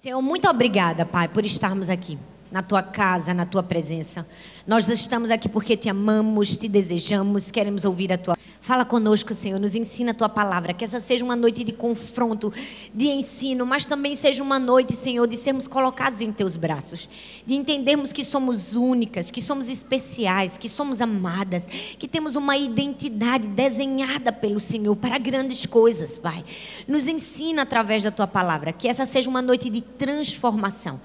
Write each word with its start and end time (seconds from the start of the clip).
Senhor, 0.00 0.22
muito 0.22 0.48
obrigada, 0.48 1.04
Pai, 1.04 1.28
por 1.28 1.44
estarmos 1.44 1.90
aqui 1.90 2.18
na 2.50 2.62
tua 2.62 2.82
casa, 2.82 3.32
na 3.32 3.46
tua 3.46 3.62
presença. 3.62 4.26
Nós 4.66 4.88
estamos 4.88 5.30
aqui 5.30 5.48
porque 5.48 5.76
te 5.76 5.88
amamos, 5.88 6.56
te 6.56 6.68
desejamos, 6.68 7.50
queremos 7.50 7.84
ouvir 7.84 8.12
a 8.12 8.18
tua. 8.18 8.36
Fala 8.60 8.84
conosco, 8.84 9.34
Senhor, 9.34 9.58
nos 9.58 9.74
ensina 9.74 10.10
a 10.10 10.14
tua 10.14 10.28
palavra, 10.28 10.74
que 10.74 10.84
essa 10.84 11.00
seja 11.00 11.24
uma 11.24 11.34
noite 11.34 11.64
de 11.64 11.72
confronto, 11.72 12.52
de 12.94 13.06
ensino, 13.06 13.64
mas 13.64 13.86
também 13.86 14.14
seja 14.14 14.42
uma 14.42 14.58
noite, 14.58 14.94
Senhor, 14.94 15.26
de 15.26 15.36
sermos 15.36 15.66
colocados 15.66 16.20
em 16.20 16.30
teus 16.30 16.56
braços, 16.56 17.08
de 17.46 17.54
entendermos 17.54 18.12
que 18.12 18.22
somos 18.22 18.76
únicas, 18.76 19.30
que 19.30 19.40
somos 19.40 19.70
especiais, 19.70 20.58
que 20.58 20.68
somos 20.68 21.00
amadas, 21.00 21.66
que 21.66 22.06
temos 22.06 22.36
uma 22.36 22.56
identidade 22.56 23.48
desenhada 23.48 24.30
pelo 24.30 24.60
Senhor 24.60 24.94
para 24.94 25.18
grandes 25.18 25.64
coisas, 25.64 26.18
Pai. 26.18 26.44
Nos 26.86 27.08
ensina 27.08 27.62
através 27.62 28.02
da 28.02 28.10
tua 28.10 28.26
palavra, 28.26 28.72
que 28.72 28.86
essa 28.86 29.06
seja 29.06 29.30
uma 29.30 29.42
noite 29.42 29.70
de 29.70 29.80
transformação 29.80 31.00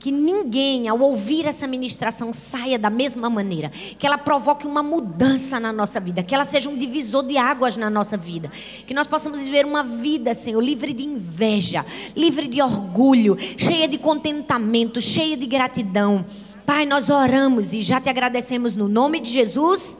que 0.00 0.10
ninguém, 0.10 0.88
ao 0.88 0.98
ouvir 0.98 1.44
essa 1.46 1.66
ministração, 1.66 2.32
saia 2.32 2.78
da 2.78 2.88
mesma 2.88 3.28
maneira. 3.28 3.68
Que 3.68 4.06
ela 4.06 4.16
provoque 4.16 4.66
uma 4.66 4.82
mudança 4.82 5.60
na 5.60 5.74
nossa 5.74 6.00
vida. 6.00 6.22
Que 6.22 6.34
ela 6.34 6.46
seja 6.46 6.70
um 6.70 6.76
divisor 6.76 7.22
de 7.22 7.36
águas 7.36 7.76
na 7.76 7.90
nossa 7.90 8.16
vida. 8.16 8.50
Que 8.86 8.94
nós 8.94 9.06
possamos 9.06 9.44
viver 9.44 9.66
uma 9.66 9.82
vida, 9.82 10.34
Senhor, 10.34 10.60
livre 10.62 10.94
de 10.94 11.04
inveja, 11.04 11.84
livre 12.16 12.48
de 12.48 12.62
orgulho, 12.62 13.36
cheia 13.58 13.86
de 13.86 13.98
contentamento, 13.98 15.02
cheia 15.02 15.36
de 15.36 15.44
gratidão. 15.44 16.24
Pai, 16.64 16.86
nós 16.86 17.10
oramos 17.10 17.74
e 17.74 17.82
já 17.82 18.00
te 18.00 18.08
agradecemos 18.08 18.74
no 18.74 18.88
nome 18.88 19.20
de 19.20 19.30
Jesus. 19.30 19.98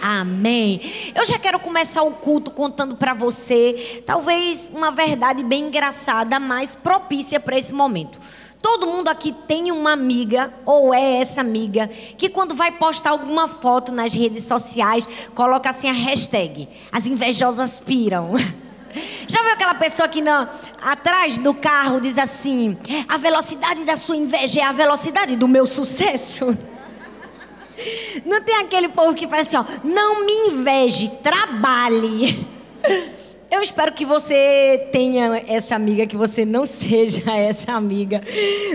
Amém. 0.00 0.80
Eu 1.14 1.24
já 1.24 1.38
quero 1.38 1.60
começar 1.60 2.02
o 2.02 2.12
culto 2.12 2.50
contando 2.50 2.96
para 2.96 3.14
você, 3.14 4.02
talvez 4.04 4.72
uma 4.74 4.90
verdade 4.90 5.44
bem 5.44 5.66
engraçada, 5.66 6.40
mas 6.40 6.74
propícia 6.74 7.38
para 7.38 7.58
esse 7.58 7.72
momento. 7.72 8.18
Todo 8.60 8.86
mundo 8.86 9.08
aqui 9.08 9.32
tem 9.46 9.70
uma 9.70 9.92
amiga, 9.92 10.52
ou 10.66 10.92
é 10.92 11.18
essa 11.18 11.40
amiga, 11.40 11.88
que 12.16 12.28
quando 12.28 12.54
vai 12.54 12.72
postar 12.72 13.10
alguma 13.10 13.46
foto 13.46 13.92
nas 13.92 14.12
redes 14.12 14.44
sociais, 14.44 15.08
coloca 15.34 15.70
assim 15.70 15.88
a 15.88 15.92
hashtag: 15.92 16.68
As 16.90 17.06
invejosas 17.06 17.80
piram. 17.80 18.32
Já 19.28 19.42
viu 19.42 19.52
aquela 19.52 19.74
pessoa 19.74 20.08
que 20.08 20.20
não, 20.20 20.48
atrás 20.82 21.38
do 21.38 21.54
carro 21.54 22.00
diz 22.00 22.18
assim: 22.18 22.76
A 23.08 23.16
velocidade 23.16 23.84
da 23.84 23.96
sua 23.96 24.16
inveja 24.16 24.60
é 24.60 24.64
a 24.64 24.72
velocidade 24.72 25.36
do 25.36 25.46
meu 25.46 25.66
sucesso? 25.66 26.56
Não 28.26 28.42
tem 28.42 28.56
aquele 28.56 28.88
povo 28.88 29.14
que 29.14 29.28
faz 29.28 29.46
assim: 29.46 29.56
ó, 29.56 29.64
Não 29.84 30.24
me 30.26 30.32
inveje, 30.48 31.10
trabalhe. 31.22 32.46
Eu 33.50 33.62
espero 33.62 33.92
que 33.92 34.04
você 34.04 34.88
tenha 34.92 35.42
essa 35.46 35.74
amiga, 35.74 36.06
que 36.06 36.16
você 36.16 36.44
não 36.44 36.64
seja 36.66 37.32
essa 37.32 37.72
amiga. 37.72 38.22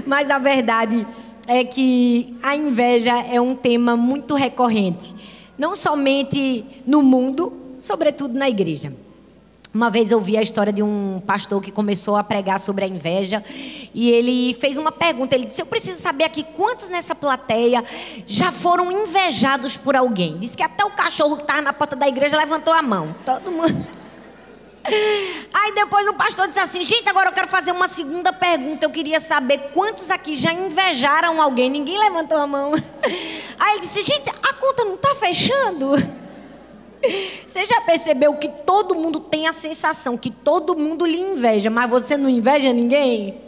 Mas 0.05 0.31
a 0.31 0.39
verdade 0.39 1.05
é 1.47 1.63
que 1.63 2.35
a 2.41 2.55
inveja 2.55 3.11
é 3.19 3.39
um 3.39 3.55
tema 3.55 3.95
muito 3.95 4.33
recorrente, 4.33 5.13
não 5.57 5.75
somente 5.75 6.65
no 6.87 7.03
mundo, 7.03 7.53
sobretudo 7.77 8.37
na 8.37 8.49
igreja. 8.49 8.93
Uma 9.71 9.89
vez 9.89 10.11
eu 10.11 10.19
vi 10.19 10.37
a 10.37 10.41
história 10.41 10.71
de 10.71 10.83
um 10.83 11.21
pastor 11.25 11.61
que 11.61 11.71
começou 11.71 12.15
a 12.15 12.23
pregar 12.23 12.59
sobre 12.59 12.85
a 12.85 12.87
inveja 12.87 13.43
e 13.93 14.09
ele 14.11 14.53
fez 14.55 14.77
uma 14.77 14.91
pergunta. 14.91 15.33
Ele 15.33 15.45
disse: 15.45 15.61
Eu 15.61 15.65
preciso 15.65 15.99
saber 15.99 16.25
aqui 16.25 16.43
quantos 16.43 16.89
nessa 16.89 17.15
plateia 17.15 17.83
já 18.27 18.51
foram 18.51 18.91
invejados 18.91 19.75
por 19.75 19.95
alguém. 19.95 20.37
Disse 20.37 20.55
que 20.55 20.61
até 20.61 20.85
o 20.85 20.91
cachorro 20.91 21.37
que 21.37 21.41
estava 21.41 21.61
na 21.61 21.73
porta 21.73 21.95
da 21.95 22.07
igreja 22.07 22.37
levantou 22.37 22.71
a 22.71 22.83
mão. 22.83 23.15
Todo 23.25 23.51
mundo. 23.51 24.02
Aí 25.53 25.73
depois 25.73 26.07
o 26.07 26.13
pastor 26.13 26.47
disse 26.47 26.59
assim: 26.59 26.83
gente, 26.83 27.07
agora 27.07 27.29
eu 27.29 27.33
quero 27.33 27.47
fazer 27.47 27.71
uma 27.71 27.87
segunda 27.87 28.33
pergunta. 28.33 28.85
Eu 28.85 28.89
queria 28.89 29.19
saber 29.19 29.71
quantos 29.73 30.09
aqui 30.11 30.35
já 30.35 30.51
invejaram 30.51 31.41
alguém. 31.41 31.69
Ninguém 31.69 31.97
levantou 31.97 32.37
a 32.37 32.47
mão. 32.47 32.73
Aí 33.59 33.71
ele 33.73 33.81
disse: 33.81 34.01
gente, 34.01 34.29
a 34.29 34.53
conta 34.53 34.83
não 34.83 34.95
está 34.95 35.15
fechando. 35.15 35.95
Você 37.45 37.65
já 37.65 37.81
percebeu 37.81 38.33
que 38.35 38.47
todo 38.47 38.95
mundo 38.95 39.19
tem 39.19 39.47
a 39.47 39.53
sensação 39.53 40.17
que 40.17 40.31
todo 40.31 40.75
mundo 40.75 41.05
lhe 41.05 41.19
inveja, 41.19 41.69
mas 41.69 41.89
você 41.89 42.15
não 42.15 42.29
inveja 42.29 42.71
ninguém? 42.71 43.41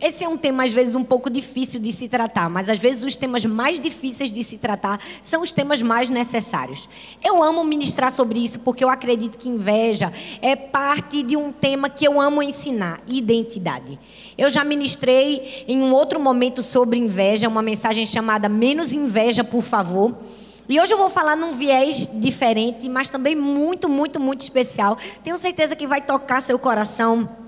Esse 0.00 0.24
é 0.24 0.28
um 0.28 0.36
tema, 0.36 0.62
às 0.62 0.72
vezes, 0.72 0.94
um 0.94 1.02
pouco 1.02 1.28
difícil 1.28 1.80
de 1.80 1.90
se 1.90 2.08
tratar, 2.08 2.48
mas 2.48 2.68
às 2.68 2.78
vezes 2.78 3.02
os 3.02 3.16
temas 3.16 3.44
mais 3.44 3.80
difíceis 3.80 4.30
de 4.30 4.44
se 4.44 4.56
tratar 4.56 5.00
são 5.20 5.42
os 5.42 5.50
temas 5.50 5.82
mais 5.82 6.08
necessários. 6.08 6.88
Eu 7.22 7.42
amo 7.42 7.64
ministrar 7.64 8.12
sobre 8.12 8.38
isso 8.38 8.60
porque 8.60 8.84
eu 8.84 8.88
acredito 8.88 9.36
que 9.36 9.48
inveja 9.48 10.12
é 10.40 10.54
parte 10.54 11.22
de 11.24 11.36
um 11.36 11.50
tema 11.50 11.90
que 11.90 12.06
eu 12.06 12.20
amo 12.20 12.40
ensinar: 12.42 13.00
identidade. 13.08 13.98
Eu 14.36 14.48
já 14.48 14.62
ministrei 14.62 15.64
em 15.66 15.82
um 15.82 15.92
outro 15.92 16.20
momento 16.20 16.62
sobre 16.62 16.96
inveja, 16.96 17.48
uma 17.48 17.62
mensagem 17.62 18.06
chamada 18.06 18.48
Menos 18.48 18.92
Inveja, 18.92 19.42
por 19.42 19.62
favor. 19.62 20.16
E 20.68 20.78
hoje 20.78 20.92
eu 20.92 20.98
vou 20.98 21.08
falar 21.08 21.34
num 21.34 21.52
viés 21.52 22.08
diferente, 22.20 22.88
mas 22.88 23.10
também 23.10 23.34
muito, 23.34 23.88
muito, 23.88 24.20
muito 24.20 24.40
especial. 24.42 24.96
Tenho 25.24 25.36
certeza 25.38 25.74
que 25.74 25.86
vai 25.86 26.02
tocar 26.02 26.40
seu 26.40 26.58
coração 26.58 27.47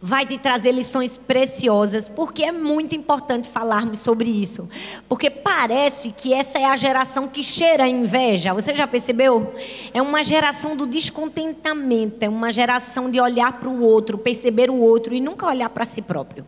vai 0.00 0.26
te 0.26 0.38
trazer 0.38 0.72
lições 0.72 1.16
preciosas, 1.16 2.08
porque 2.08 2.44
é 2.44 2.52
muito 2.52 2.94
importante 2.94 3.48
falarmos 3.48 4.00
sobre 4.00 4.28
isso. 4.28 4.68
Porque 5.08 5.30
parece 5.30 6.12
que 6.12 6.32
essa 6.32 6.58
é 6.58 6.64
a 6.64 6.76
geração 6.76 7.28
que 7.28 7.42
cheira 7.42 7.84
a 7.84 7.88
inveja. 7.88 8.54
Você 8.54 8.74
já 8.74 8.86
percebeu? 8.86 9.54
É 9.92 10.00
uma 10.00 10.22
geração 10.22 10.76
do 10.76 10.86
descontentamento, 10.86 12.24
é 12.24 12.28
uma 12.28 12.50
geração 12.50 13.10
de 13.10 13.20
olhar 13.20 13.52
para 13.54 13.68
o 13.68 13.82
outro, 13.82 14.18
perceber 14.18 14.70
o 14.70 14.76
outro 14.76 15.14
e 15.14 15.20
nunca 15.20 15.46
olhar 15.46 15.70
para 15.70 15.84
si 15.84 16.02
próprio. 16.02 16.44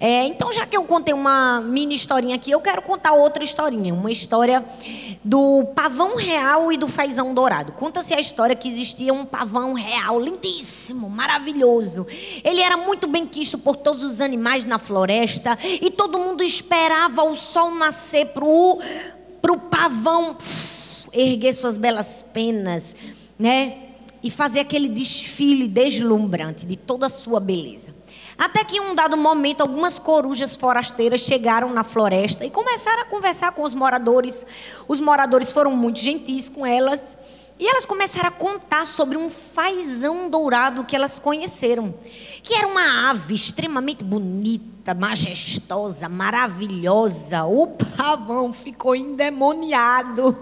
É, 0.00 0.24
então, 0.26 0.52
já 0.52 0.64
que 0.64 0.76
eu 0.76 0.84
contei 0.84 1.12
uma 1.12 1.60
mini 1.60 1.94
historinha 1.94 2.36
aqui, 2.36 2.52
eu 2.52 2.60
quero 2.60 2.80
contar 2.82 3.14
outra 3.14 3.42
historinha. 3.42 3.92
Uma 3.92 4.12
história 4.12 4.64
do 5.24 5.64
pavão 5.74 6.14
real 6.14 6.72
e 6.72 6.76
do 6.76 6.86
fazão 6.86 7.34
dourado. 7.34 7.72
Conta-se 7.72 8.14
a 8.14 8.20
história 8.20 8.54
que 8.54 8.68
existia 8.68 9.12
um 9.12 9.26
pavão 9.26 9.74
real 9.74 10.20
lindíssimo, 10.20 11.10
maravilhoso. 11.10 12.06
Ele 12.44 12.60
era 12.60 12.76
muito 12.76 13.08
bem 13.08 13.26
quisto 13.26 13.58
por 13.58 13.74
todos 13.74 14.04
os 14.04 14.20
animais 14.20 14.64
na 14.64 14.78
floresta 14.78 15.58
e 15.82 15.90
todo 15.90 16.18
mundo 16.18 16.44
esperava 16.44 17.24
o 17.24 17.34
sol 17.34 17.72
nascer 17.72 18.26
para 18.28 18.44
o 18.44 19.58
pavão 19.68 20.36
erguer 21.12 21.52
suas 21.52 21.76
belas 21.76 22.22
penas, 22.22 22.94
né? 23.36 23.78
E 24.22 24.30
fazer 24.30 24.60
aquele 24.60 24.88
desfile 24.88 25.66
deslumbrante 25.66 26.64
de 26.64 26.76
toda 26.76 27.06
a 27.06 27.08
sua 27.08 27.40
beleza. 27.40 27.97
Até 28.38 28.62
que 28.62 28.76
em 28.76 28.80
um 28.80 28.94
dado 28.94 29.16
momento, 29.16 29.62
algumas 29.62 29.98
corujas 29.98 30.54
forasteiras 30.54 31.22
chegaram 31.22 31.72
na 31.72 31.82
floresta 31.82 32.46
e 32.46 32.50
começaram 32.50 33.02
a 33.02 33.06
conversar 33.06 33.50
com 33.50 33.62
os 33.62 33.74
moradores. 33.74 34.46
Os 34.86 35.00
moradores 35.00 35.52
foram 35.52 35.72
muito 35.72 35.98
gentis 35.98 36.48
com 36.48 36.64
elas. 36.64 37.16
E 37.60 37.66
elas 37.66 37.84
começaram 37.84 38.28
a 38.28 38.30
contar 38.30 38.86
sobre 38.86 39.18
um 39.18 39.28
fazão 39.28 40.30
dourado 40.30 40.84
que 40.84 40.94
elas 40.94 41.18
conheceram, 41.18 41.92
que 42.40 42.54
era 42.54 42.68
uma 42.68 43.10
ave 43.10 43.34
extremamente 43.34 44.04
bonita, 44.04 44.94
majestosa, 44.94 46.08
maravilhosa. 46.08 47.44
O 47.46 47.66
pavão 47.66 48.52
ficou 48.52 48.94
endemoniado 48.94 50.38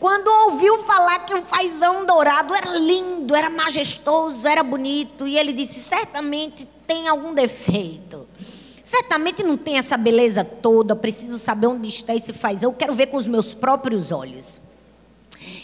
quando 0.00 0.28
ouviu 0.46 0.82
falar 0.84 1.26
que 1.26 1.34
o 1.34 1.42
fazão 1.42 2.06
dourado 2.06 2.54
era 2.54 2.78
lindo, 2.78 3.34
era 3.34 3.50
majestoso, 3.50 4.48
era 4.48 4.62
bonito, 4.62 5.28
e 5.28 5.36
ele 5.36 5.52
disse: 5.52 5.78
certamente 5.80 6.66
tem 6.90 7.06
algum 7.06 7.32
defeito. 7.32 8.26
Certamente 8.82 9.44
não 9.44 9.56
tem 9.56 9.78
essa 9.78 9.96
beleza 9.96 10.44
toda, 10.44 10.96
preciso 10.96 11.38
saber 11.38 11.68
onde 11.68 11.88
está 11.88 12.16
esse 12.16 12.32
fazão, 12.32 12.68
eu 12.68 12.76
quero 12.76 12.92
ver 12.92 13.06
com 13.06 13.16
os 13.16 13.28
meus 13.28 13.54
próprios 13.54 14.10
olhos. 14.10 14.60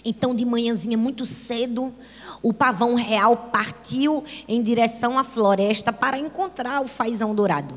Então, 0.04 0.32
de 0.36 0.44
manhãzinha, 0.44 0.97
muito 0.97 1.26
cedo, 1.26 1.92
o 2.41 2.53
pavão 2.53 2.94
real 2.94 3.36
partiu 3.53 4.22
em 4.47 4.62
direção 4.62 5.19
à 5.19 5.25
floresta 5.25 5.92
para 5.92 6.16
encontrar 6.16 6.81
o 6.81 6.86
fazão 6.86 7.34
dourado. 7.34 7.75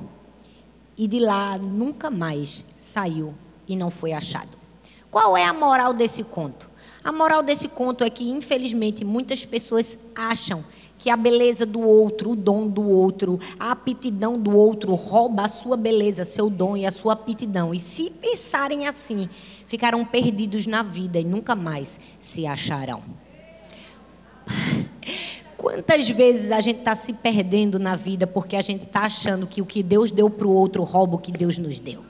E 0.95 1.07
de 1.07 1.19
lá 1.19 1.57
nunca 1.57 2.11
mais 2.11 2.63
saiu 2.75 3.33
e 3.67 3.75
não 3.75 3.89
foi 3.89 4.13
achado. 4.13 4.55
Qual 5.09 5.35
é 5.35 5.43
a 5.43 5.53
moral 5.53 5.91
desse 5.91 6.23
conto? 6.23 6.69
A 7.03 7.11
moral 7.11 7.41
desse 7.41 7.67
conto 7.67 8.03
é 8.03 8.11
que, 8.11 8.29
infelizmente, 8.29 9.03
muitas 9.03 9.43
pessoas 9.43 9.97
acham 10.13 10.63
que 10.99 11.09
a 11.09 11.15
beleza 11.15 11.65
do 11.65 11.81
outro, 11.81 12.31
o 12.31 12.35
dom 12.35 12.67
do 12.67 12.87
outro, 12.87 13.39
a 13.57 13.71
aptidão 13.71 14.37
do 14.37 14.55
outro 14.55 14.93
rouba 14.93 15.45
a 15.45 15.47
sua 15.47 15.77
beleza, 15.77 16.25
seu 16.25 16.49
dom 16.49 16.75
e 16.75 16.85
a 16.85 16.91
sua 16.91 17.13
aptidão. 17.13 17.73
E 17.73 17.79
se 17.79 18.11
pensarem 18.11 18.85
assim, 18.85 19.29
ficarão 19.65 20.03
perdidos 20.05 20.67
na 20.67 20.83
vida 20.83 21.17
e 21.17 21.23
nunca 21.23 21.55
mais 21.55 21.99
se 22.19 22.45
acharão. 22.45 23.01
Quantas 25.55 26.09
vezes 26.09 26.51
a 26.51 26.59
gente 26.59 26.79
está 26.79 26.93
se 26.95 27.13
perdendo 27.13 27.79
na 27.79 27.95
vida 27.95 28.27
porque 28.27 28.55
a 28.55 28.61
gente 28.61 28.83
está 28.83 29.01
achando 29.01 29.47
que 29.47 29.61
o 29.61 29.65
que 29.65 29.81
Deus 29.81 30.11
deu 30.11 30.29
para 30.29 30.47
o 30.47 30.53
outro 30.53 30.83
rouba 30.83 31.15
o 31.15 31.19
que 31.19 31.31
Deus 31.31 31.57
nos 31.57 31.79
deu? 31.79 32.08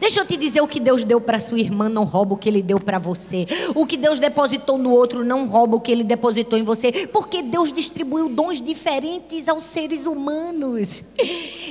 Deixa 0.00 0.20
eu 0.20 0.26
te 0.26 0.36
dizer 0.36 0.62
o 0.62 0.66
que 0.66 0.80
Deus 0.80 1.04
deu 1.04 1.20
para 1.20 1.38
sua 1.38 1.60
irmã 1.60 1.88
não 1.88 2.04
rouba 2.04 2.34
o 2.34 2.36
que 2.36 2.48
ele 2.48 2.62
deu 2.62 2.80
para 2.80 2.98
você. 2.98 3.46
O 3.74 3.84
que 3.84 3.98
Deus 3.98 4.18
depositou 4.18 4.78
no 4.78 4.90
outro 4.90 5.22
não 5.22 5.46
rouba 5.46 5.76
o 5.76 5.80
que 5.80 5.92
ele 5.92 6.02
depositou 6.02 6.58
em 6.58 6.62
você, 6.62 7.06
porque 7.08 7.42
Deus 7.42 7.70
distribuiu 7.70 8.28
dons 8.28 8.62
diferentes 8.62 9.46
aos 9.46 9.62
seres 9.62 10.06
humanos. 10.06 11.02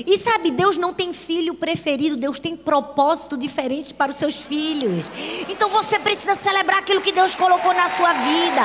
E 0.06 0.18
sabe, 0.18 0.52
Deus 0.52 0.78
não 0.78 0.94
tem 0.94 1.12
filho 1.12 1.56
preferido, 1.56 2.16
Deus 2.16 2.40
tem 2.40 2.56
propósito 2.56 3.36
diferente 3.36 3.94
para 3.94 4.12
os 4.12 4.18
seus 4.18 4.40
filhos. 4.40 5.06
Então 5.50 5.70
você 5.70 5.98
precisa 5.98 6.36
celebrar 6.36 6.80
aquilo 6.80 7.02
que 7.02 7.12
Deus 7.12 7.36
colocou 7.36 7.74
na 7.74 7.90
sua 7.90 8.14
vida. 8.14 8.62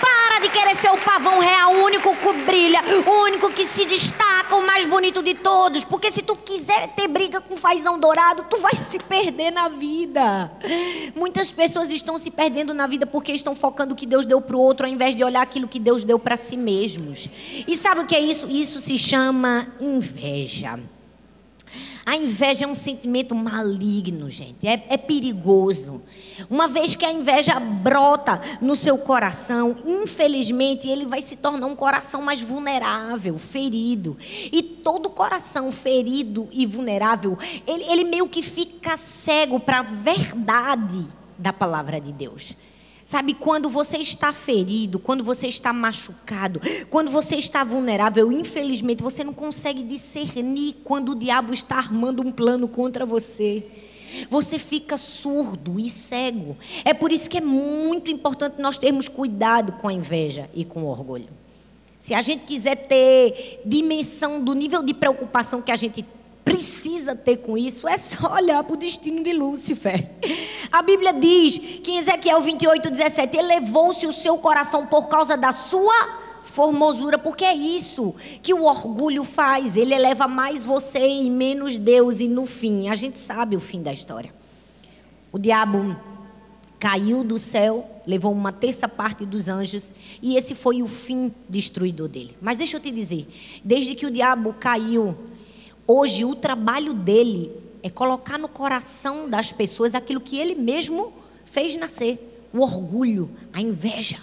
Para 0.00 0.40
de 0.40 0.50
querer 0.50 0.76
ser 0.76 0.90
o 0.90 0.98
pavão 0.98 1.40
real, 1.40 1.74
o 1.74 1.84
único 1.84 2.14
que 2.14 2.32
brilha, 2.44 2.80
o 3.06 3.24
único 3.24 3.50
que 3.50 3.64
se 3.64 3.84
destaca, 3.84 4.54
o 4.54 4.64
mais 4.64 4.86
bonito 4.86 5.22
de 5.22 5.34
todos. 5.34 5.84
Porque 5.84 6.12
se 6.12 6.22
tu 6.22 6.36
quiser 6.36 6.88
ter 6.94 7.08
briga 7.08 7.40
com 7.40 7.56
fazão 7.56 7.98
dourado, 7.98 8.44
tu 8.48 8.58
vai 8.58 8.76
se 8.76 8.97
perder 8.98 9.50
na 9.50 9.68
vida. 9.68 10.50
Muitas 11.14 11.50
pessoas 11.50 11.90
estão 11.92 12.18
se 12.18 12.30
perdendo 12.30 12.74
na 12.74 12.86
vida 12.86 13.06
porque 13.06 13.32
estão 13.32 13.54
focando 13.54 13.94
o 13.94 13.96
que 13.96 14.06
Deus 14.06 14.26
deu 14.26 14.40
para 14.40 14.56
o 14.56 14.60
outro, 14.60 14.86
ao 14.86 14.92
invés 14.92 15.14
de 15.14 15.24
olhar 15.24 15.42
aquilo 15.42 15.68
que 15.68 15.78
Deus 15.78 16.04
deu 16.04 16.18
para 16.18 16.36
si 16.36 16.56
mesmos. 16.56 17.28
E 17.66 17.76
sabe 17.76 18.00
o 18.00 18.06
que 18.06 18.14
é 18.14 18.20
isso? 18.20 18.48
Isso 18.50 18.80
se 18.80 18.98
chama 18.98 19.68
inveja. 19.80 20.78
A 22.08 22.16
inveja 22.16 22.64
é 22.64 22.66
um 22.66 22.74
sentimento 22.74 23.34
maligno, 23.34 24.30
gente. 24.30 24.66
É, 24.66 24.82
é, 24.88 24.96
perigoso. 24.96 26.00
Uma 26.48 26.66
vez 26.66 26.94
que 26.94 27.04
a 27.04 27.12
inveja 27.12 27.60
brota 27.60 28.40
no 28.62 28.74
seu 28.74 28.96
coração, 28.96 29.76
infelizmente 29.84 30.88
ele 30.88 31.04
vai 31.04 31.20
se 31.20 31.36
tornar 31.36 31.66
um 31.66 31.76
coração 31.76 32.22
mais 32.22 32.40
vulnerável, 32.40 33.36
ferido. 33.36 34.16
E 34.50 34.62
todo 34.62 35.10
coração 35.10 35.70
ferido 35.70 36.48
e 36.50 36.64
vulnerável, 36.64 37.36
ele, 37.66 37.84
ele 37.84 38.04
meio 38.04 38.26
que 38.26 38.42
fica 38.42 38.96
cego 38.96 39.60
para 39.60 39.80
a 39.80 39.82
verdade 39.82 41.04
da 41.36 41.52
palavra 41.52 42.00
de 42.00 42.10
Deus. 42.10 42.56
Sabe, 43.08 43.32
quando 43.32 43.70
você 43.70 43.96
está 43.96 44.34
ferido, 44.34 44.98
quando 44.98 45.24
você 45.24 45.48
está 45.48 45.72
machucado, 45.72 46.60
quando 46.90 47.10
você 47.10 47.36
está 47.36 47.64
vulnerável, 47.64 48.30
infelizmente 48.30 49.02
você 49.02 49.24
não 49.24 49.32
consegue 49.32 49.82
discernir 49.82 50.74
quando 50.84 51.12
o 51.12 51.14
diabo 51.14 51.54
está 51.54 51.76
armando 51.76 52.20
um 52.20 52.30
plano 52.30 52.68
contra 52.68 53.06
você. 53.06 53.66
Você 54.28 54.58
fica 54.58 54.98
surdo 54.98 55.80
e 55.80 55.88
cego. 55.88 56.54
É 56.84 56.92
por 56.92 57.10
isso 57.10 57.30
que 57.30 57.38
é 57.38 57.40
muito 57.40 58.10
importante 58.10 58.60
nós 58.60 58.76
termos 58.76 59.08
cuidado 59.08 59.72
com 59.80 59.88
a 59.88 59.92
inveja 59.94 60.50
e 60.52 60.62
com 60.62 60.82
o 60.82 60.88
orgulho. 60.88 61.30
Se 61.98 62.12
a 62.12 62.20
gente 62.20 62.44
quiser 62.44 62.76
ter 62.76 63.62
dimensão 63.64 64.44
do 64.44 64.52
nível 64.52 64.82
de 64.82 64.92
preocupação 64.92 65.62
que 65.62 65.72
a 65.72 65.76
gente 65.76 66.04
precisa 66.48 67.14
ter 67.14 67.36
com 67.36 67.58
isso 67.58 67.86
é 67.86 67.96
só 67.98 68.32
olhar 68.32 68.64
para 68.64 68.72
o 68.72 68.76
destino 68.76 69.22
de 69.22 69.34
Lúcifer. 69.34 70.10
A 70.72 70.80
Bíblia 70.80 71.12
diz 71.12 71.58
que 71.58 71.92
em 71.92 71.98
Ezequiel 71.98 72.40
28, 72.40 72.90
17, 72.90 73.36
elevou-se 73.36 74.06
o 74.06 74.12
seu 74.12 74.38
coração 74.38 74.86
por 74.86 75.08
causa 75.08 75.36
da 75.36 75.52
sua 75.52 75.92
formosura, 76.42 77.18
porque 77.18 77.44
é 77.44 77.54
isso 77.54 78.14
que 78.42 78.54
o 78.54 78.64
orgulho 78.64 79.24
faz. 79.24 79.76
Ele 79.76 79.94
eleva 79.94 80.26
mais 80.26 80.64
você 80.64 81.06
e 81.06 81.28
menos 81.28 81.76
Deus, 81.76 82.20
e 82.20 82.28
no 82.28 82.46
fim, 82.46 82.88
a 82.88 82.94
gente 82.94 83.20
sabe 83.20 83.54
o 83.54 83.60
fim 83.60 83.82
da 83.82 83.92
história. 83.92 84.34
O 85.30 85.38
diabo 85.38 85.94
caiu 86.80 87.22
do 87.22 87.38
céu, 87.38 87.86
levou 88.06 88.32
uma 88.32 88.52
terça 88.52 88.88
parte 88.88 89.26
dos 89.26 89.48
anjos, 89.48 89.92
e 90.22 90.36
esse 90.36 90.54
foi 90.54 90.82
o 90.82 90.88
fim 90.88 91.30
destruidor 91.46 92.08
dele. 92.08 92.36
Mas 92.40 92.56
deixa 92.56 92.78
eu 92.78 92.80
te 92.80 92.90
dizer, 92.90 93.28
desde 93.62 93.94
que 93.94 94.06
o 94.06 94.10
diabo 94.10 94.54
caiu, 94.54 95.14
Hoje, 95.90 96.22
o 96.22 96.34
trabalho 96.34 96.92
dele 96.92 97.50
é 97.82 97.88
colocar 97.88 98.38
no 98.38 98.46
coração 98.46 99.26
das 99.26 99.52
pessoas 99.52 99.94
aquilo 99.94 100.20
que 100.20 100.38
ele 100.38 100.54
mesmo 100.54 101.14
fez 101.46 101.74
nascer: 101.76 102.46
o 102.52 102.60
orgulho, 102.60 103.30
a 103.54 103.60
inveja. 103.62 104.18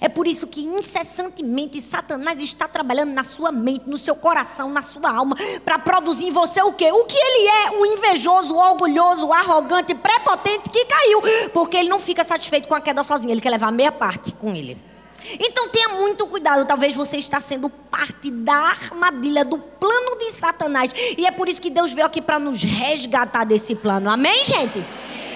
É 0.00 0.08
por 0.08 0.28
isso 0.28 0.46
que 0.46 0.60
incessantemente 0.62 1.80
Satanás 1.80 2.40
está 2.40 2.68
trabalhando 2.68 3.12
na 3.12 3.24
sua 3.24 3.50
mente, 3.50 3.90
no 3.90 3.98
seu 3.98 4.14
coração, 4.14 4.70
na 4.70 4.82
sua 4.82 5.10
alma, 5.10 5.34
para 5.64 5.80
produzir 5.80 6.28
em 6.28 6.30
você 6.30 6.62
o 6.62 6.72
quê? 6.74 6.92
O 6.92 7.04
que 7.04 7.16
ele 7.16 7.48
é, 7.48 7.70
o 7.72 7.86
invejoso, 7.86 8.54
o 8.54 8.58
orgulhoso, 8.58 9.26
o 9.26 9.32
arrogante, 9.32 9.92
prepotente 9.96 10.70
que 10.70 10.84
caiu. 10.84 11.22
Porque 11.52 11.76
ele 11.76 11.88
não 11.88 11.98
fica 11.98 12.22
satisfeito 12.22 12.68
com 12.68 12.74
a 12.76 12.80
queda 12.80 13.02
sozinho, 13.02 13.32
ele 13.32 13.40
quer 13.40 13.50
levar 13.50 13.72
meia 13.72 13.90
parte 13.90 14.32
com 14.34 14.54
ele. 14.54 14.89
Então 15.38 15.68
tenha 15.68 15.90
muito 15.90 16.26
cuidado, 16.26 16.64
talvez 16.66 16.94
você 16.94 17.18
está 17.18 17.40
sendo 17.40 17.68
parte 17.68 18.30
da 18.30 18.54
armadilha 18.54 19.44
do 19.44 19.58
plano 19.58 20.18
de 20.18 20.30
Satanás. 20.30 20.92
E 21.16 21.26
é 21.26 21.30
por 21.30 21.48
isso 21.48 21.60
que 21.60 21.70
Deus 21.70 21.92
veio 21.92 22.06
aqui 22.06 22.20
para 22.20 22.38
nos 22.38 22.62
resgatar 22.62 23.44
desse 23.44 23.74
plano. 23.74 24.10
Amém, 24.10 24.44
gente? 24.44 24.84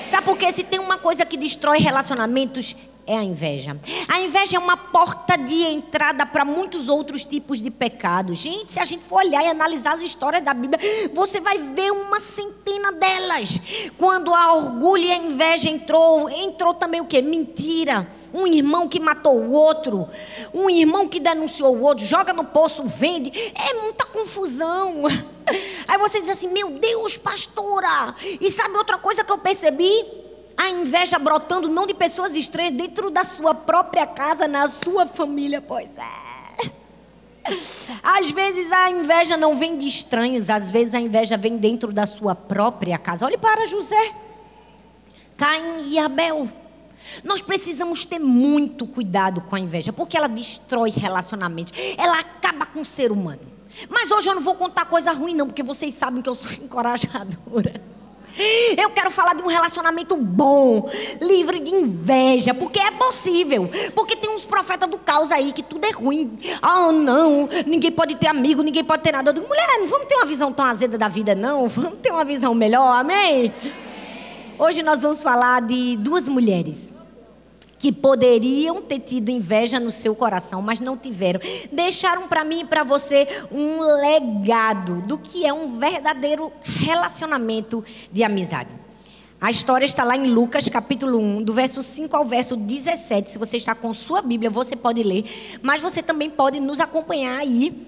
Sabe 0.05 0.25
por 0.25 0.37
quê? 0.37 0.53
Se 0.53 0.63
tem 0.63 0.79
uma 0.79 0.99
coisa 0.99 1.25
que 1.25 1.37
destrói 1.37 1.79
relacionamentos, 1.79 2.77
é 3.07 3.17
a 3.17 3.23
inveja. 3.23 3.77
A 4.09 4.21
inveja 4.21 4.57
é 4.57 4.59
uma 4.59 4.77
porta 4.77 5.37
de 5.37 5.63
entrada 5.63 6.25
para 6.25 6.45
muitos 6.45 6.89
outros 6.89 7.25
tipos 7.25 7.61
de 7.61 7.71
pecados. 7.71 8.39
Gente, 8.39 8.73
se 8.73 8.81
a 8.81 8.85
gente 8.85 9.05
for 9.05 9.17
olhar 9.17 9.45
e 9.45 9.49
analisar 9.49 9.93
as 9.93 10.03
histórias 10.03 10.43
da 10.43 10.55
Bíblia, 10.55 10.81
você 11.13 11.41
vai 11.41 11.59
ver 11.59 11.91
uma 11.93 12.19
centena 12.21 12.93
delas. 12.93 13.61
Quando 13.99 14.33
a 14.33 14.55
orgulho 14.55 15.05
e 15.05 15.13
a 15.13 15.17
inveja 15.17 15.69
entrou, 15.69 16.29
entrou 16.31 16.75
também 16.75 17.01
o 17.01 17.07
que? 17.07 17.21
Mentira. 17.21 18.09
Um 18.33 18.47
irmão 18.47 18.89
que 18.89 18.99
matou 18.99 19.37
o 19.37 19.53
outro, 19.53 20.09
um 20.53 20.69
irmão 20.69 21.07
que 21.07 21.21
denunciou 21.21 21.77
o 21.77 21.83
outro, 21.83 22.05
joga 22.05 22.33
no 22.33 22.45
poço, 22.45 22.83
vende. 22.85 23.31
É 23.55 23.75
muita 23.75 24.05
confusão. 24.07 25.05
Aí 25.87 25.99
você 25.99 26.21
diz 26.21 26.31
assim: 26.31 26.49
Meu 26.49 26.71
Deus, 26.71 27.17
pastora. 27.17 28.15
E 28.41 28.51
sabe 28.51 28.77
outra 28.77 28.99
coisa 28.99 29.23
que 29.23 29.31
eu 29.31 29.39
percebi? 29.39 30.24
A 30.57 30.69
inveja 30.71 31.19
brotando 31.19 31.69
não 31.69 31.87
de 31.87 31.95
pessoas 31.95 32.37
estranhas, 32.37 32.73
dentro 32.73 33.11
da 33.11 33.25
sua 33.25 33.55
própria 33.55 34.07
casa, 34.07 34.47
na 34.47 34.67
sua 34.67 35.07
família, 35.07 35.61
pois 35.61 35.99
é. 35.99 36.71
Às 38.03 38.31
vezes 38.31 38.73
a 38.73 38.91
inveja 38.91 39.37
não 39.37 39.57
vem 39.57 39.77
de 39.77 39.87
estranhos, 39.87 40.49
às 40.49 40.71
vezes 40.71 40.95
a 40.95 41.01
inveja 41.01 41.37
vem 41.37 41.57
dentro 41.57 41.93
da 41.93 42.07
sua 42.07 42.35
própria 42.35 42.97
casa. 42.97 43.27
Olhe 43.27 43.37
para 43.37 43.67
José, 43.67 44.15
Caim 45.37 45.91
e 45.91 45.99
Abel. 45.99 46.49
Nós 47.23 47.43
precisamos 47.43 48.05
ter 48.05 48.19
muito 48.19 48.87
cuidado 48.87 49.43
com 49.43 49.55
a 49.55 49.61
inveja, 49.61 49.93
porque 49.93 50.17
ela 50.17 50.29
destrói 50.29 50.91
relacionamentos, 50.91 51.73
ela 51.99 52.19
acaba 52.19 52.65
com 52.65 52.81
o 52.81 52.85
ser 52.85 53.13
humano. 53.13 53.43
Mas 53.91 54.11
hoje 54.11 54.31
eu 54.31 54.35
não 54.35 54.43
vou 54.43 54.55
contar 54.55 54.87
coisa 54.87 55.13
ruim, 55.13 55.35
não, 55.35 55.47
porque 55.47 55.63
vocês 55.63 55.93
sabem 55.95 56.23
que 56.23 56.29
eu 56.29 56.35
sou 56.35 56.53
encorajadora. 56.63 57.83
Eu 58.77 58.91
quero 58.91 59.11
falar 59.11 59.35
de 59.35 59.43
um 59.43 59.47
relacionamento 59.47 60.17
bom, 60.17 60.91
livre 61.21 61.61
de 61.61 61.71
inveja, 61.71 62.53
porque 62.53 62.81
é 62.81 62.91
possível. 62.91 63.71
Porque 63.95 64.17
tem 64.17 64.31
uns 64.31 64.45
profetas 64.45 64.89
do 64.89 64.99
caos 64.99 65.31
aí 65.31 65.53
que 65.53 65.63
tudo 65.63 65.85
é 65.85 65.91
ruim. 65.91 66.37
Ah, 66.61 66.89
oh, 66.89 66.93
não, 66.93 67.49
ninguém 67.67 67.93
pode 67.93 68.17
ter 68.17 68.27
amigo, 68.27 68.63
ninguém 68.63 68.85
pode 68.85 69.03
ter 69.03 69.13
nada. 69.13 69.31
Eu 69.31 69.35
digo, 69.35 69.49
mulher, 69.49 69.67
não 69.79 69.87
vamos 69.87 70.07
ter 70.07 70.17
uma 70.17 70.27
visão 70.27 70.53
tão 70.53 70.65
azeda 70.65 70.99
da 70.99 71.09
vida, 71.09 71.35
não. 71.35 71.69
Vamos 71.69 71.99
ter 72.01 72.11
uma 72.11 72.25
visão 72.25 72.55
melhor, 72.55 72.99
amém? 72.99 73.53
Hoje 74.59 74.83
nós 74.83 75.03
vamos 75.03 75.23
falar 75.23 75.63
de 75.63 75.97
duas 75.97 76.29
mulheres 76.29 76.94
que 77.79 77.93
poderiam 77.93 78.81
ter 78.83 79.01
tido 79.01 79.29
inveja 79.29 79.79
no 79.79 79.91
seu 79.91 80.15
coração, 80.15 80.63
mas 80.63 80.81
não 80.81 80.97
tiveram. 80.97 81.41
Deixaram 81.73 82.29
para 82.29 82.45
mim 82.45 82.61
e 82.61 82.65
para 82.65 82.85
você 82.85 83.27
um 83.51 83.81
legado 83.81 85.03
do 85.03 85.19
que 85.19 85.47
é 85.47 85.53
um 85.53 85.79
verdadeiro 85.79 86.53
relacionamento 86.63 87.85
de 88.13 88.23
amizade. 88.23 88.75
A 89.41 89.51
história 89.51 89.85
está 89.85 90.05
lá 90.05 90.17
em 90.17 90.31
Lucas, 90.31 90.69
capítulo 90.71 91.19
1, 91.19 91.43
do 91.43 91.53
verso 91.53 91.83
5 91.83 92.17
ao 92.17 92.25
verso 92.25 92.57
17. 92.57 93.33
Se 93.33 93.39
você 93.39 93.59
está 93.59 93.75
com 93.75 93.93
sua 93.93 94.23
Bíblia, 94.23 94.49
você 94.49 94.75
pode 94.75 95.03
ler, 95.03 95.59
mas 95.61 95.83
você 95.83 96.03
também 96.03 96.31
pode 96.31 96.59
nos 96.61 96.81
acompanhar 96.81 97.39
aí 97.39 97.87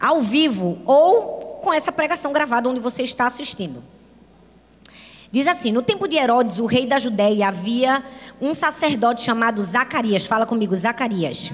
ao 0.00 0.20
vivo 0.20 0.78
ou 0.84 1.60
com 1.62 1.72
essa 1.72 1.92
pregação 1.92 2.32
gravada 2.32 2.68
onde 2.68 2.80
você 2.80 3.04
está 3.04 3.26
assistindo. 3.26 3.91
Diz 5.32 5.46
assim: 5.46 5.72
No 5.72 5.82
tempo 5.82 6.06
de 6.06 6.16
Herodes, 6.16 6.60
o 6.60 6.66
rei 6.66 6.86
da 6.86 6.98
Judéia, 6.98 7.48
havia 7.48 8.04
um 8.38 8.52
sacerdote 8.52 9.22
chamado 9.22 9.62
Zacarias. 9.62 10.26
Fala 10.26 10.44
comigo, 10.44 10.76
Zacarias. 10.76 11.50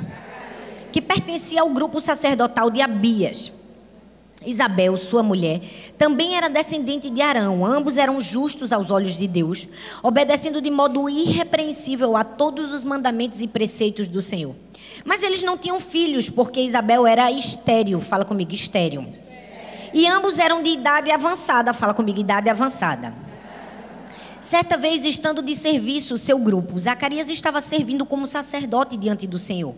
Que 0.90 1.00
pertencia 1.00 1.60
ao 1.62 1.70
grupo 1.70 2.00
sacerdotal 2.00 2.70
de 2.70 2.82
Abias. 2.82 3.52
Isabel, 4.44 4.96
sua 4.96 5.22
mulher, 5.22 5.60
também 5.96 6.36
era 6.36 6.48
descendente 6.48 7.10
de 7.10 7.20
Arão. 7.20 7.64
Ambos 7.64 7.96
eram 7.96 8.20
justos 8.20 8.72
aos 8.72 8.90
olhos 8.90 9.16
de 9.16 9.26
Deus, 9.26 9.68
obedecendo 10.02 10.60
de 10.60 10.70
modo 10.70 11.08
irrepreensível 11.08 12.16
a 12.16 12.24
todos 12.24 12.72
os 12.72 12.84
mandamentos 12.84 13.40
e 13.40 13.48
preceitos 13.48 14.06
do 14.06 14.20
Senhor. 14.20 14.54
Mas 15.04 15.22
eles 15.22 15.42
não 15.42 15.58
tinham 15.58 15.78
filhos, 15.78 16.30
porque 16.30 16.60
Isabel 16.60 17.06
era 17.06 17.30
estéril. 17.30 18.00
Fala 18.00 18.24
comigo, 18.24 18.52
estéril. 18.52 19.06
E 19.92 20.06
ambos 20.06 20.38
eram 20.38 20.62
de 20.62 20.70
idade 20.70 21.10
avançada. 21.10 21.72
Fala 21.72 21.92
comigo, 21.92 22.20
idade 22.20 22.48
avançada. 22.48 23.27
Certa 24.48 24.78
vez, 24.78 25.04
estando 25.04 25.42
de 25.42 25.54
serviço 25.54 26.14
o 26.14 26.16
seu 26.16 26.38
grupo, 26.38 26.78
Zacarias 26.78 27.28
estava 27.28 27.60
servindo 27.60 28.06
como 28.06 28.26
sacerdote 28.26 28.96
diante 28.96 29.26
do 29.26 29.38
Senhor. 29.38 29.74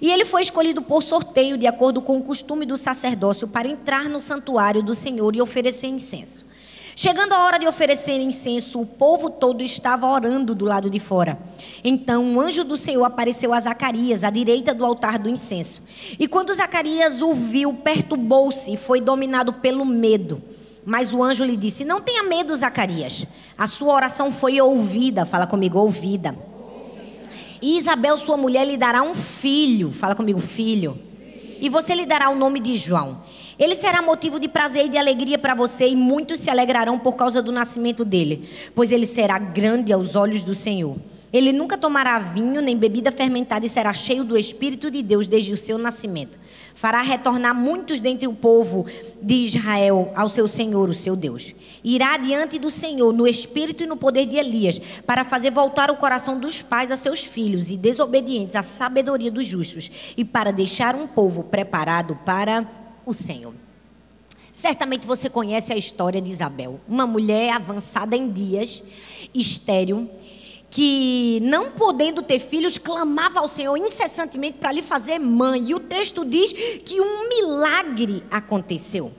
E 0.00 0.12
ele 0.12 0.24
foi 0.24 0.42
escolhido 0.42 0.80
por 0.80 1.02
sorteio, 1.02 1.58
de 1.58 1.66
acordo 1.66 2.00
com 2.00 2.18
o 2.18 2.22
costume 2.22 2.64
do 2.64 2.76
sacerdócio, 2.76 3.48
para 3.48 3.66
entrar 3.66 4.08
no 4.08 4.20
santuário 4.20 4.80
do 4.80 4.94
Senhor 4.94 5.34
e 5.34 5.42
oferecer 5.42 5.88
incenso. 5.88 6.46
Chegando 6.94 7.32
a 7.32 7.42
hora 7.42 7.58
de 7.58 7.66
oferecer 7.66 8.20
incenso, 8.20 8.80
o 8.80 8.86
povo 8.86 9.28
todo 9.28 9.60
estava 9.60 10.06
orando 10.06 10.54
do 10.54 10.66
lado 10.66 10.88
de 10.88 11.00
fora. 11.00 11.36
Então 11.82 12.22
um 12.22 12.40
anjo 12.40 12.62
do 12.62 12.76
Senhor 12.76 13.02
apareceu 13.02 13.52
a 13.52 13.58
Zacarias, 13.58 14.22
à 14.22 14.30
direita 14.30 14.72
do 14.72 14.84
altar 14.84 15.18
do 15.18 15.28
incenso. 15.28 15.82
E 16.16 16.28
quando 16.28 16.54
Zacarias 16.54 17.22
o 17.22 17.34
viu, 17.34 17.74
perturbou-se 17.74 18.72
e 18.72 18.76
foi 18.76 19.00
dominado 19.00 19.54
pelo 19.54 19.84
medo. 19.84 20.40
Mas 20.84 21.14
o 21.14 21.22
anjo 21.22 21.44
lhe 21.44 21.56
disse: 21.56 21.84
Não 21.84 22.00
tenha 22.00 22.22
medo, 22.22 22.54
Zacarias. 22.54 23.26
A 23.56 23.66
sua 23.66 23.94
oração 23.94 24.32
foi 24.32 24.60
ouvida. 24.60 25.24
Fala 25.24 25.46
comigo, 25.46 25.78
ouvida. 25.78 26.36
E 27.60 27.78
Isabel, 27.78 28.18
sua 28.18 28.36
mulher, 28.36 28.66
lhe 28.66 28.76
dará 28.76 29.02
um 29.02 29.14
filho. 29.14 29.92
Fala 29.92 30.14
comigo, 30.14 30.40
filho. 30.40 30.98
E 31.60 31.68
você 31.68 31.94
lhe 31.94 32.04
dará 32.04 32.28
o 32.28 32.34
nome 32.34 32.58
de 32.58 32.76
João. 32.76 33.22
Ele 33.56 33.76
será 33.76 34.02
motivo 34.02 34.40
de 34.40 34.48
prazer 34.48 34.86
e 34.86 34.88
de 34.88 34.98
alegria 34.98 35.38
para 35.38 35.54
você, 35.54 35.88
e 35.88 35.94
muitos 35.94 36.40
se 36.40 36.50
alegrarão 36.50 36.98
por 36.98 37.14
causa 37.14 37.40
do 37.40 37.52
nascimento 37.52 38.04
dele, 38.04 38.48
pois 38.74 38.90
ele 38.90 39.06
será 39.06 39.38
grande 39.38 39.92
aos 39.92 40.16
olhos 40.16 40.42
do 40.42 40.56
Senhor. 40.56 40.96
Ele 41.32 41.52
nunca 41.52 41.78
tomará 41.78 42.18
vinho 42.18 42.60
nem 42.60 42.76
bebida 42.76 43.12
fermentada 43.12 43.64
e 43.64 43.68
será 43.68 43.92
cheio 43.92 44.24
do 44.24 44.36
Espírito 44.36 44.90
de 44.90 45.02
Deus 45.02 45.28
desde 45.28 45.52
o 45.52 45.56
seu 45.56 45.78
nascimento. 45.78 46.38
Fará 46.82 47.00
retornar 47.00 47.54
muitos 47.54 48.00
dentre 48.00 48.26
o 48.26 48.34
povo 48.34 48.84
de 49.22 49.34
Israel 49.34 50.12
ao 50.16 50.28
seu 50.28 50.48
Senhor, 50.48 50.90
o 50.90 50.94
seu 50.94 51.14
Deus. 51.14 51.54
Irá 51.84 52.16
diante 52.16 52.58
do 52.58 52.68
Senhor 52.68 53.12
no 53.12 53.24
espírito 53.24 53.84
e 53.84 53.86
no 53.86 53.96
poder 53.96 54.26
de 54.26 54.36
Elias, 54.36 54.80
para 55.06 55.24
fazer 55.24 55.52
voltar 55.52 55.92
o 55.92 55.96
coração 55.96 56.40
dos 56.40 56.60
pais 56.60 56.90
a 56.90 56.96
seus 56.96 57.22
filhos 57.22 57.70
e 57.70 57.76
desobedientes 57.76 58.56
à 58.56 58.64
sabedoria 58.64 59.30
dos 59.30 59.46
justos, 59.46 59.92
e 60.16 60.24
para 60.24 60.50
deixar 60.50 60.96
um 60.96 61.06
povo 61.06 61.44
preparado 61.44 62.18
para 62.24 62.66
o 63.06 63.14
Senhor. 63.14 63.54
Certamente 64.50 65.06
você 65.06 65.30
conhece 65.30 65.72
a 65.72 65.76
história 65.76 66.20
de 66.20 66.30
Isabel, 66.30 66.80
uma 66.88 67.06
mulher 67.06 67.50
avançada 67.52 68.16
em 68.16 68.28
dias, 68.28 68.82
estéril, 69.32 70.10
que 70.72 71.38
não 71.42 71.70
podendo 71.70 72.22
ter 72.22 72.38
filhos, 72.38 72.78
clamava 72.78 73.40
ao 73.40 73.46
Senhor 73.46 73.76
incessantemente 73.76 74.56
para 74.56 74.72
lhe 74.72 74.80
fazer 74.80 75.18
mãe. 75.18 75.68
E 75.68 75.74
o 75.74 75.78
texto 75.78 76.24
diz 76.24 76.50
que 76.82 76.98
um 76.98 77.28
milagre 77.28 78.24
aconteceu. 78.30 79.12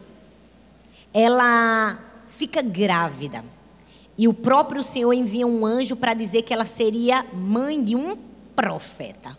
Ela 1.13 1.99
fica 2.27 2.59
grávida. 2.63 3.45
E 4.17 4.27
o 4.27 4.33
próprio 4.33 4.81
Senhor 4.83 5.13
envia 5.13 5.45
um 5.45 5.63
anjo 5.63 5.95
para 5.95 6.15
dizer 6.15 6.41
que 6.41 6.51
ela 6.51 6.65
seria 6.65 7.23
mãe 7.31 7.83
de 7.83 7.95
um 7.95 8.17
profeta. 8.55 9.37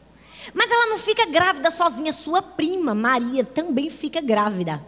Mas 0.54 0.70
ela 0.70 0.86
não 0.86 0.98
fica 0.98 1.26
grávida 1.26 1.72
sozinha, 1.72 2.12
sua 2.12 2.40
prima 2.40 2.94
Maria 2.94 3.44
também 3.44 3.90
fica 3.90 4.20
grávida. 4.20 4.80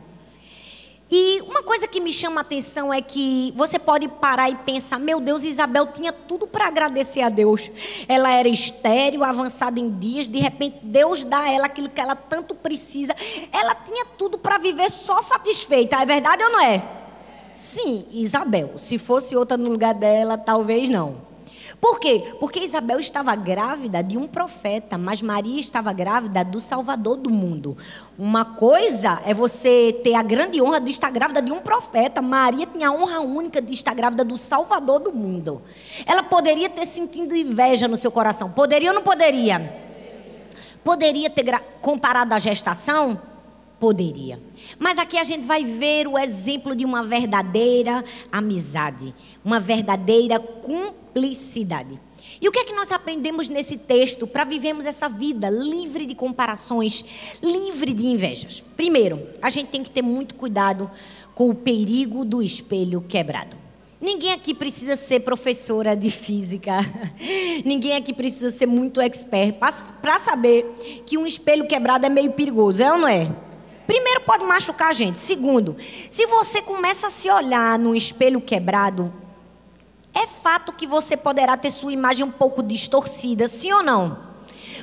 E 1.09 1.41
uma 1.43 1.63
coisa 1.63 1.87
que 1.87 2.01
me 2.01 2.11
chama 2.11 2.41
a 2.41 2.43
atenção 2.43 2.93
é 2.93 3.01
que 3.01 3.53
você 3.57 3.79
pode 3.79 4.09
parar 4.09 4.51
e 4.51 4.57
pensar: 4.57 4.99
meu 4.99 5.21
Deus, 5.21 5.45
Isabel 5.45 5.87
tinha 5.93 6.13
tudo 6.13 6.47
para 6.47 6.67
agradecer 6.67 7.21
a 7.21 7.29
Deus. 7.29 7.71
Ela 8.09 8.33
era 8.33 8.49
estéril, 8.49 9.23
avançada 9.23 9.79
em 9.79 9.89
dias, 9.89 10.27
de 10.27 10.39
repente 10.39 10.79
Deus 10.83 11.23
dá 11.23 11.41
a 11.41 11.51
ela 11.51 11.67
aquilo 11.67 11.89
que 11.89 12.01
ela 12.01 12.17
tanto 12.17 12.55
precisa. 12.55 13.15
Ela 13.53 13.75
tinha 13.75 14.05
tudo 14.19 14.37
para 14.37 14.59
viver 14.59 14.91
só 14.91 15.23
satisfeita, 15.23 15.97
é 15.97 16.07
verdade 16.07 16.43
ou 16.43 16.51
não 16.51 16.61
é? 16.61 16.83
Sim, 17.49 18.05
Isabel. 18.11 18.77
Se 18.77 18.99
fosse 18.99 19.37
outra 19.37 19.57
no 19.57 19.71
lugar 19.71 19.95
dela, 19.95 20.37
talvez 20.37 20.89
não. 20.89 21.26
Por 21.81 22.01
quê? 22.01 22.35
Porque 22.41 22.61
Isabel 22.61 22.99
estava 22.99 23.35
grávida 23.37 24.03
de 24.03 24.17
um 24.17 24.27
profeta, 24.27 24.97
mas 24.97 25.21
Maria 25.21 25.61
estava 25.61 25.93
grávida 25.93 26.45
do 26.45 26.61
Salvador 26.61 27.17
do 27.17 27.31
mundo. 27.31 27.77
Uma 28.19 28.45
coisa 28.45 29.21
é 29.27 29.35
você 29.35 29.99
ter 30.03 30.15
a 30.15 30.23
grande 30.23 30.61
honra 30.61 30.81
de 30.81 30.91
estar 30.91 31.11
grávida 31.11 31.43
de 31.43 31.53
um 31.53 31.61
profeta. 31.61 32.23
Maria 32.23 32.67
tinha 32.67 32.89
a 32.89 32.93
honra 32.93 33.21
única 33.21 33.61
de 33.61 33.73
estar 33.73 33.95
grávida 33.95 34.25
do 34.25 34.39
Salvador 34.39 35.01
do 35.01 35.13
mundo. 35.13 35.63
Ela 36.07 36.23
poderia 36.23 36.71
ter 36.71 36.87
sentido 36.87 37.37
inveja 37.37 37.87
no 37.87 37.97
seu 37.97 38.11
coração. 38.11 38.51
Poderia 38.51 38.91
ou 38.91 38.95
não 38.95 39.03
poderia? 39.03 39.85
Poderia 40.83 41.29
ter 41.29 41.61
comparado 41.83 42.35
a 42.35 42.39
gestação? 42.39 43.21
Poderia. 43.79 44.41
Mas 44.79 44.99
aqui 44.99 45.19
a 45.19 45.25
gente 45.25 45.47
vai 45.47 45.65
ver 45.65 46.09
o 46.09 46.19
exemplo 46.19 46.75
de 46.75 46.85
uma 46.85 47.03
verdadeira 47.03 48.05
amizade, 48.33 49.15
uma 49.45 49.61
verdadeira 49.61 50.41
cumplicidade. 50.41 52.01
E 52.41 52.49
o 52.49 52.53
que 52.53 52.61
é 52.61 52.65
que 52.65 52.73
nós 52.73 52.93
aprendemos 52.93 53.49
nesse 53.49 53.79
texto 53.79 54.27
para 54.27 54.45
vivermos 54.45 54.87
essa 54.87 55.09
vida 55.09 55.49
livre 55.49 56.05
de 56.07 56.15
comparações, 56.15 57.05
livre 57.43 57.95
de 57.95 58.07
invejas? 58.07 58.63
Primeiro, 58.77 59.27
a 59.41 59.51
gente 59.51 59.69
tem 59.69 59.83
que 59.83 59.91
ter 59.91 60.03
muito 60.03 60.35
cuidado 60.35 60.91
com 61.35 61.49
o 61.49 61.55
perigo 61.55 62.25
do 62.25 62.43
espelho 62.43 63.01
quebrado. 63.01 63.57
Ninguém 64.01 64.33
aqui 64.33 64.53
precisa 64.53 64.95
ser 64.95 65.21
professora 65.21 65.97
de 65.97 66.11
física. 66.11 66.79
Ninguém 67.65 67.95
aqui 67.95 68.13
precisa 68.13 68.51
ser 68.51 68.67
muito 68.67 69.01
expert 69.01 69.55
para 69.55 70.19
saber 70.19 71.03
que 71.07 71.17
um 71.17 71.27
espelho 71.27 71.67
quebrado 71.67 72.05
é 72.05 72.09
meio 72.09 72.33
perigoso, 72.33 72.83
é 72.83 72.93
ou 72.93 72.99
não 72.99 73.09
é? 73.09 73.35
Primeiro, 73.87 74.21
pode 74.23 74.45
machucar 74.45 74.89
a 74.89 74.93
gente. 74.93 75.19
Segundo, 75.19 75.77
se 76.11 76.27
você 76.27 76.61
começa 76.61 77.07
a 77.07 77.11
se 77.11 77.31
olhar 77.31 77.79
no 77.79 77.95
espelho 77.95 78.41
quebrado, 78.41 79.13
é 80.15 80.27
fato 80.27 80.73
que 80.73 80.87
você 80.87 81.17
poderá 81.17 81.57
ter 81.57 81.71
sua 81.71 81.93
imagem 81.93 82.25
um 82.25 82.31
pouco 82.31 82.63
distorcida, 82.63 83.47
sim 83.47 83.73
ou 83.73 83.83
não? 83.83 84.27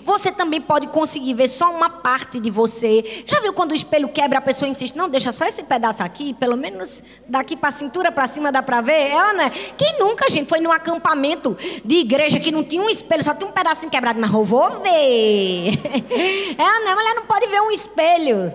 Você 0.05 0.31
também 0.31 0.59
pode 0.59 0.87
conseguir 0.87 1.33
ver 1.33 1.47
só 1.47 1.71
uma 1.71 1.89
parte 1.89 2.39
de 2.39 2.49
você. 2.49 3.23
Já 3.25 3.39
viu 3.39 3.53
quando 3.53 3.71
o 3.71 3.75
espelho 3.75 4.09
quebra, 4.09 4.39
a 4.39 4.41
pessoa 4.41 4.67
insiste, 4.69 4.95
não, 4.95 5.07
deixa 5.07 5.31
só 5.31 5.45
esse 5.45 5.63
pedaço 5.63 6.03
aqui, 6.03 6.33
pelo 6.33 6.57
menos 6.57 7.03
daqui 7.27 7.55
para 7.55 7.69
a 7.69 7.71
cintura 7.71 8.11
para 8.11 8.27
cima 8.27 8.51
dá 8.51 8.61
para 8.61 8.81
ver? 8.81 9.11
É 9.11 9.27
ou 9.27 9.33
não 9.33 9.41
é? 9.41 9.49
Quem 9.49 9.97
nunca, 9.99 10.29
gente, 10.29 10.47
foi 10.47 10.59
num 10.59 10.71
acampamento 10.71 11.57
de 11.83 11.95
igreja 11.95 12.39
que 12.39 12.51
não 12.51 12.63
tinha 12.63 12.83
um 12.83 12.89
espelho, 12.89 13.23
só 13.23 13.33
tinha 13.33 13.49
um 13.49 13.53
pedacinho 13.53 13.91
quebrado, 13.91 14.19
mas 14.19 14.31
eu 14.31 14.43
vou 14.43 14.69
ver. 14.81 15.79
É 16.57 16.63
ou 16.63 16.85
não 16.85 16.91
é? 16.91 16.95
Mulher 16.95 17.15
não 17.15 17.25
pode 17.25 17.47
ver 17.47 17.61
um 17.61 17.71
espelho. 17.71 18.53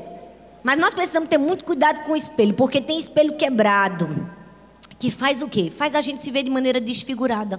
Mas 0.69 0.79
nós 0.79 0.93
precisamos 0.93 1.31
ter 1.31 1.39
muito 1.39 1.65
cuidado 1.65 2.05
com 2.05 2.13
o 2.13 2.17
espelho, 2.17 2.53
porque 2.53 2.79
tem 2.79 2.99
espelho 2.99 3.35
quebrado. 3.39 4.31
Que 4.99 5.11
faz 5.11 5.41
o 5.41 5.49
quê? 5.49 5.73
Faz 5.75 5.95
a 5.95 6.03
gente 6.03 6.23
se 6.23 6.31
ver 6.31 6.43
de 6.43 6.51
maneira 6.51 6.79
desfigurada. 6.79 7.59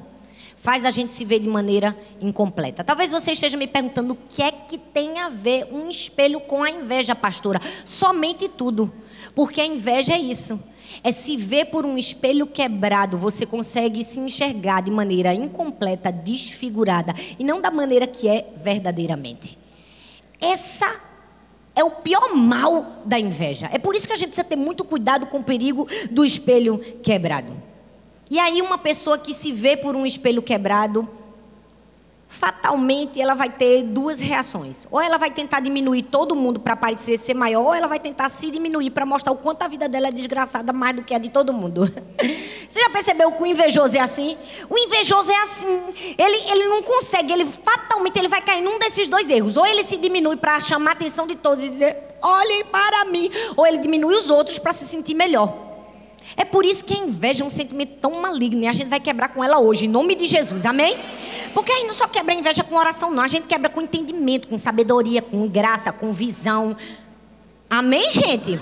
Faz 0.56 0.86
a 0.86 0.92
gente 0.92 1.16
se 1.16 1.26
ver 1.26 1.40
de 1.40 1.50
maneira 1.50 1.98
incompleta. 2.22 2.84
Talvez 2.84 3.10
você 3.10 3.32
esteja 3.32 3.58
me 3.58 3.66
perguntando 3.66 4.14
o 4.14 4.18
que 4.30 4.44
é 4.44 4.52
que 4.52 4.78
tem 4.78 5.18
a 5.18 5.28
ver 5.28 5.68
um 5.72 5.90
espelho 5.90 6.40
com 6.40 6.62
a 6.62 6.70
inveja, 6.70 7.16
pastora. 7.16 7.60
Somente 7.84 8.48
tudo. 8.48 8.94
Porque 9.34 9.60
a 9.60 9.66
inveja 9.66 10.14
é 10.14 10.20
isso. 10.20 10.64
É 11.04 11.10
se 11.10 11.36
ver 11.36 11.66
por 11.66 11.88
um 11.88 11.98
espelho 11.98 12.46
quebrado, 12.46 13.18
você 13.18 13.44
consegue 13.44 14.04
se 14.04 14.20
enxergar 14.20 14.84
de 14.84 14.92
maneira 14.92 15.34
incompleta, 15.34 16.12
desfigurada 16.12 17.16
e 17.40 17.44
não 17.44 17.60
da 17.60 17.72
maneira 17.72 18.06
que 18.06 18.30
é 18.30 18.54
verdadeiramente. 18.62 19.58
Essa 20.40 21.09
é 21.80 21.84
o 21.84 21.90
pior 21.90 22.36
mal 22.36 23.04
da 23.06 23.18
inveja. 23.18 23.70
É 23.72 23.78
por 23.78 23.96
isso 23.96 24.06
que 24.06 24.14
a 24.14 24.18
gente 24.18 24.30
precisa 24.30 24.48
ter 24.48 24.58
muito 24.58 24.84
cuidado 24.84 25.28
com 25.28 25.40
o 25.40 25.44
perigo 25.44 25.88
do 26.12 26.26
espelho 26.26 26.80
quebrado. 27.02 27.54
E 28.30 28.38
aí, 28.38 28.62
uma 28.62 28.78
pessoa 28.78 29.18
que 29.18 29.34
se 29.34 29.52
vê 29.52 29.78
por 29.78 29.96
um 29.96 30.06
espelho 30.06 30.42
quebrado, 30.42 31.08
fatalmente 32.30 33.20
ela 33.20 33.34
vai 33.34 33.50
ter 33.50 33.82
duas 33.82 34.20
reações. 34.20 34.88
Ou 34.92 35.02
ela 35.02 35.18
vai 35.18 35.32
tentar 35.32 35.60
diminuir 35.60 36.04
todo 36.04 36.36
mundo 36.36 36.60
para 36.60 36.76
parecer 36.76 37.18
ser 37.18 37.34
maior, 37.34 37.64
ou 37.66 37.74
ela 37.74 37.88
vai 37.88 38.00
tentar 38.00 38.30
se 38.30 38.52
diminuir 38.52 38.92
para 38.92 39.04
mostrar 39.04 39.32
o 39.32 39.36
quanto 39.36 39.64
a 39.64 39.68
vida 39.68 39.90
dela 39.90 40.08
é 40.08 40.12
desgraçada 40.12 40.72
mais 40.72 40.96
do 40.96 41.04
que 41.04 41.14
a 41.14 41.18
de 41.18 41.30
todo 41.30 41.52
mundo. 41.52 41.92
Você 42.70 42.82
já 42.82 42.90
percebeu 42.92 43.32
que 43.32 43.42
o 43.42 43.46
invejoso 43.48 43.98
é 43.98 44.00
assim? 44.00 44.38
O 44.70 44.78
invejoso 44.78 45.32
é 45.32 45.44
assim. 45.44 45.82
Ele, 46.20 46.52
ele 46.52 46.68
não 46.70 46.84
consegue, 46.84 47.34
ele 47.34 47.46
fatalmente 47.46 48.20
ele 48.20 48.28
vai 48.28 48.44
cair 48.44 48.62
num 48.62 48.78
desses 48.78 49.08
dois 49.08 49.28
erros. 49.28 49.58
Ou 49.58 49.66
ele 49.66 49.82
se 49.82 49.98
diminui 49.98 50.36
para 50.36 50.60
chamar 50.60 50.92
a 50.92 50.94
atenção 50.94 51.26
de 51.26 51.36
todos 51.36 51.64
e 51.64 51.70
dizer, 51.70 51.98
olhem 52.22 52.64
para 52.66 53.06
mim. 53.06 53.32
Ou 53.58 53.66
ele 53.66 53.80
diminui 53.80 54.16
os 54.16 54.30
outros 54.30 54.60
para 54.60 54.72
se 54.72 54.86
sentir 54.86 55.16
melhor. 55.16 55.52
É 56.38 56.46
por 56.46 56.64
isso 56.64 56.86
que 56.86 56.94
a 56.94 56.98
inveja 56.98 57.44
é 57.44 57.48
um 57.48 57.50
sentimento 57.50 57.98
tão 58.00 58.12
maligno 58.22 58.64
e 58.64 58.68
a 58.68 58.74
gente 58.74 58.88
vai 58.88 59.00
quebrar 59.00 59.30
com 59.30 59.44
ela 59.44 59.58
hoje, 59.58 59.86
em 59.86 59.90
nome 59.90 60.14
de 60.14 60.28
Jesus, 60.28 60.64
amém? 60.64 60.96
Porque 61.54 61.72
a 61.72 61.76
gente 61.76 61.88
não 61.88 61.94
só 61.94 62.08
quebra 62.08 62.34
inveja 62.34 62.64
com 62.64 62.76
oração, 62.76 63.12
não. 63.12 63.24
A 63.24 63.28
gente 63.28 63.48
quebra 63.48 63.70
com 63.70 63.82
entendimento, 63.82 64.48
com 64.48 64.58
sabedoria, 64.58 65.22
com 65.22 65.48
graça, 65.48 65.92
com 65.92 66.12
visão. 66.12 66.76
Amém, 67.70 68.10
gente? 68.12 68.60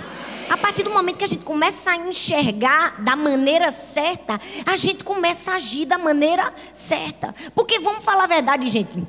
A 0.50 0.58
partir 0.58 0.84
do 0.84 0.90
momento 0.90 1.18
que 1.18 1.26
a 1.26 1.28
gente 1.28 1.44
começa 1.44 1.92
a 1.92 1.96
enxergar 1.98 3.02
da 3.02 3.16
maneira 3.16 3.70
certa, 3.72 4.40
a 4.66 4.76
gente 4.76 5.04
começa 5.04 5.52
a 5.52 5.56
agir 5.56 5.86
da 5.86 5.98
maneira 5.98 6.54
certa. 6.74 7.36
Porque 7.54 7.80
vamos 7.80 8.04
falar 8.04 8.24
a 8.24 8.28
verdade, 8.28 8.70
gente. 8.70 9.06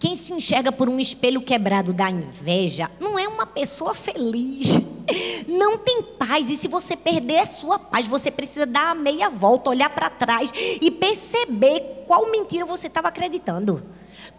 Quem 0.00 0.16
se 0.16 0.32
enxerga 0.32 0.72
por 0.72 0.88
um 0.88 0.98
espelho 0.98 1.42
quebrado 1.42 1.92
da 1.92 2.08
inveja 2.08 2.90
não 2.98 3.18
é 3.18 3.28
uma 3.28 3.44
pessoa 3.44 3.92
feliz. 3.92 4.80
Não 5.46 5.76
tem 5.76 6.02
paz. 6.02 6.48
E 6.48 6.56
se 6.56 6.68
você 6.68 6.96
perder 6.96 7.40
a 7.40 7.46
sua 7.46 7.78
paz, 7.78 8.06
você 8.06 8.30
precisa 8.30 8.64
dar 8.64 8.90
a 8.90 8.94
meia 8.94 9.28
volta, 9.28 9.68
olhar 9.68 9.90
para 9.90 10.08
trás 10.08 10.52
e 10.80 10.90
perceber 10.90 12.04
qual 12.06 12.30
mentira 12.30 12.64
você 12.64 12.86
estava 12.86 13.08
acreditando. 13.08 13.82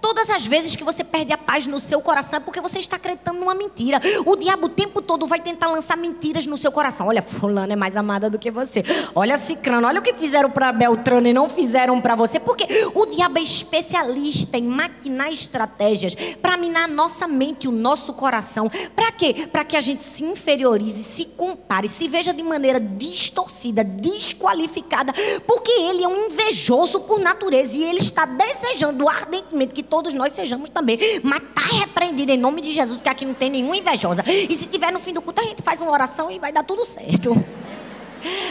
Todas 0.01 0.29
as 0.29 0.47
vezes 0.47 0.75
que 0.75 0.83
você 0.83 1.03
perde 1.03 1.31
a 1.31 1.37
paz 1.37 1.67
no 1.67 1.79
seu 1.79 2.01
coração 2.01 2.37
é 2.37 2.39
porque 2.39 2.59
você 2.59 2.79
está 2.79 2.95
acreditando 2.95 3.39
numa 3.39 3.53
mentira. 3.53 4.01
O 4.25 4.35
diabo 4.35 4.65
o 4.65 4.69
tempo 4.69 5.01
todo 5.01 5.27
vai 5.27 5.39
tentar 5.39 5.67
lançar 5.67 5.95
mentiras 5.95 6.45
no 6.45 6.57
seu 6.57 6.71
coração. 6.71 7.07
Olha, 7.07 7.21
fulano 7.21 7.71
é 7.71 7.75
mais 7.75 7.95
amada 7.95 8.29
do 8.29 8.39
que 8.39 8.49
você. 8.49 8.83
Olha 9.13 9.37
Cicrano, 9.37 9.87
olha 9.87 9.99
o 9.99 10.03
que 10.03 10.13
fizeram 10.13 10.49
para 10.49 10.71
Beltrano 10.71 11.27
e 11.27 11.33
não 11.33 11.49
fizeram 11.49 12.01
para 12.01 12.15
você. 12.15 12.39
Porque 12.39 12.65
o 12.95 13.05
diabo 13.05 13.37
é 13.37 13.41
especialista 13.41 14.57
em 14.57 14.63
maquinar 14.63 15.31
estratégias 15.31 16.15
para 16.41 16.57
minar 16.57 16.85
a 16.85 16.87
nossa 16.87 17.27
mente 17.27 17.65
e 17.65 17.67
o 17.67 17.71
nosso 17.71 18.13
coração. 18.13 18.71
Para 18.95 19.11
quê? 19.11 19.47
Para 19.51 19.63
que 19.63 19.77
a 19.77 19.81
gente 19.81 20.03
se 20.03 20.23
inferiorize, 20.23 21.03
se 21.03 21.25
compare, 21.25 21.87
se 21.87 22.07
veja 22.07 22.33
de 22.33 22.41
maneira 22.41 22.79
distorcida, 22.79 23.83
desqualificada. 23.83 25.13
Porque 25.45 25.71
ele 25.71 26.03
é 26.03 26.07
um 26.07 26.27
invejoso 26.27 27.01
por 27.01 27.19
natureza 27.19 27.77
e 27.77 27.83
ele 27.83 27.99
está 27.99 28.25
desejando 28.25 29.07
ardentemente 29.07 29.73
que 29.73 29.83
todos 29.91 30.13
nós 30.13 30.31
sejamos 30.31 30.69
também. 30.69 30.97
Mas 31.21 31.41
está 31.41 31.75
repreendido 31.79 32.31
em 32.31 32.37
nome 32.37 32.61
de 32.61 32.73
Jesus, 32.73 33.01
que 33.01 33.09
aqui 33.09 33.25
não 33.25 33.33
tem 33.33 33.49
nenhuma 33.49 33.75
invejosa. 33.75 34.23
E 34.25 34.55
se 34.55 34.67
tiver 34.67 34.89
no 34.89 35.01
fim 35.01 35.11
do 35.11 35.21
culto, 35.21 35.41
a 35.41 35.43
gente 35.43 35.61
faz 35.61 35.81
uma 35.81 35.91
oração 35.91 36.31
e 36.31 36.39
vai 36.39 36.53
dar 36.53 36.63
tudo 36.63 36.85
certo. 36.85 37.31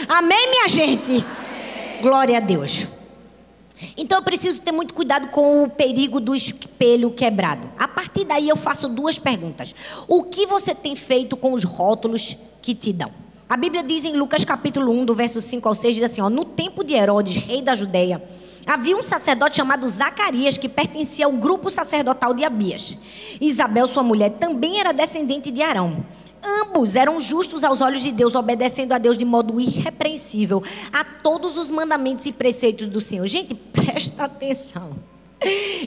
Amém, 0.07 0.49
minha 0.51 0.67
gente? 0.67 1.25
Glória 1.99 2.37
a 2.37 2.39
Deus. 2.39 2.85
Então 3.97 4.19
eu 4.19 4.23
preciso 4.23 4.61
ter 4.61 4.71
muito 4.71 4.93
cuidado 4.93 5.29
com 5.29 5.63
o 5.63 5.69
perigo 5.69 6.19
do 6.19 6.35
espelho 6.35 7.09
quebrado. 7.09 7.67
A 7.79 7.87
partir 7.87 8.23
daí 8.23 8.47
eu 8.47 8.55
faço 8.55 8.87
duas 8.87 9.17
perguntas. 9.17 9.73
O 10.07 10.25
que 10.25 10.45
você 10.45 10.75
tem 10.75 10.95
feito 10.95 11.35
com 11.35 11.53
os 11.53 11.63
rótulos 11.63 12.37
que 12.61 12.75
te 12.75 12.93
dão? 12.93 13.09
A 13.49 13.57
Bíblia 13.57 13.81
diz 13.81 14.05
em 14.05 14.15
Lucas 14.15 14.45
capítulo 14.45 14.91
1, 14.91 15.05
do 15.05 15.15
verso 15.15 15.41
5 15.41 15.67
ao 15.67 15.73
6, 15.73 15.95
diz 15.95 16.03
assim: 16.03 16.21
ó, 16.21 16.29
No 16.29 16.45
tempo 16.45 16.83
de 16.83 16.93
Herodes, 16.93 17.35
rei 17.35 17.63
da 17.63 17.73
Judéia, 17.73 18.21
Havia 18.65 18.95
um 18.95 19.03
sacerdote 19.03 19.57
chamado 19.57 19.87
Zacarias 19.87 20.57
que 20.57 20.69
pertencia 20.69 21.25
ao 21.25 21.31
grupo 21.31 21.69
sacerdotal 21.69 22.33
de 22.33 22.43
Abias. 22.43 22.97
Isabel, 23.39 23.87
sua 23.87 24.03
mulher, 24.03 24.31
também 24.31 24.79
era 24.79 24.91
descendente 24.91 25.51
de 25.51 25.61
Arão. 25.61 26.05
Ambos 26.43 26.95
eram 26.95 27.19
justos 27.19 27.63
aos 27.63 27.81
olhos 27.81 28.01
de 28.01 28.11
Deus, 28.11 28.33
obedecendo 28.33 28.93
a 28.93 28.97
Deus 28.97 29.17
de 29.17 29.25
modo 29.25 29.59
irrepreensível 29.59 30.63
a 30.91 31.03
todos 31.03 31.57
os 31.57 31.69
mandamentos 31.69 32.25
e 32.25 32.31
preceitos 32.31 32.87
do 32.87 32.99
Senhor. 32.99 33.27
Gente, 33.27 33.53
presta 33.71 34.23
atenção. 34.23 34.91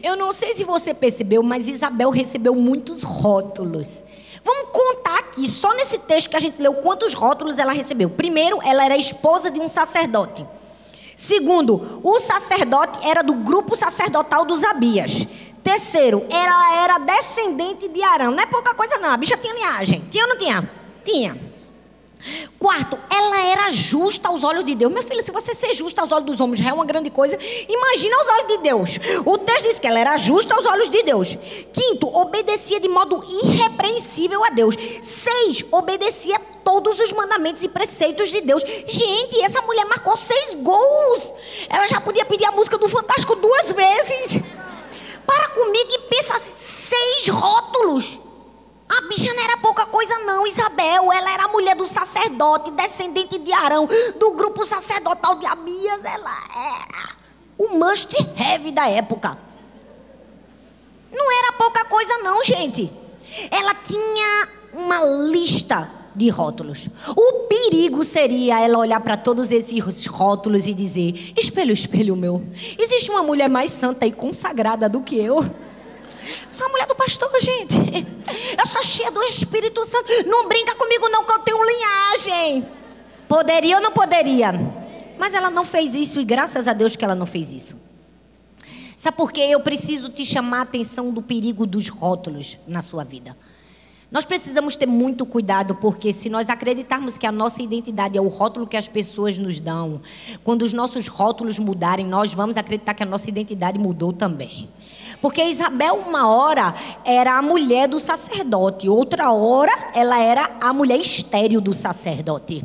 Eu 0.02 0.16
não 0.16 0.33
sei 0.33 0.52
se 0.54 0.64
você 0.64 0.93
percebeu, 0.93 1.43
mas 1.43 1.69
Isabel 1.69 2.11
recebeu 2.11 2.54
muitos 2.54 3.02
rótulos. 3.02 4.04
Vamos 4.45 4.71
contar 4.73 5.19
aqui, 5.21 5.49
só 5.49 5.73
nesse 5.75 5.99
texto 6.00 6.28
que 6.28 6.37
a 6.37 6.40
gente 6.40 6.61
leu, 6.61 6.75
quantos 6.75 7.14
rótulos 7.14 7.57
ela 7.57 7.73
recebeu. 7.73 8.11
Primeiro, 8.11 8.61
ela 8.62 8.85
era 8.85 8.97
esposa 8.97 9.50
de 9.50 9.61
um 9.61 9.69
sacerdote. 9.69 10.45
Segundo, 11.16 12.00
o 12.02 12.18
sacerdote 12.18 12.99
era 13.06 13.23
do 13.23 13.35
grupo 13.35 13.76
sacerdotal 13.76 14.44
dos 14.44 14.64
Abias. 14.64 15.26
Terceiro, 15.62 16.25
ela 16.28 16.85
era 16.85 16.99
descendente 16.99 17.88
de 17.88 18.02
Arão. 18.02 18.33
Não 18.33 18.42
é 18.42 18.47
pouca 18.47 18.75
coisa, 18.75 18.99
não. 18.99 19.11
A 19.11 19.16
bicha 19.16 19.37
tinha 19.37 19.54
linhagem. 19.54 20.04
Tinha 20.11 20.25
ou 20.25 20.30
não 20.30 20.37
tinha? 20.37 20.71
Tinha. 21.04 21.53
Quarto, 22.59 22.99
ela 23.11 23.40
era 23.47 23.71
justa 23.71 24.28
aos 24.28 24.43
olhos 24.45 24.64
de 24.64 24.75
Deus. 24.75 24.93
Meu 24.93 25.02
filho, 25.02 25.25
se 25.25 25.31
você 25.31 25.54
ser 25.54 25.75
justa 25.75 26.00
aos 26.00 26.12
olhos 26.12 26.26
dos 26.26 26.40
homens 26.40 26.61
já 26.61 26.71
é 26.71 26.73
uma 26.73 26.85
grande 26.85 27.11
coisa, 27.11 27.38
imagina 27.69 28.16
aos 28.16 28.28
olhos 28.28 28.49
de 28.49 28.59
Deus. 28.59 28.90
O 29.26 29.38
texto 29.38 29.69
diz 29.69 29.78
que 29.78 29.87
ela 29.87 29.99
era 29.99 30.16
justa 30.16 30.54
aos 30.54 30.64
olhos 30.66 30.88
de 30.88 31.02
Deus. 31.02 31.37
Quinto, 31.73 32.07
obedecia 32.07 32.81
de 32.81 32.88
modo 32.88 33.23
irrepreensível 33.45 34.45
a 34.45 34.50
Deus. 34.50 34.75
Seis, 35.02 35.64
obedecia 35.71 36.38
todos 36.64 36.99
os 36.99 37.12
mandamentos 37.12 37.62
e 37.62 37.69
preceitos 37.69 38.31
de 38.31 38.40
Deus. 38.40 38.62
Gente, 38.87 39.40
essa 39.43 39.61
mulher 39.62 39.85
marcou 39.85 40.16
seis 40.16 40.54
gols. 40.54 41.33
Ela 41.69 41.87
já 41.87 42.00
podia 42.00 42.25
pedir 42.25 42.47
a 42.47 42.52
música 42.52 42.78
do 42.78 42.88
Fantástico 42.88 43.37
duas 43.37 43.73
vezes. 43.73 44.43
Para 45.26 45.49
comigo 45.49 45.88
e 45.90 45.99
pensa, 46.09 46.40
seis 46.54 47.28
rótulos. 47.28 48.24
A 48.97 49.09
bicha 49.09 49.33
não 49.33 49.43
era 49.43 49.57
pouca 49.57 49.87
coisa, 49.87 50.19
não, 50.21 50.47
Isabel. 50.47 51.13
Ela 51.13 51.33
era 51.33 51.49
mulher 51.49 51.75
do 51.75 51.87
sacerdote, 51.87 52.71
descendente 52.71 53.39
de 53.39 53.53
Arão, 53.53 53.89
do 54.19 54.31
grupo 54.33 54.65
sacerdotal 54.65 55.37
de 55.37 55.47
Abias. 55.47 56.05
Ela 56.05 56.37
era 56.79 57.17
o 57.59 57.77
must 57.77 58.15
have 58.39 58.71
da 58.71 58.89
época. 58.89 59.37
Não 61.11 61.33
era 61.39 61.53
pouca 61.53 61.85
coisa, 61.85 62.19
não, 62.19 62.43
gente. 62.45 62.93
Ela 63.51 63.75
tinha 63.75 64.49
uma 64.73 65.05
lista 65.05 65.91
de 66.15 66.29
rótulos. 66.29 66.89
O 67.17 67.47
perigo 67.49 68.05
seria 68.05 68.61
ela 68.61 68.79
olhar 68.79 69.01
para 69.01 69.17
todos 69.17 69.51
esses 69.51 70.07
rótulos 70.07 70.67
e 70.67 70.75
dizer: 70.75 71.33
espelho, 71.37 71.73
espelho 71.73 72.17
meu, 72.17 72.47
existe 72.78 73.11
uma 73.11 73.23
mulher 73.23 73.49
mais 73.49 73.71
santa 73.71 74.07
e 74.07 74.13
consagrada 74.13 74.89
do 74.89 75.02
que 75.02 75.17
eu? 75.17 75.45
Sou 76.50 76.67
a 76.67 76.69
mulher 76.71 76.87
do 76.87 76.95
pastor, 76.95 77.30
gente. 77.41 77.75
Eu 78.58 78.67
sou 78.67 78.82
cheia 78.82 79.10
do 79.10 79.23
Espírito 79.23 79.84
Santo. 79.84 80.08
Não 80.26 80.49
brinca 80.49 80.75
comigo, 80.75 81.08
não, 81.08 81.25
que 81.25 81.32
eu 81.32 81.39
tenho 81.41 81.65
linhagem. 81.65 82.67
Poderia 83.28 83.76
ou 83.76 83.82
não 83.82 83.93
poderia? 83.93 84.52
Mas 85.19 85.34
ela 85.34 85.50
não 85.50 85.65
fez 85.65 85.95
isso 85.95 86.21
e 86.21 86.25
graças 86.25 86.69
a 86.69 86.73
Deus 86.73 86.97
que 86.97 87.04
ela 87.04 87.15
não 87.15 87.26
fez 87.26 87.50
isso. 87.50 87.76
Sabe 88.97 89.17
por 89.17 89.32
quê? 89.32 89.43
Eu 89.43 89.60
preciso 89.60 90.08
te 90.08 90.25
chamar 90.25 90.58
a 90.60 90.63
atenção 90.63 91.10
do 91.10 91.21
perigo 91.21 91.67
dos 91.67 91.89
rótulos 91.89 92.56
na 92.67 92.80
sua 92.80 93.04
vida. 93.04 93.37
Nós 94.10 94.25
precisamos 94.25 94.76
ter 94.76 94.87
muito 94.87 95.26
cuidado, 95.26 95.75
porque 95.75 96.13
se 96.13 96.30
nós 96.30 96.49
acreditarmos 96.49 97.19
que 97.19 97.26
a 97.26 97.32
nossa 97.32 97.60
identidade 97.60 98.17
é 98.17 98.21
o 98.21 98.28
rótulo 98.28 98.67
que 98.67 98.76
as 98.76 98.87
pessoas 98.87 99.37
nos 99.37 99.58
dão, 99.58 100.00
quando 100.45 100.63
os 100.63 100.73
nossos 100.73 101.08
rótulos 101.08 101.58
mudarem, 101.58 102.06
nós 102.06 102.32
vamos 102.32 102.56
acreditar 102.56 102.95
que 102.95 103.02
a 103.02 103.06
nossa 103.06 103.28
identidade 103.28 103.76
mudou 103.76 104.13
também. 104.13 104.69
Porque 105.25 105.43
Isabel, 105.43 106.04
uma 106.06 106.28
hora, 106.28 106.75
era 107.02 107.39
a 107.39 107.41
mulher 107.41 107.89
do 107.89 107.99
sacerdote, 107.99 108.91
outra 108.91 109.32
hora, 109.32 109.73
ela 109.95 110.21
era 110.21 110.58
a 110.60 110.71
mulher 110.71 111.00
estéril 111.00 111.63
do 111.63 111.73
sacerdote. 111.73 112.63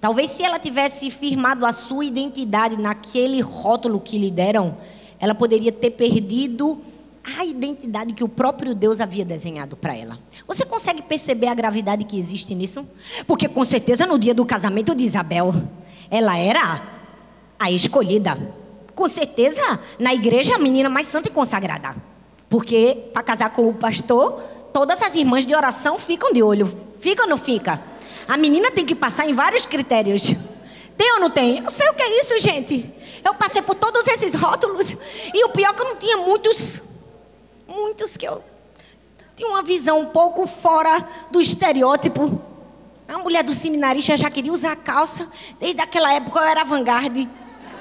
Talvez 0.00 0.30
se 0.30 0.44
ela 0.44 0.56
tivesse 0.56 1.10
firmado 1.10 1.66
a 1.66 1.72
sua 1.72 2.04
identidade 2.04 2.76
naquele 2.76 3.40
rótulo 3.40 3.98
que 3.98 4.16
lhe 4.16 4.30
deram, 4.30 4.76
ela 5.18 5.34
poderia 5.34 5.72
ter 5.72 5.90
perdido 5.90 6.80
a 7.36 7.44
identidade 7.44 8.12
que 8.12 8.22
o 8.22 8.28
próprio 8.28 8.72
Deus 8.72 9.00
havia 9.00 9.24
desenhado 9.24 9.76
para 9.76 9.96
ela. 9.96 10.20
Você 10.46 10.64
consegue 10.64 11.02
perceber 11.02 11.48
a 11.48 11.54
gravidade 11.54 12.04
que 12.04 12.16
existe 12.16 12.54
nisso? 12.54 12.88
Porque 13.26 13.48
com 13.48 13.64
certeza 13.64 14.06
no 14.06 14.16
dia 14.16 14.32
do 14.32 14.46
casamento 14.46 14.94
de 14.94 15.02
Isabel, 15.02 15.52
ela 16.08 16.38
era 16.38 16.84
a 17.58 17.68
escolhida. 17.68 18.38
Com 18.94 19.08
certeza 19.08 19.80
na 19.98 20.14
igreja 20.14 20.54
a 20.54 20.58
menina 20.58 20.88
mais 20.88 21.06
santa 21.06 21.28
e 21.28 21.32
consagrada. 21.32 21.96
Porque 22.48 23.08
para 23.12 23.22
casar 23.22 23.50
com 23.50 23.68
o 23.68 23.74
pastor, 23.74 24.40
todas 24.72 25.02
as 25.02 25.14
irmãs 25.16 25.44
de 25.44 25.54
oração 25.54 25.98
ficam 25.98 26.32
de 26.32 26.42
olho. 26.42 26.78
Fica 27.00 27.22
ou 27.22 27.28
não 27.28 27.36
fica? 27.36 27.82
A 28.28 28.36
menina 28.36 28.70
tem 28.70 28.86
que 28.86 28.94
passar 28.94 29.28
em 29.28 29.34
vários 29.34 29.66
critérios. 29.66 30.32
Tem 30.96 31.12
ou 31.14 31.20
não 31.20 31.30
tem? 31.30 31.58
Eu 31.58 31.72
sei 31.72 31.88
o 31.88 31.94
que 31.94 32.02
é 32.02 32.20
isso, 32.20 32.38
gente. 32.38 32.88
Eu 33.24 33.34
passei 33.34 33.62
por 33.62 33.74
todos 33.74 34.06
esses 34.06 34.34
rótulos. 34.34 34.96
E 35.32 35.44
o 35.44 35.48
pior 35.48 35.70
é 35.70 35.74
que 35.74 35.82
eu 35.82 35.86
não 35.86 35.96
tinha 35.96 36.16
muitos 36.16 36.82
muitos 37.66 38.16
que 38.16 38.26
eu 38.28 38.42
tinha 39.36 39.48
uma 39.48 39.62
visão 39.62 40.00
um 40.00 40.06
pouco 40.06 40.46
fora 40.46 41.06
do 41.30 41.40
estereótipo. 41.40 42.40
A 43.08 43.18
mulher 43.18 43.42
do 43.42 43.52
seminarista 43.52 44.16
já 44.16 44.30
queria 44.30 44.52
usar 44.52 44.76
calça. 44.76 45.28
Desde 45.58 45.80
aquela 45.80 46.12
época 46.12 46.38
eu 46.38 46.44
era 46.44 46.62
vanguarda. 46.62 47.28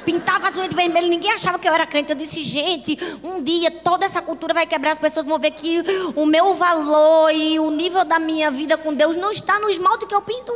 Pintava 0.05 0.49
as 0.49 0.57
unhas 0.57 0.69
de 0.69 0.75
vermelho, 0.75 1.07
ninguém 1.07 1.31
achava 1.31 1.57
que 1.57 1.67
eu 1.67 1.73
era 1.73 1.85
crente. 1.85 2.11
Eu 2.11 2.15
disse, 2.17 2.41
gente, 2.41 2.97
um 3.23 3.41
dia 3.41 3.71
toda 3.71 4.05
essa 4.05 4.21
cultura 4.21 4.53
vai 4.53 4.65
quebrar, 4.65 4.91
as 4.91 4.97
pessoas 4.97 5.25
vão 5.25 5.39
ver 5.39 5.51
que 5.51 5.83
o 6.15 6.25
meu 6.25 6.53
valor 6.53 7.31
e 7.31 7.59
o 7.59 7.71
nível 7.71 8.03
da 8.03 8.19
minha 8.19 8.51
vida 8.51 8.77
com 8.77 8.93
Deus 8.93 9.15
não 9.15 9.31
está 9.31 9.59
no 9.59 9.69
esmalte 9.69 10.05
que 10.05 10.13
eu 10.13 10.21
pinto. 10.21 10.53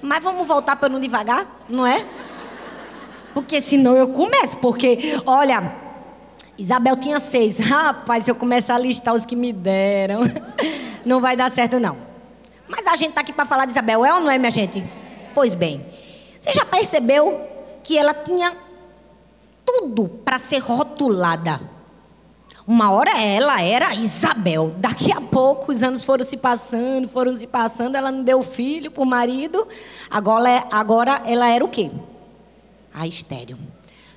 Mas 0.00 0.22
vamos 0.22 0.46
voltar 0.46 0.76
para 0.76 0.88
não 0.88 1.00
devagar, 1.00 1.64
não 1.68 1.86
é? 1.86 2.06
Porque 3.32 3.60
senão 3.60 3.96
eu 3.96 4.08
começo. 4.08 4.56
Porque, 4.58 5.20
olha, 5.26 5.74
Isabel 6.56 6.96
tinha 6.96 7.18
seis. 7.18 7.58
Rapaz, 7.64 8.24
se 8.24 8.30
eu 8.30 8.34
começar 8.34 8.76
a 8.76 8.78
listar 8.78 9.14
os 9.14 9.24
que 9.24 9.34
me 9.34 9.52
deram, 9.52 10.20
não 11.04 11.20
vai 11.20 11.36
dar 11.36 11.50
certo, 11.50 11.80
não. 11.80 11.96
Mas 12.68 12.86
a 12.86 12.96
gente 12.96 13.10
está 13.10 13.20
aqui 13.20 13.32
para 13.32 13.44
falar 13.44 13.64
de 13.64 13.72
Isabel, 13.72 14.04
é 14.04 14.14
ou 14.14 14.20
não 14.20 14.30
é, 14.30 14.38
minha 14.38 14.50
gente? 14.50 14.84
Pois 15.34 15.54
bem, 15.54 15.84
você 16.38 16.52
já 16.52 16.64
percebeu 16.64 17.53
que 17.84 17.96
ela 17.96 18.14
tinha 18.14 18.56
tudo 19.64 20.08
para 20.08 20.38
ser 20.38 20.58
rotulada? 20.58 21.60
Uma 22.66 22.90
hora 22.90 23.20
ela 23.20 23.60
era 23.60 23.94
Isabel. 23.94 24.74
Daqui 24.78 25.12
a 25.12 25.20
pouco 25.20 25.70
os 25.70 25.82
anos 25.82 26.02
foram 26.02 26.24
se 26.24 26.38
passando, 26.38 27.06
foram 27.08 27.36
se 27.36 27.46
passando. 27.46 27.94
Ela 27.94 28.10
não 28.10 28.24
deu 28.24 28.42
filho 28.42 28.90
para 28.90 29.02
o 29.02 29.06
marido. 29.06 29.68
Agora, 30.10 30.66
agora 30.72 31.22
ela 31.26 31.46
era 31.48 31.62
o 31.62 31.68
quê? 31.68 31.90
A 32.92 33.06
estéreo. 33.06 33.58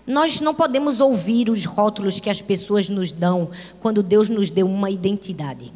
Nós 0.06 0.40
não 0.40 0.56
podemos 0.56 1.02
ouvir 1.02 1.50
os 1.50 1.66
rótulos 1.66 2.22
que 2.22 2.30
as 2.30 2.42
pessoas 2.42 2.88
nos 2.88 3.12
dão 3.12 3.50
quando 3.82 4.02
Deus 4.02 4.30
nos 4.30 4.50
deu 4.50 4.66
uma 4.66 4.90
identidade. 4.90 5.74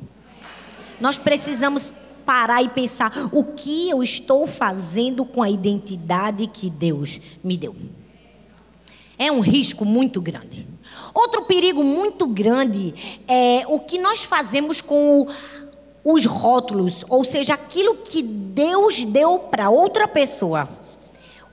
Nós 1.02 1.18
precisamos 1.18 1.92
parar 2.26 2.62
e 2.64 2.70
pensar: 2.70 3.12
o 3.32 3.44
que 3.44 3.90
eu 3.90 4.02
estou 4.02 4.48
fazendo 4.48 5.26
com 5.26 5.42
a 5.42 5.50
identidade 5.50 6.48
que 6.48 6.70
Deus 6.70 7.20
me 7.44 7.58
deu? 7.58 7.76
é 9.22 9.32
um 9.32 9.40
risco 9.40 9.86
muito 9.86 10.20
grande. 10.20 10.68
Outro 11.14 11.44
perigo 11.44 11.84
muito 11.84 12.26
grande 12.26 13.22
é 13.28 13.64
o 13.68 13.80
que 13.80 14.00
nós 14.00 14.24
fazemos 14.24 14.82
com 14.82 15.22
o, 15.22 15.28
os 16.04 16.26
rótulos, 16.26 17.06
ou 17.08 17.24
seja, 17.24 17.54
aquilo 17.54 17.98
que 17.98 18.24
Deus 18.24 19.06
deu 19.06 19.38
para 19.38 19.70
outra 19.70 20.08
pessoa. 20.08 20.68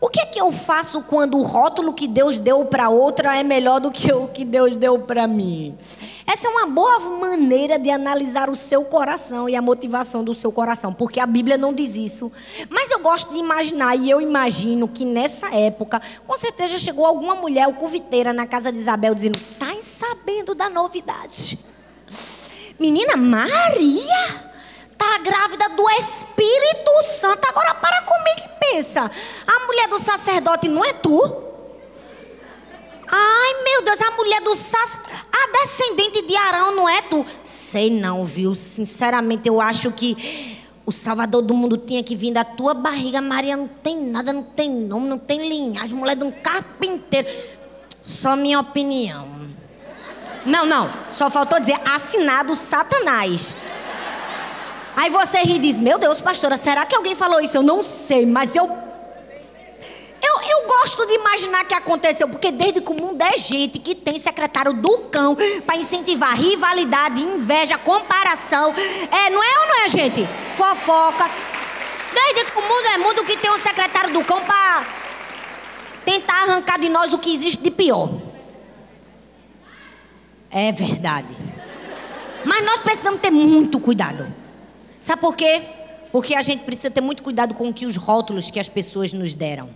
O 0.01 0.09
que 0.09 0.21
é 0.21 0.27
que 0.27 0.41
eu 0.41 0.53
faço 0.53 1.03
quando 1.03 1.37
o 1.37 1.43
rótulo 1.43 1.93
que 1.93 2.07
Deus 2.07 2.39
deu 2.39 2.65
para 2.65 2.89
outra 2.89 3.37
é 3.37 3.43
melhor 3.43 3.81
do 3.81 3.91
que 3.91 4.13
o 4.13 4.29
que 4.29 4.45
Deus 4.45 4.77
deu 4.77 5.01
para 5.01 5.27
mim? 5.27 5.77
Essa 6.25 6.47
é 6.47 6.51
uma 6.51 6.67
boa 6.67 7.01
maneira 7.01 7.81
de 7.81 7.91
analisar 7.91 8.49
o 8.49 8.55
seu 8.55 8.85
coração 8.85 9.49
e 9.49 9.57
a 9.57 9.63
motivação 9.63 10.23
do 10.23 10.35
seu 10.35 10.53
coração, 10.53 10.95
porque 10.95 11.19
a 11.19 11.27
Bíblia 11.27 11.59
não 11.59 11.73
diz 11.75 11.97
isso. 11.97 12.31
Mas 12.71 12.93
eu 12.93 13.01
gosto 13.01 13.33
de 13.33 13.41
imaginar, 13.41 13.97
e 13.97 14.09
eu 14.09 14.21
imagino 14.21 14.87
que 14.87 15.05
nessa 15.05 15.53
época, 15.53 16.01
com 16.25 16.37
certeza 16.37 16.79
chegou 16.79 17.05
alguma 17.05 17.35
mulher 17.35 17.67
coviteira 17.75 18.33
na 18.33 18.47
casa 18.47 18.71
de 18.71 18.79
Isabel 18.79 19.17
dizendo: 19.17 19.41
"Tá 19.59 19.75
sabendo 19.81 20.55
da 20.55 20.71
novidade?" 20.71 21.59
Menina 22.79 23.17
Maria, 23.17 24.48
Está 25.01 25.19
grávida 25.19 25.69
do 25.69 25.89
Espírito 25.91 27.03
Santo. 27.05 27.49
Agora 27.49 27.73
para 27.77 28.03
comigo 28.03 28.41
e 28.45 28.73
pensa. 28.73 29.09
A 29.47 29.67
mulher 29.67 29.87
do 29.87 29.97
sacerdote 29.97 30.69
não 30.69 30.85
é 30.85 30.93
tu? 30.93 31.23
Ai, 33.07 33.63
meu 33.63 33.83
Deus, 33.83 34.03
a 34.03 34.11
mulher 34.17 34.41
do 34.41 34.57
sacerdote. 34.57 35.15
A 35.33 35.53
descendente 35.53 36.23
de 36.23 36.37
Arão 36.37 36.75
não 36.75 36.89
é 36.89 37.01
tu? 37.03 37.25
Sei 37.45 37.91
não, 37.91 38.27
viu? 38.27 38.57
Sinceramente, 38.57 39.49
eu 39.49 39.61
acho 39.61 39.93
que 39.93 40.59
o 40.85 40.91
Salvador 40.91 41.43
do 41.43 41.55
mundo 41.55 41.77
tinha 41.77 42.03
que 42.03 42.17
vir 42.17 42.33
da 42.33 42.45
tua 42.45 42.75
barriga. 42.75 43.21
Maria 43.21 43.57
não 43.57 43.69
tem 43.69 43.97
nada, 43.97 44.33
não 44.33 44.43
tem 44.43 44.69
nome, 44.69 45.07
não 45.07 45.19
tem 45.19 45.49
linhagem. 45.49 45.97
Mulher 45.97 46.17
de 46.17 46.25
um 46.25 46.33
carpinteiro. 46.33 47.29
Só 48.03 48.35
minha 48.35 48.59
opinião. 48.59 49.29
Não, 50.45 50.67
não. 50.67 50.91
Só 51.09 51.31
faltou 51.31 51.61
dizer 51.61 51.79
assinado 51.89 52.57
Satanás. 52.57 53.55
Aí 54.99 55.11
você 55.11 55.39
ri 55.39 55.55
e 55.55 55.59
diz: 55.61 55.77
Meu 55.77 55.97
Deus, 55.97 56.21
pastora, 56.21 56.57
será 56.57 56.85
que 56.85 56.97
alguém 56.97 57.15
falou 57.15 57.41
isso? 57.41 57.57
Eu 57.57 57.63
não 57.63 57.85
sei, 57.85 58.27
mas 58.27 58.57
eu. 58.57 58.67
Eu, 60.21 60.41
eu 60.43 60.67
gosto 60.67 61.07
de 61.07 61.13
imaginar 61.13 61.65
que 61.67 61.73
aconteceu, 61.73 62.29
porque 62.29 62.51
desde 62.51 62.81
que 62.81 62.91
o 62.91 63.01
mundo 63.01 63.23
é 63.23 63.39
gente 63.39 63.79
que 63.79 63.95
tem 63.95 64.19
secretário 64.19 64.73
do 64.73 64.99
cão 65.11 65.37
para 65.65 65.77
incentivar 65.77 66.37
rivalidade, 66.37 67.23
inveja, 67.23 67.79
comparação. 67.79 68.75
É, 69.13 69.31
não 69.31 69.41
é 69.41 69.61
ou 69.61 69.67
não 69.69 69.85
é, 69.85 69.89
gente? 69.89 70.29
Fofoca. 70.57 71.31
Desde 72.13 72.51
que 72.51 72.59
o 72.59 72.63
mundo 72.63 72.87
é 72.93 72.99
mundo 72.99 73.25
que 73.25 73.37
tem 73.37 73.53
um 73.53 73.59
secretário 73.59 74.13
do 74.13 74.25
cão 74.25 74.41
para 74.41 74.85
tentar 76.05 76.43
arrancar 76.43 76.81
de 76.81 76.89
nós 76.89 77.13
o 77.13 77.19
que 77.19 77.33
existe 77.33 77.63
de 77.63 77.71
pior. 77.71 78.11
É 80.51 80.73
verdade. 80.73 81.37
Mas 82.45 82.65
nós 82.65 82.81
precisamos 82.81 83.21
ter 83.21 83.31
muito 83.31 83.79
cuidado. 83.79 84.38
Sabe 85.01 85.21
por 85.21 85.37
quê? 85.37 85.63
Porque 86.11 86.35
a 86.35 86.43
gente 86.43 86.65
precisa 86.65 86.91
ter 86.91 87.01
muito 87.01 87.23
cuidado 87.23 87.55
com 87.55 87.73
que 87.73 87.87
os 87.87 87.97
rótulos 87.97 88.51
que 88.51 88.59
as 88.59 88.69
pessoas 88.69 89.13
nos 89.13 89.35
deram. 89.35 89.71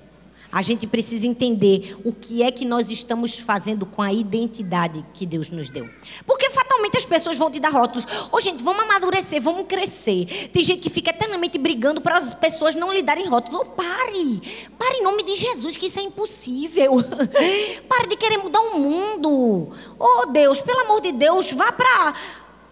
A 0.52 0.60
gente 0.60 0.86
precisa 0.86 1.26
entender 1.26 1.96
o 2.04 2.12
que 2.12 2.42
é 2.42 2.50
que 2.50 2.66
nós 2.66 2.90
estamos 2.90 3.38
fazendo 3.38 3.86
com 3.86 4.02
a 4.02 4.12
identidade 4.12 5.02
que 5.14 5.24
Deus 5.24 5.48
nos 5.48 5.70
deu. 5.70 5.88
Porque 6.26 6.50
fatalmente 6.50 6.98
as 6.98 7.06
pessoas 7.06 7.38
vão 7.38 7.50
te 7.50 7.58
dar 7.58 7.70
rótulos. 7.70 8.06
Ô, 8.30 8.38
gente, 8.38 8.62
vamos 8.62 8.82
amadurecer, 8.82 9.40
vamos 9.40 9.66
crescer. 9.66 10.50
Tem 10.52 10.62
gente 10.62 10.82
que 10.82 10.90
fica 10.90 11.08
eternamente 11.08 11.56
brigando 11.56 12.02
para 12.02 12.18
as 12.18 12.34
pessoas 12.34 12.74
não 12.74 12.92
lhe 12.92 13.00
darem 13.00 13.26
rótulos. 13.26 13.66
Pare! 13.74 14.68
Pare 14.78 14.98
em 14.98 15.02
nome 15.02 15.22
de 15.22 15.36
Jesus, 15.36 15.78
que 15.78 15.86
isso 15.86 15.98
é 15.98 16.02
impossível. 16.02 16.96
pare 17.88 18.08
de 18.08 18.16
querer 18.16 18.36
mudar 18.36 18.60
o 18.60 18.78
mundo. 18.78 19.70
Oh, 19.98 20.26
Deus, 20.26 20.60
pelo 20.60 20.80
amor 20.80 21.00
de 21.00 21.12
Deus, 21.12 21.50
vá 21.52 21.72
para 21.72 22.14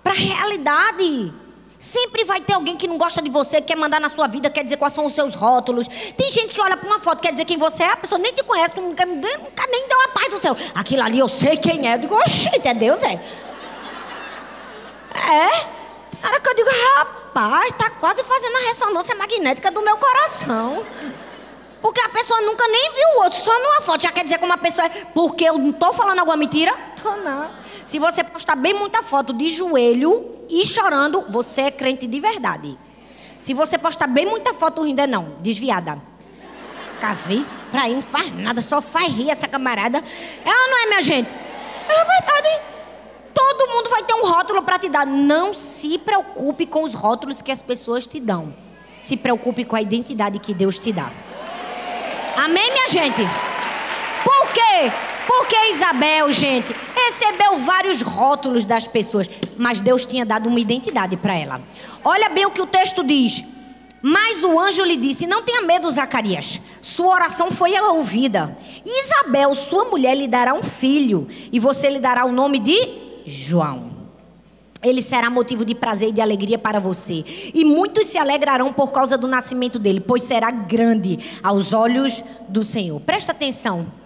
a 0.04 0.12
realidade. 0.12 1.32
Sempre 1.80 2.24
vai 2.24 2.42
ter 2.42 2.52
alguém 2.52 2.76
que 2.76 2.86
não 2.86 2.98
gosta 2.98 3.22
de 3.22 3.30
você, 3.30 3.58
quer 3.62 3.74
mandar 3.74 3.98
na 3.98 4.10
sua 4.10 4.26
vida, 4.26 4.50
quer 4.50 4.62
dizer 4.62 4.76
quais 4.76 4.92
são 4.92 5.06
os 5.06 5.14
seus 5.14 5.34
rótulos. 5.34 5.88
Tem 6.14 6.30
gente 6.30 6.52
que 6.52 6.60
olha 6.60 6.76
para 6.76 6.86
uma 6.86 7.00
foto, 7.00 7.22
quer 7.22 7.32
dizer 7.32 7.46
quem 7.46 7.56
você 7.56 7.82
é, 7.82 7.92
a 7.92 7.96
pessoa 7.96 8.18
nem 8.18 8.34
te 8.34 8.44
conhece, 8.44 8.78
nunca, 8.78 9.06
nunca 9.06 9.66
nem 9.66 9.88
deu 9.88 10.02
a 10.02 10.08
paz 10.08 10.28
do 10.28 10.38
céu. 10.38 10.54
Aquilo 10.74 11.02
ali 11.02 11.18
eu 11.18 11.26
sei 11.26 11.56
quem 11.56 11.90
é. 11.90 11.94
Eu 11.94 11.98
digo, 12.00 12.14
oxi, 12.16 12.50
é 12.62 12.74
Deus, 12.74 13.02
é. 13.02 13.14
É. 15.14 15.46
Hora 16.22 16.38
que 16.38 16.50
eu 16.50 16.54
digo, 16.54 16.68
rapaz, 16.96 17.72
tá 17.78 17.88
quase 17.88 18.22
fazendo 18.24 18.56
a 18.56 18.68
ressonância 18.68 19.14
magnética 19.14 19.70
do 19.70 19.80
meu 19.80 19.96
coração. 19.96 20.84
Porque 21.80 22.00
a 22.02 22.10
pessoa 22.10 22.42
nunca 22.42 22.68
nem 22.68 22.92
viu 22.92 23.08
o 23.16 23.22
outro, 23.24 23.40
só 23.40 23.58
numa 23.58 23.80
foto. 23.80 24.02
Já 24.02 24.12
quer 24.12 24.22
dizer 24.22 24.36
como 24.36 24.52
a 24.52 24.58
pessoa 24.58 24.86
é. 24.86 24.90
Porque 25.14 25.44
eu 25.44 25.56
não 25.56 25.70
estou 25.70 25.94
falando 25.94 26.18
alguma 26.18 26.36
mentira? 26.36 26.74
Tô 27.02 27.16
não. 27.16 27.50
Se 27.84 27.98
você 27.98 28.22
postar 28.22 28.56
bem 28.56 28.74
muita 28.74 29.02
foto 29.02 29.32
de 29.32 29.48
joelho 29.48 30.26
e 30.48 30.64
chorando, 30.66 31.24
você 31.28 31.62
é 31.62 31.70
crente 31.70 32.06
de 32.06 32.20
verdade. 32.20 32.78
Se 33.38 33.54
você 33.54 33.78
postar 33.78 34.06
bem 34.06 34.26
muita 34.26 34.52
foto 34.52 34.82
rindo, 34.82 35.00
é 35.00 35.06
não, 35.06 35.36
desviada. 35.40 36.00
Cavi, 37.00 37.46
pra 37.70 37.82
aí 37.82 37.94
não 37.94 38.02
faz 38.02 38.30
nada, 38.36 38.60
só 38.60 38.82
faz 38.82 39.08
rir 39.08 39.30
essa 39.30 39.48
camarada. 39.48 40.02
Ela 40.44 40.68
não 40.68 40.82
é, 40.82 40.86
minha 40.86 41.02
gente? 41.02 41.30
É 41.88 42.04
verdade. 42.04 42.62
Todo 43.32 43.68
mundo 43.72 43.88
vai 43.88 44.02
ter 44.02 44.14
um 44.14 44.26
rótulo 44.26 44.62
para 44.62 44.78
te 44.78 44.88
dar. 44.88 45.06
Não 45.06 45.54
se 45.54 45.96
preocupe 45.98 46.66
com 46.66 46.82
os 46.82 46.94
rótulos 46.94 47.40
que 47.40 47.50
as 47.50 47.62
pessoas 47.62 48.06
te 48.06 48.20
dão. 48.20 48.54
Se 48.94 49.16
preocupe 49.16 49.64
com 49.64 49.76
a 49.76 49.80
identidade 49.80 50.38
que 50.38 50.52
Deus 50.52 50.78
te 50.78 50.92
dá. 50.92 51.10
Amém, 52.36 52.70
minha 52.72 52.88
gente? 52.88 53.22
Por 54.22 54.52
quê? 54.52 54.92
Porque 55.26 55.56
Isabel, 55.72 56.30
gente, 56.30 56.74
recebeu 57.06 57.58
vários 57.58 58.02
rótulos 58.02 58.64
das 58.64 58.86
pessoas, 58.86 59.28
mas 59.56 59.80
Deus 59.80 60.06
tinha 60.06 60.24
dado 60.24 60.48
uma 60.48 60.60
identidade 60.60 61.16
para 61.16 61.36
ela. 61.36 61.60
Olha 62.04 62.28
bem 62.28 62.46
o 62.46 62.50
que 62.50 62.62
o 62.62 62.66
texto 62.66 63.02
diz. 63.02 63.44
Mas 64.02 64.42
o 64.42 64.58
anjo 64.58 64.82
lhe 64.82 64.96
disse: 64.96 65.26
Não 65.26 65.42
tenha 65.42 65.62
medo, 65.62 65.90
Zacarias. 65.90 66.60
Sua 66.80 67.14
oração 67.14 67.50
foi 67.50 67.78
ouvida. 67.78 68.56
Isabel, 68.84 69.54
sua 69.54 69.84
mulher, 69.84 70.16
lhe 70.16 70.26
dará 70.26 70.54
um 70.54 70.62
filho, 70.62 71.28
e 71.52 71.60
você 71.60 71.90
lhe 71.90 72.00
dará 72.00 72.24
o 72.24 72.32
nome 72.32 72.58
de 72.58 72.88
João. 73.26 73.90
Ele 74.82 75.02
será 75.02 75.28
motivo 75.28 75.62
de 75.62 75.74
prazer 75.74 76.08
e 76.08 76.12
de 76.12 76.22
alegria 76.22 76.58
para 76.58 76.80
você. 76.80 77.22
E 77.52 77.66
muitos 77.66 78.06
se 78.06 78.16
alegrarão 78.16 78.72
por 78.72 78.90
causa 78.90 79.18
do 79.18 79.28
nascimento 79.28 79.78
dele, 79.78 80.00
pois 80.00 80.22
será 80.22 80.50
grande 80.50 81.18
aos 81.42 81.74
olhos 81.74 82.24
do 82.48 82.64
Senhor. 82.64 82.98
Presta 83.00 83.32
atenção. 83.32 83.99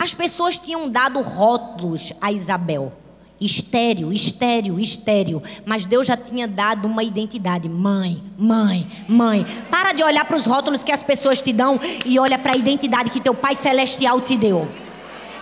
As 0.00 0.14
pessoas 0.14 0.58
tinham 0.58 0.88
dado 0.88 1.20
rótulos 1.20 2.10
a 2.22 2.32
Isabel. 2.32 2.90
Estéreo, 3.38 4.10
estéreo, 4.10 4.80
estéreo. 4.80 5.42
Mas 5.66 5.84
Deus 5.84 6.06
já 6.06 6.16
tinha 6.16 6.48
dado 6.48 6.88
uma 6.88 7.04
identidade. 7.04 7.68
Mãe, 7.68 8.22
mãe, 8.38 8.90
mãe. 9.06 9.44
Para 9.70 9.92
de 9.92 10.02
olhar 10.02 10.24
para 10.24 10.38
os 10.38 10.46
rótulos 10.46 10.82
que 10.82 10.90
as 10.90 11.02
pessoas 11.02 11.42
te 11.42 11.52
dão 11.52 11.78
e 12.06 12.18
olha 12.18 12.38
para 12.38 12.54
a 12.54 12.56
identidade 12.56 13.10
que 13.10 13.20
teu 13.20 13.34
Pai 13.34 13.54
Celestial 13.54 14.22
te 14.22 14.38
deu. 14.38 14.66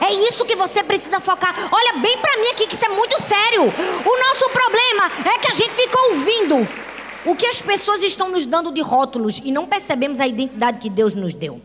É 0.00 0.12
isso 0.28 0.44
que 0.44 0.56
você 0.56 0.82
precisa 0.82 1.20
focar. 1.20 1.54
Olha 1.70 2.00
bem 2.00 2.18
para 2.18 2.36
mim 2.38 2.48
aqui, 2.48 2.66
que 2.66 2.74
isso 2.74 2.84
é 2.84 2.88
muito 2.88 3.22
sério. 3.22 3.62
O 3.62 4.26
nosso 4.26 4.50
problema 4.50 5.30
é 5.36 5.38
que 5.38 5.52
a 5.52 5.54
gente 5.54 5.70
fica 5.70 6.00
ouvindo 6.10 6.68
o 7.24 7.36
que 7.36 7.46
as 7.46 7.62
pessoas 7.62 8.02
estão 8.02 8.28
nos 8.28 8.44
dando 8.44 8.72
de 8.72 8.80
rótulos 8.80 9.40
e 9.44 9.52
não 9.52 9.68
percebemos 9.68 10.18
a 10.18 10.26
identidade 10.26 10.80
que 10.80 10.90
Deus 10.90 11.14
nos 11.14 11.32
deu. 11.32 11.62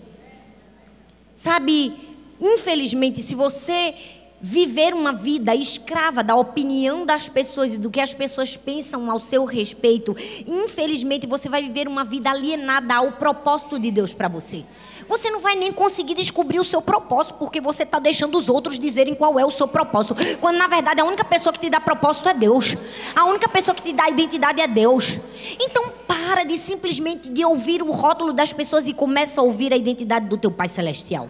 Sabe, 1.35 2.02
Infelizmente, 2.43 3.21
se 3.21 3.33
você 3.35 3.95
viver 4.41 4.93
uma 4.93 5.13
vida 5.13 5.55
escrava 5.55 6.21
da 6.21 6.35
opinião 6.35 7.05
das 7.05 7.29
pessoas 7.29 7.73
e 7.73 7.77
do 7.77 7.89
que 7.89 8.01
as 8.01 8.13
pessoas 8.13 8.57
pensam 8.57 9.09
ao 9.09 9.21
seu 9.21 9.45
respeito, 9.45 10.13
infelizmente 10.45 11.25
você 11.25 11.47
vai 11.47 11.63
viver 11.63 11.87
uma 11.87 12.03
vida 12.03 12.29
alienada 12.29 12.95
ao 12.95 13.13
propósito 13.13 13.79
de 13.79 13.89
Deus 13.89 14.11
para 14.11 14.27
você. 14.27 14.65
Você 15.07 15.29
não 15.31 15.39
vai 15.39 15.55
nem 15.55 15.71
conseguir 15.71 16.15
descobrir 16.15 16.59
o 16.59 16.65
seu 16.65 16.81
propósito, 16.81 17.35
porque 17.35 17.61
você 17.61 17.83
está 17.83 17.97
deixando 17.97 18.37
os 18.37 18.49
outros 18.49 18.77
dizerem 18.77 19.15
qual 19.15 19.39
é 19.39 19.45
o 19.45 19.51
seu 19.51 19.65
propósito. 19.67 20.15
Quando 20.41 20.57
na 20.57 20.67
verdade 20.67 20.99
a 20.99 21.05
única 21.05 21.23
pessoa 21.23 21.53
que 21.53 21.59
te 21.59 21.69
dá 21.69 21.79
propósito 21.79 22.27
é 22.27 22.33
Deus. 22.33 22.75
A 23.15 23.23
única 23.23 23.47
pessoa 23.47 23.73
que 23.73 23.81
te 23.81 23.93
dá 23.93 24.09
identidade 24.09 24.59
é 24.59 24.67
Deus. 24.67 25.17
Então 25.57 25.93
para 26.05 26.43
de 26.43 26.57
simplesmente 26.57 27.29
de 27.29 27.45
ouvir 27.45 27.81
o 27.81 27.91
rótulo 27.91 28.33
das 28.33 28.51
pessoas 28.51 28.85
e 28.85 28.93
começa 28.93 29.39
a 29.39 29.43
ouvir 29.45 29.71
a 29.71 29.77
identidade 29.77 30.27
do 30.27 30.37
teu 30.37 30.51
Pai 30.51 30.67
Celestial 30.67 31.29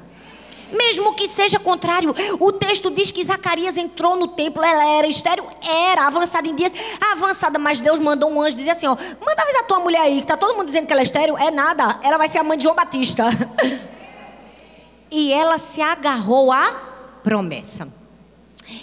mesmo 0.73 1.13
que 1.13 1.27
seja 1.27 1.59
contrário. 1.59 2.13
O 2.39 2.51
texto 2.51 2.89
diz 2.91 3.12
que 3.12 3.23
Zacarias 3.23 3.77
entrou 3.77 4.15
no 4.15 4.27
templo, 4.27 4.63
ela 4.63 4.86
era 4.86 5.07
estéreo, 5.07 5.45
era 5.62 6.07
avançada 6.07 6.47
em 6.47 6.55
dias, 6.55 6.73
avançada, 7.12 7.57
mas 7.57 7.79
Deus 7.79 7.99
mandou 7.99 8.29
um 8.29 8.41
anjo 8.41 8.57
dizer 8.57 8.71
assim: 8.71 8.88
ó, 8.88 8.95
manda 8.95 9.41
avisar 9.41 9.67
tua 9.67 9.79
mulher 9.79 10.01
aí, 10.01 10.21
que 10.21 10.27
tá 10.27 10.38
todo 10.38 10.55
mundo 10.55 10.65
dizendo 10.65 10.88
que 10.88 10.93
ela 10.93 11.01
é 11.01 11.03
estéreo, 11.03 11.38
é 11.38 11.51
nada, 11.51 11.99
ela 12.03 12.17
vai 12.17 12.27
ser 12.27 12.39
a 12.39 12.43
mãe 12.43 12.57
de 12.57 12.63
João 12.63 12.75
Batista. 12.75 13.25
e 15.09 15.31
ela 15.31 15.57
se 15.57 15.81
agarrou 15.81 16.51
à 16.51 16.71
promessa. 17.23 18.03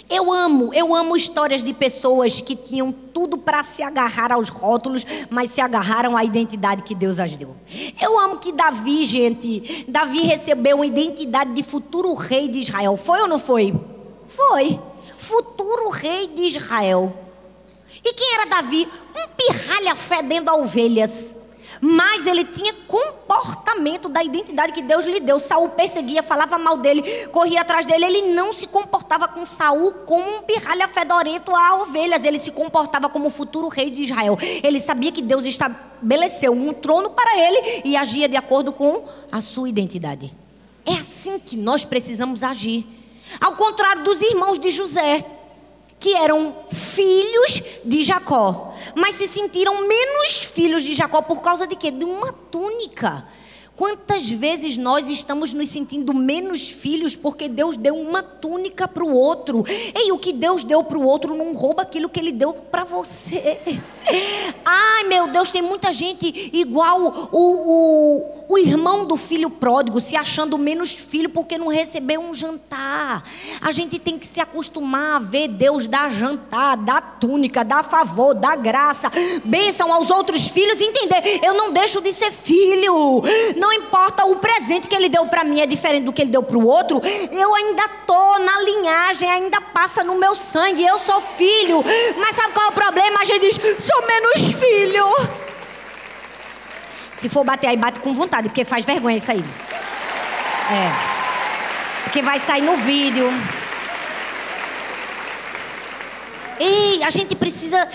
Eu 0.09 0.31
amo, 0.31 0.73
eu 0.73 0.95
amo 0.95 1.15
histórias 1.15 1.63
de 1.63 1.73
pessoas 1.73 2.39
que 2.39 2.55
tinham 2.55 2.91
tudo 2.91 3.37
para 3.37 3.63
se 3.63 3.81
agarrar 3.81 4.31
aos 4.31 4.49
rótulos, 4.49 5.05
mas 5.29 5.49
se 5.49 5.61
agarraram 5.61 6.15
à 6.15 6.23
identidade 6.23 6.83
que 6.83 6.93
Deus 6.93 7.19
as 7.19 7.35
deu. 7.35 7.55
Eu 7.99 8.19
amo 8.19 8.37
que 8.37 8.51
Davi, 8.51 9.03
gente, 9.03 9.85
Davi 9.87 10.21
recebeu 10.21 10.77
uma 10.77 10.85
identidade 10.85 11.53
de 11.53 11.63
futuro 11.63 12.13
rei 12.13 12.47
de 12.47 12.59
Israel. 12.59 12.95
Foi 12.95 13.21
ou 13.21 13.27
não 13.27 13.39
foi? 13.39 13.73
Foi. 14.27 14.79
Futuro 15.17 15.89
rei 15.89 16.27
de 16.27 16.43
Israel. 16.43 17.13
E 18.03 18.13
quem 18.13 18.33
era 18.35 18.45
Davi? 18.47 18.87
Um 19.15 19.27
pirralha 19.35 19.95
fedendo 19.95 20.49
a 20.49 20.55
ovelhas 20.55 21.35
mas 21.81 22.27
ele 22.27 22.45
tinha 22.45 22.71
comportamento 22.87 24.07
da 24.07 24.23
identidade 24.23 24.71
que 24.71 24.83
Deus 24.83 25.03
lhe 25.03 25.19
deu. 25.19 25.39
Saul 25.39 25.69
perseguia, 25.69 26.21
falava 26.21 26.59
mal 26.59 26.77
dele, 26.77 27.01
corria 27.29 27.61
atrás 27.61 27.87
dele. 27.87 28.05
Ele 28.05 28.33
não 28.33 28.53
se 28.53 28.67
comportava 28.67 29.27
com 29.27 29.43
Saul 29.43 29.91
como 30.05 30.23
um 30.29 30.43
pirralha 30.43 30.87
fedorento 30.87 31.55
a 31.55 31.81
ovelhas. 31.81 32.23
Ele 32.23 32.37
se 32.37 32.51
comportava 32.51 33.09
como 33.09 33.27
o 33.27 33.31
futuro 33.31 33.67
rei 33.67 33.89
de 33.89 34.03
Israel. 34.03 34.37
Ele 34.63 34.79
sabia 34.79 35.11
que 35.11 35.23
Deus 35.23 35.45
estabeleceu 35.45 36.53
um 36.53 36.71
trono 36.71 37.09
para 37.09 37.35
ele 37.35 37.81
e 37.83 37.97
agia 37.97 38.29
de 38.29 38.37
acordo 38.37 38.71
com 38.71 39.03
a 39.31 39.41
sua 39.41 39.67
identidade. 39.67 40.31
É 40.85 40.93
assim 40.93 41.39
que 41.39 41.57
nós 41.57 41.83
precisamos 41.83 42.43
agir. 42.43 42.85
Ao 43.39 43.55
contrário 43.55 44.03
dos 44.03 44.21
irmãos 44.21 44.59
de 44.59 44.69
José 44.69 45.25
que 46.01 46.15
eram 46.15 46.55
filhos 46.71 47.61
de 47.85 48.03
Jacó, 48.03 48.73
mas 48.95 49.15
se 49.15 49.27
sentiram 49.27 49.87
menos 49.87 50.39
filhos 50.39 50.83
de 50.83 50.95
Jacó 50.95 51.21
por 51.21 51.43
causa 51.43 51.67
de 51.67 51.75
quê? 51.75 51.91
De 51.91 52.03
uma 52.03 52.33
túnica. 52.33 53.23
Quantas 53.81 54.29
vezes 54.29 54.77
nós 54.77 55.09
estamos 55.09 55.53
nos 55.53 55.69
sentindo 55.69 56.13
menos 56.13 56.69
filhos 56.69 57.15
porque 57.15 57.49
Deus 57.49 57.75
deu 57.75 57.95
uma 57.95 58.21
túnica 58.21 58.87
para 58.87 59.03
o 59.03 59.11
outro? 59.11 59.65
E 59.95 60.11
o 60.11 60.19
que 60.19 60.31
Deus 60.31 60.63
deu 60.63 60.83
para 60.83 60.99
o 60.99 61.03
outro 61.03 61.35
não 61.35 61.51
rouba 61.51 61.81
aquilo 61.81 62.07
que 62.07 62.19
Ele 62.19 62.31
deu 62.31 62.53
para 62.53 62.83
você. 62.83 63.81
Ai 64.63 65.05
meu 65.05 65.29
Deus, 65.29 65.49
tem 65.49 65.63
muita 65.63 65.91
gente 65.91 66.51
igual 66.53 67.29
o, 67.31 67.39
o 67.39 68.41
o 68.51 68.57
irmão 68.57 69.05
do 69.05 69.15
filho 69.15 69.49
pródigo 69.49 70.01
se 70.01 70.17
achando 70.17 70.57
menos 70.57 70.91
filho 70.91 71.29
porque 71.29 71.57
não 71.57 71.67
recebeu 71.67 72.19
um 72.19 72.33
jantar. 72.33 73.23
A 73.61 73.71
gente 73.71 73.97
tem 73.97 74.19
que 74.19 74.27
se 74.27 74.41
acostumar 74.41 75.15
a 75.15 75.19
ver 75.19 75.47
Deus 75.47 75.87
dar 75.87 76.11
jantar, 76.11 76.75
dar 76.75 77.17
túnica, 77.17 77.63
dar 77.63 77.81
favor, 77.81 78.33
dar 78.33 78.57
graça, 78.57 79.09
bênção 79.45 79.93
aos 79.93 80.11
outros 80.11 80.49
filhos 80.49 80.81
e 80.81 80.83
entender: 80.83 81.39
eu 81.41 81.53
não 81.53 81.71
deixo 81.71 82.01
de 82.01 82.11
ser 82.11 82.29
filho. 82.29 83.21
Não 83.55 83.70
importa 83.73 84.25
o 84.25 84.35
presente 84.37 84.87
que 84.87 84.95
ele 84.95 85.09
deu 85.09 85.25
para 85.27 85.43
mim 85.43 85.59
é 85.61 85.65
diferente 85.65 86.05
do 86.05 86.13
que 86.13 86.21
ele 86.21 86.31
deu 86.31 86.43
para 86.43 86.57
o 86.57 86.65
outro. 86.65 87.01
Eu 87.31 87.55
ainda 87.55 87.87
tô 88.05 88.39
na 88.39 88.61
linhagem, 88.61 89.29
ainda 89.29 89.61
passa 89.61 90.03
no 90.03 90.15
meu 90.15 90.35
sangue. 90.35 90.85
Eu 90.85 90.99
sou 90.99 91.21
filho. 91.21 91.83
Mas 92.17 92.35
sabe 92.35 92.53
qual 92.53 92.67
é 92.67 92.69
o 92.69 92.73
problema? 92.73 93.19
A 93.21 93.23
gente 93.23 93.39
diz: 93.39 93.83
sou 93.83 94.07
menos 94.07 94.53
filho. 94.53 95.05
Se 97.13 97.29
for 97.29 97.43
bater 97.43 97.67
aí, 97.67 97.77
bate 97.77 97.99
com 97.99 98.13
vontade, 98.13 98.49
porque 98.49 98.65
faz 98.65 98.83
vergonha 98.83 99.17
isso 99.17 99.31
aí. 99.31 99.43
É. 100.71 102.03
Porque 102.03 102.21
vai 102.21 102.39
sair 102.39 102.61
no 102.61 102.77
vídeo. 102.77 103.31
Ei, 106.59 107.03
a 107.03 107.09
gente 107.09 107.35
precisa 107.35 107.87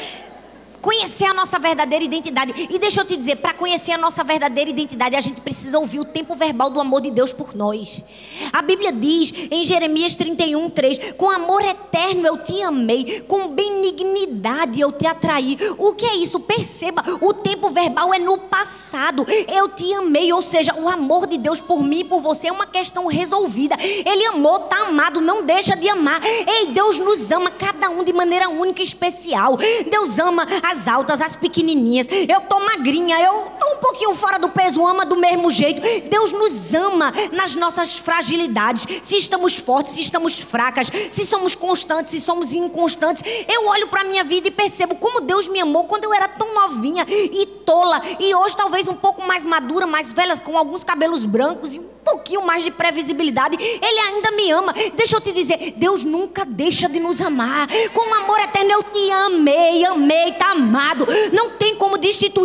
conhecer 0.87 1.25
a 1.25 1.35
nossa 1.35 1.59
verdadeira 1.59 2.05
identidade. 2.05 2.69
E 2.71 2.79
deixa 2.79 3.01
eu 3.01 3.05
te 3.05 3.17
dizer, 3.17 3.37
para 3.37 3.53
conhecer 3.53 3.91
a 3.91 3.99
nossa 3.99 4.23
verdadeira 4.23 4.71
identidade, 4.71 5.17
a 5.17 5.21
gente 5.21 5.41
precisa 5.41 5.81
ouvir 5.81 5.99
o 5.99 6.05
tempo 6.05 6.37
verbal 6.37 6.71
do 6.71 6.81
amor 6.81 7.01
de 7.01 7.11
Deus 7.11 7.33
por 7.33 7.57
nós. 7.57 8.05
A 8.53 8.63
Bíblia 8.63 8.93
diz 8.93 9.35
em 9.51 9.65
Jeremias 9.65 10.15
31, 10.15 10.71
3: 10.71 11.13
Com 11.17 11.29
amor 11.29 11.65
eterno 11.65 12.29
eu 12.29 12.39
te 12.39 12.63
amei, 12.63 13.21
com 13.23 13.49
benignidade 13.49 14.81
eu 14.81 14.93
te 14.93 15.09
atraí. 15.09 15.57
O 15.77 15.93
que 15.93 16.07
é 16.07 16.17
isso? 16.19 16.39
Perceba, 16.39 17.03
o 17.21 17.35
tempo 17.35 17.69
verbal 17.69 18.15
é 18.15 18.21
no 18.21 18.39
passado. 18.39 19.27
Eu 19.53 19.69
te 19.69 19.93
amei, 19.93 20.33
ou 20.33 20.41
seja, 20.41 20.73
o 20.75 20.89
amor 20.89 21.27
de 21.27 21.37
Deus 21.37 21.61
por 21.61 21.83
mim 21.83 22.01
e 22.01 22.05
por 22.05 22.21
você 22.21 22.47
é 22.47 22.53
uma 22.53 22.67
questão 22.67 23.09
resolvida. 23.09 23.75
Ele 23.81 24.27
amou, 24.27 24.59
está 24.59 24.87
amado, 24.87 25.21
não 25.21 25.43
deixa 25.43 25.75
de 25.75 25.89
amar. 25.89 26.21
Ei, 26.25 26.67
Deus 26.67 27.01
nos 27.01 27.29
ama, 27.33 27.51
cada 27.51 27.91
um 27.91 28.05
de 28.05 28.13
maneira 28.13 28.49
única 28.49 28.83
e 28.83 28.85
especial. 28.85 29.57
Deus 29.91 30.21
ama 30.21 30.47
as 30.63 30.76
as 30.77 30.87
altas, 30.87 31.23
as 31.23 31.35
pequenininhas. 31.35 32.07
Eu 32.29 32.43
tô 32.43 32.61
magrinha, 32.61 33.19
eu 33.19 33.51
tô 33.59 33.75
um 33.75 33.79
pouquinho 33.79 34.15
fora 34.15 34.39
do 34.39 34.51
peso, 34.51 34.87
ama 34.87 35.07
do 35.07 35.17
mesmo 35.17 35.51
jeito. 35.51 35.81
Deus 36.09 36.33
nos 36.33 36.75
ama 36.75 37.13
nas 37.33 37.55
nossas 37.55 37.99
fragilidades. 37.99 38.87
Se 39.03 39.17
estamos 39.17 39.57
fortes, 39.57 39.95
se 39.95 40.03
estamos 40.03 40.39
fracas, 40.39 40.91
se 41.11 41.25
somos 41.25 41.55
constantes, 41.55 42.13
se 42.13 42.21
somos 42.21 42.53
inconstantes. 42.53 43.23
Eu 43.49 43.67
olho 43.67 43.89
para 43.89 44.05
minha 44.05 44.23
vida 44.23 44.49
e 44.49 44.51
percebo 44.51 44.97
como 44.97 45.23
Deus 45.23 45.49
me 45.49 45.61
amou 45.61 45.85
quando 45.85 46.05
eu 46.05 46.13
era 46.13 46.29
tão 46.29 46.55
novinha 46.55 47.07
e 47.09 47.47
tola 47.65 48.01
e 48.21 48.35
hoje 48.35 48.57
talvez 48.57 48.89
um 48.89 48.95
pouco 48.95 49.23
mais 49.23 49.45
madura, 49.45 49.87
mais 49.87 50.13
velha, 50.13 50.37
com 50.39 50.57
alguns 50.57 50.85
cabelos 50.85 51.25
brancos 51.25 51.75
e 51.75 51.79
um 51.79 51.97
pouquinho 52.05 52.47
mais 52.47 52.63
de 52.63 52.71
previsibilidade. 52.71 53.57
Ele 53.61 54.01
ainda 54.01 54.31
me 54.31 54.51
ama. 54.51 54.73
Deixa 54.95 55.17
eu 55.17 55.21
te 55.21 55.33
dizer, 55.33 55.75
Deus 55.77 56.05
nunca 56.05 56.45
deixa 56.45 56.89
de 56.89 57.01
nos 57.01 57.21
amar. 57.21 57.67
Com 57.93 58.15
amor 58.15 58.39
eterno 58.41 58.71
eu 58.71 58.83
te 58.85 59.11
amei, 59.11 59.85
amei, 59.85 60.33
tá 60.33 60.53
amado. 60.53 61.07
Não 61.33 61.51
tem 61.51 61.75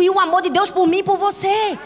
destituir 0.02 0.10
o 0.10 0.18
amor 0.18 0.42
de 0.42 0.50
Deus 0.50 0.70
por 0.70 0.86
mim 0.86 0.98
e 0.98 1.02
por 1.02 1.16
você. 1.16 1.78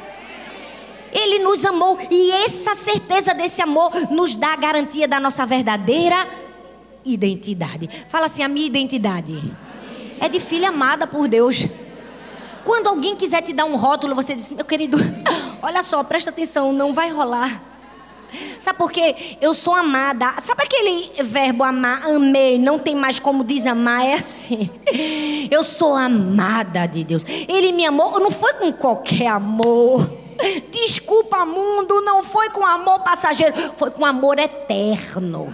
Ele 1.12 1.38
nos 1.40 1.64
amou 1.64 1.98
e 2.10 2.30
essa 2.30 2.74
certeza 2.74 3.34
desse 3.34 3.62
amor 3.62 3.90
nos 4.10 4.34
dá 4.34 4.52
a 4.52 4.56
garantia 4.56 5.06
da 5.06 5.20
nossa 5.20 5.44
verdadeira 5.46 6.26
identidade. 7.04 7.88
Fala 8.08 8.26
assim: 8.26 8.42
a 8.42 8.48
minha 8.48 8.66
identidade 8.66 9.40
é 10.20 10.28
de 10.28 10.40
filha 10.40 10.68
amada 10.68 11.06
por 11.06 11.28
Deus. 11.28 11.66
Quando 12.64 12.88
alguém 12.88 13.14
quiser 13.14 13.42
te 13.42 13.52
dar 13.52 13.64
um 13.64 13.76
rótulo, 13.76 14.14
você 14.14 14.34
diz: 14.34 14.50
meu 14.50 14.64
querido, 14.64 14.98
olha 15.62 15.82
só, 15.82 16.02
presta 16.02 16.30
atenção, 16.30 16.72
não 16.72 16.92
vai 16.92 17.10
rolar. 17.10 17.62
Sabe 18.58 18.78
por 18.78 18.90
quê? 18.90 19.36
Eu 19.40 19.54
sou 19.54 19.74
amada. 19.74 20.34
Sabe 20.40 20.62
aquele 20.62 21.22
verbo 21.22 21.64
amar, 21.64 22.06
amei, 22.06 22.58
não 22.58 22.78
tem 22.78 22.94
mais 22.94 23.18
como 23.18 23.44
desamar? 23.44 24.04
É 24.04 24.14
assim. 24.14 24.70
Eu 25.50 25.62
sou 25.62 25.94
amada 25.94 26.86
de 26.86 27.04
Deus. 27.04 27.24
Ele 27.26 27.72
me 27.72 27.84
amou, 27.84 28.18
não 28.20 28.30
foi 28.30 28.54
com 28.54 28.72
qualquer 28.72 29.28
amor. 29.28 30.10
Desculpa, 30.70 31.44
mundo, 31.46 32.02
não 32.02 32.22
foi 32.22 32.50
com 32.50 32.64
amor 32.64 33.00
passageiro, 33.00 33.54
foi 33.76 33.90
com 33.90 34.04
amor 34.04 34.38
eterno. 34.38 35.52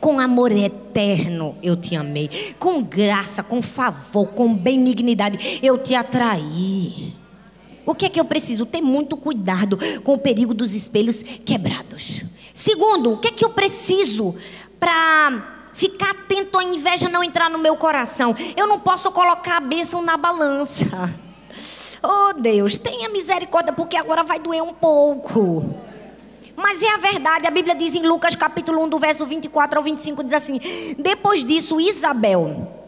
Com 0.00 0.18
amor 0.20 0.52
eterno 0.52 1.56
eu 1.62 1.76
te 1.76 1.96
amei. 1.96 2.54
Com 2.58 2.82
graça, 2.82 3.42
com 3.42 3.62
favor, 3.62 4.26
com 4.28 4.52
benignidade 4.52 5.60
eu 5.62 5.78
te 5.78 5.94
atraí. 5.94 7.14
O 7.86 7.94
que 7.94 8.06
é 8.06 8.08
que 8.08 8.18
eu 8.18 8.24
preciso? 8.24 8.66
Ter 8.66 8.82
muito 8.82 9.16
cuidado 9.16 9.78
com 10.02 10.14
o 10.14 10.18
perigo 10.18 10.52
dos 10.52 10.74
espelhos 10.74 11.22
quebrados. 11.22 12.22
Segundo, 12.52 13.12
o 13.12 13.18
que 13.18 13.28
é 13.28 13.32
que 13.32 13.44
eu 13.44 13.50
preciso 13.50 14.34
para 14.80 15.68
ficar 15.72 16.10
atento 16.10 16.58
à 16.58 16.64
inveja 16.64 17.08
não 17.08 17.22
entrar 17.22 17.48
no 17.48 17.58
meu 17.58 17.76
coração? 17.76 18.34
Eu 18.56 18.66
não 18.66 18.80
posso 18.80 19.12
colocar 19.12 19.58
a 19.58 19.60
bênção 19.60 20.02
na 20.02 20.16
balança. 20.16 20.84
Oh 22.02 22.32
Deus, 22.34 22.78
tenha 22.78 23.08
misericórdia, 23.08 23.72
porque 23.72 23.96
agora 23.96 24.22
vai 24.22 24.38
doer 24.38 24.62
um 24.62 24.74
pouco. 24.74 25.74
Mas 26.54 26.80
é 26.80 26.94
a 26.94 26.98
verdade, 26.98 27.48
a 27.48 27.50
Bíblia 27.50 27.74
diz 27.74 27.96
em 27.96 28.06
Lucas 28.06 28.36
capítulo 28.36 28.84
1, 28.84 28.88
do 28.90 28.98
verso 28.98 29.26
24 29.26 29.78
ao 29.78 29.82
25, 29.82 30.22
diz 30.22 30.34
assim: 30.34 30.60
Depois 30.98 31.42
disso, 31.42 31.80
Isabel 31.80 32.85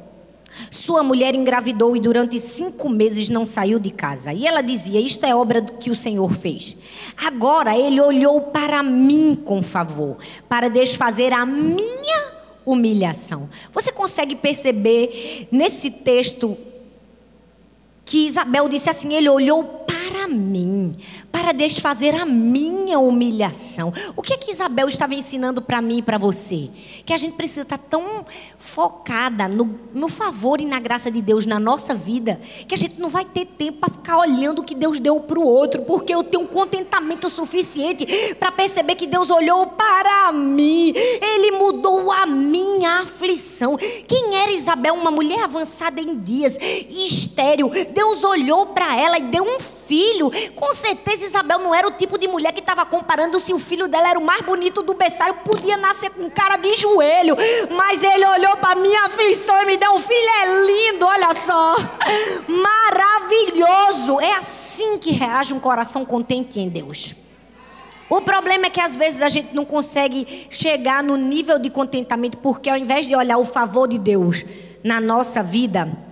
sua 0.71 1.03
mulher 1.03 1.35
engravidou 1.35 1.97
e 1.97 2.01
durante 2.01 2.39
cinco 2.39 2.89
meses 2.89 3.29
não 3.29 3.45
saiu 3.45 3.79
de 3.79 3.91
casa. 3.91 4.33
E 4.33 4.47
ela 4.47 4.63
dizia: 4.63 5.01
Isto 5.01 5.25
é 5.27 5.35
obra 5.35 5.63
que 5.63 5.91
o 5.91 5.97
Senhor 5.97 6.33
fez. 6.35 6.77
Agora 7.17 7.77
ele 7.77 8.01
olhou 8.01 8.41
para 8.43 8.83
mim 8.83 9.35
com 9.35 9.63
favor, 9.63 10.17
para 10.49 10.69
desfazer 10.69 11.33
a 11.33 11.45
minha 11.45 12.33
humilhação. 12.65 13.49
Você 13.73 13.93
consegue 13.93 14.35
perceber 14.37 15.49
nesse 15.51 15.91
texto 15.91 16.57
que 18.05 18.27
Isabel 18.27 18.69
disse 18.69 18.91
assim: 18.91 19.15
Ele 19.15 19.29
olhou 19.29 19.65
para 19.65 20.27
mim, 20.27 20.97
para 21.31 21.53
desfazer 21.53 22.15
a 22.15 22.25
minha 22.25 22.99
humilhação. 22.99 23.93
O 24.17 24.23
que 24.23 24.33
é 24.33 24.37
que 24.37 24.51
Isabel 24.51 24.89
estava 24.89 25.15
ensinando 25.15 25.61
para 25.61 25.81
mim 25.81 25.99
e 25.99 26.03
para 26.03 26.19
você? 26.19 26.71
Que 27.05 27.13
a 27.13 27.17
gente 27.17 27.35
precisa 27.35 27.63
estar 27.63 27.79
tão 27.79 28.25
focada 28.59 29.47
no, 29.49 29.79
no 29.95 30.09
favor 30.09 30.61
e 30.61 30.65
na 30.65 30.81
graça 30.81 31.11
de 31.11 31.23
Deus 31.23 31.47
na 31.47 31.59
nossa 31.59 31.95
vida, 31.95 32.41
que 32.67 32.75
a 32.75 32.79
gente 32.79 33.01
não 33.01 33.09
vai 33.09 33.25
ter 33.25 33.47
tempo 33.47 33.79
para 33.79 33.93
ficar 33.93 34.19
olhando 34.19 34.61
o 34.61 34.65
que 34.65 34.75
Deus 34.75 34.99
deu 35.01 35.21
para 35.21 35.39
o 35.39 35.45
outro, 35.45 35.83
porque 35.83 36.15
eu 36.15 36.25
tenho 36.25 36.45
um 36.45 36.47
contentamento 36.47 37.31
suficiente 37.31 38.35
para 38.35 38.51
perceber 38.51 38.95
que 38.95 39.07
Deus 39.07 39.31
olhou 39.31 39.67
para 39.69 40.33
mim, 40.33 40.93
Ele 40.95 41.53
mudou 41.53 42.11
a 42.11 42.27
minha 42.27 43.03
aflição. 43.03 43.77
Quem 44.07 44.37
era 44.37 44.51
Isabel? 44.53 44.95
Uma 44.95 45.11
mulher 45.11 45.45
avançada 45.45 46.01
em 46.01 46.19
dias, 46.19 46.59
estéreo. 46.91 47.71
Deus 47.95 48.25
olhou 48.25 48.67
para 48.67 48.99
ela 48.99 49.19
e 49.19 49.23
deu 49.23 49.45
um 49.45 49.78
filho. 49.89 50.31
Com 50.55 50.73
certeza 50.75 51.25
Isabel 51.25 51.59
não 51.59 51.75
era 51.75 51.89
o 51.89 51.91
tipo 51.91 52.19
de 52.19 52.29
mulher 52.29 52.53
que 52.53 52.61
estava 52.61 52.85
comparando 52.85 53.41
se 53.41 53.55
o 53.55 53.59
filho 53.59 53.89
dela 53.89 54.11
era 54.11 54.19
o 54.19 54.25
mais 54.25 54.43
bonito 54.43 54.83
do 54.83 54.93
berçário, 54.93 55.35
podia 55.45 55.79
nascer 55.79 56.11
com 56.11 56.31
cara 56.31 56.57
de 56.57 56.75
joelho. 56.75 57.35
Mas 57.71 58.03
ele 58.05 58.27
olhou 58.27 58.57
para 58.59 58.79
minha 58.79 59.07
aflição 59.07 59.63
e 59.63 59.67
me 59.67 59.77
deu 59.79 59.93
um 59.93 60.01
filho, 60.01 60.31
é 60.43 60.93
lindo, 60.93 61.07
olha 61.07 61.33
só. 61.33 61.77
Maravilhoso. 62.47 64.21
É 64.21 64.35
assim 64.35 64.99
que 64.99 65.13
reage 65.13 65.55
um 65.55 65.61
coração 65.61 66.05
contente 66.05 66.61
em 66.61 66.69
Deus. 66.69 67.15
O 68.11 68.21
problema 68.21 68.67
é 68.67 68.71
que 68.71 68.81
às 68.81 68.97
vezes 68.97 69.21
a 69.21 69.29
gente 69.29 69.55
não 69.55 69.65
consegue 69.65 70.47
chegar 70.51 71.03
no 71.03 71.17
nível 71.17 71.59
de 71.59 71.71
contentamento, 71.71 72.39
porque 72.39 72.69
ao 72.69 72.77
invés 72.77 73.07
de 73.07 73.15
olhar 73.15 73.39
o 73.39 73.45
favor 73.45 73.87
de 73.87 73.99
Deus 73.99 74.45
na 74.83 74.99
nossa 74.99 75.43
vida, 75.43 76.08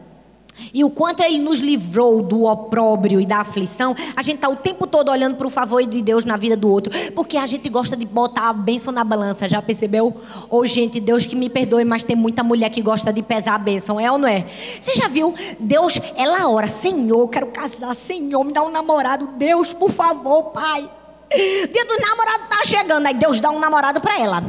e 0.73 0.85
o 0.85 0.91
quanto 0.91 1.23
Ele 1.23 1.39
nos 1.39 1.61
livrou 1.61 2.23
do 2.23 2.45
opróbrio 2.45 3.21
e 3.21 3.27
da 3.27 3.39
aflição, 3.39 3.95
a 4.17 4.23
gente 4.23 4.37
está 4.37 4.49
o 4.49 4.57
tempo 4.57 4.87
todo 4.87 5.11
olhando 5.11 5.37
para 5.37 5.47
o 5.47 5.51
favor 5.51 5.85
de 5.85 6.03
Deus 6.03 6.25
na 6.25 6.37
vida 6.37 6.57
do 6.57 6.71
outro. 6.71 6.93
Porque 7.13 7.37
a 7.37 7.47
gente 7.47 7.69
gosta 7.69 7.97
de 7.97 8.05
botar 8.05 8.49
a 8.49 8.53
bênção 8.53 8.93
na 8.93 9.05
balança, 9.05 9.49
já 9.49 9.61
percebeu? 9.61 10.15
Ou, 10.49 10.61
oh, 10.61 10.67
gente, 10.67 11.01
Deus 11.01 11.27
que 11.27 11.37
me 11.37 11.49
perdoe, 11.49 11.85
mas 11.85 12.03
tem 12.03 12.17
muita 12.17 12.43
mulher 12.43 12.71
que 12.71 12.83
gosta 12.83 13.13
de 13.13 13.23
pesar 13.23 13.55
a 13.55 13.59
bênção, 13.59 14.01
é 14.01 14.11
ou 14.11 14.19
não 14.19 14.29
é? 14.29 14.47
Você 14.81 14.95
já 14.95 15.09
viu? 15.09 15.35
Deus, 15.59 16.01
ela 16.17 16.49
ora, 16.49 16.69
Senhor, 16.69 17.29
quero 17.29 17.47
casar, 17.49 17.95
Senhor, 17.95 18.45
me 18.45 18.53
dá 18.53 18.63
um 18.63 18.71
namorado, 18.71 19.29
Deus, 19.37 19.73
por 19.73 19.91
favor, 19.91 20.45
Pai. 20.45 20.89
Dia 21.31 21.85
do 21.85 22.01
namorado 22.01 22.49
tá 22.49 22.65
chegando, 22.65 23.07
aí 23.07 23.15
Deus 23.15 23.41
dá 23.41 23.51
um 23.51 23.59
namorado 23.59 24.01
para 24.01 24.19
ela. 24.19 24.43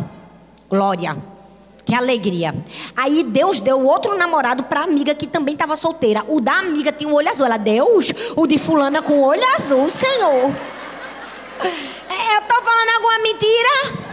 Glória. 0.70 1.37
Que 1.88 1.96
alegria. 1.96 2.54
Aí 2.98 3.24
Deus 3.24 3.62
deu 3.62 3.82
outro 3.86 4.18
namorado 4.18 4.64
para 4.64 4.84
amiga 4.84 5.16
que 5.16 5.26
também 5.26 5.54
estava 5.54 5.74
solteira. 5.78 6.22
O 6.28 6.42
da 6.42 6.56
amiga 6.56 6.92
tinha 6.92 7.10
um 7.10 7.14
olho 7.14 7.30
azul. 7.30 7.46
Ela, 7.46 7.56
Deus, 7.56 8.12
o 8.36 8.46
de 8.46 8.58
fulana 8.58 9.02
com 9.02 9.22
olho 9.22 9.42
azul, 9.56 9.88
Senhor. 9.88 10.54
É, 11.62 12.38
eu 12.38 12.42
tô 12.42 12.62
falando 12.62 12.90
alguma 12.94 13.20
mentira? 13.20 14.04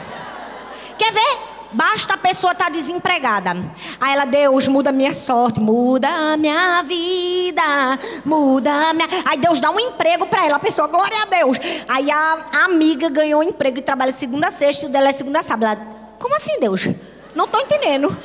Quer 0.97 1.13
ver? 1.13 1.39
Basta 1.73 2.15
a 2.15 2.17
pessoa 2.17 2.53
estar 2.53 2.67
tá 2.67 2.71
desempregada. 2.71 3.57
Aí 4.01 4.13
ela, 4.13 4.25
Deus, 4.25 4.69
muda 4.69 4.93
minha 4.93 5.13
sorte, 5.13 5.59
muda 5.61 6.09
a 6.09 6.37
minha 6.37 6.81
vida, 6.85 7.99
muda 8.25 8.71
a 8.71 8.95
minha. 8.95 9.09
Aí 9.25 9.37
Deus 9.37 9.61
dá 9.61 9.73
um 9.73 9.81
emprego 9.81 10.27
para 10.29 10.47
ela. 10.47 10.59
A 10.59 10.61
pessoa, 10.61 10.87
glória 10.87 11.23
a 11.23 11.27
Deus. 11.27 11.59
Aí 11.89 12.09
a, 12.09 12.65
amiga 12.67 13.09
ganhou 13.09 13.41
um 13.41 13.43
emprego 13.43 13.81
e 13.81 13.83
trabalha 13.83 14.13
segunda 14.13 14.47
a 14.47 14.51
sexta 14.53 14.87
e 14.87 14.89
o 14.89 14.93
dela 14.93 15.09
é 15.09 15.13
segunda 15.13 15.41
a 15.41 15.43
sábado. 15.43 15.73
Ela, 15.73 16.17
como 16.21 16.37
assim, 16.37 16.61
Deus? 16.61 16.89
Não 17.35 17.47
estou 17.47 17.61
entendendo. 17.61 18.17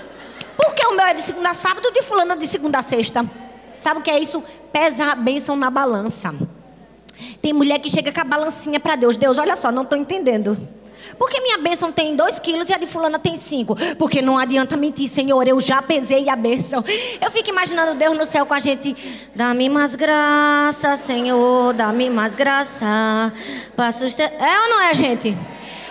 Por 0.55 0.73
que 0.73 0.85
o 0.85 0.91
meu 0.91 1.05
é 1.05 1.13
de 1.13 1.21
segunda 1.21 1.49
a 1.49 1.53
sábado 1.53 1.91
de 1.91 2.01
fulano 2.01 2.33
é 2.33 2.35
de 2.35 2.47
segunda 2.47 2.79
a 2.79 2.81
sexta? 2.81 3.25
Sabe 3.73 3.99
o 3.99 4.03
que 4.03 4.11
é 4.11 4.19
isso? 4.19 4.43
Pesa 4.71 5.05
a 5.05 5.15
bênção 5.15 5.55
na 5.55 5.69
balança. 5.69 6.35
Tem 7.41 7.53
mulher 7.53 7.79
que 7.79 7.89
chega 7.89 8.11
com 8.11 8.21
a 8.21 8.23
balancinha 8.23 8.79
para 8.79 8.95
Deus. 8.95 9.17
Deus, 9.17 9.37
olha 9.37 9.55
só, 9.55 9.71
não 9.71 9.83
estou 9.83 9.97
entendendo. 9.97 10.57
Por 11.17 11.29
que 11.29 11.41
minha 11.41 11.57
bênção 11.57 11.91
tem 11.91 12.15
2 12.15 12.39
quilos 12.39 12.69
e 12.69 12.73
a 12.73 12.77
de 12.77 12.85
fulana 12.85 13.17
tem 13.17 13.35
5? 13.35 13.75
Porque 13.97 14.21
não 14.21 14.37
adianta 14.37 14.77
mentir, 14.77 15.07
Senhor, 15.09 15.47
eu 15.47 15.59
já 15.59 15.81
pesei 15.81 16.29
a 16.29 16.35
bênção. 16.35 16.83
Eu 17.19 17.31
fico 17.31 17.49
imaginando 17.49 17.95
Deus 17.95 18.15
no 18.15 18.25
céu 18.25 18.45
com 18.45 18.53
a 18.53 18.59
gente. 18.59 18.95
Dá-me 19.33 19.69
mais 19.69 19.95
graça, 19.95 20.95
Senhor, 20.97 21.73
dá-me 21.73 22.09
mais 22.09 22.35
graça. 22.35 22.85
É 22.87 24.59
ou 24.61 24.69
não 24.69 24.81
é, 24.81 24.93
gente? 24.93 25.35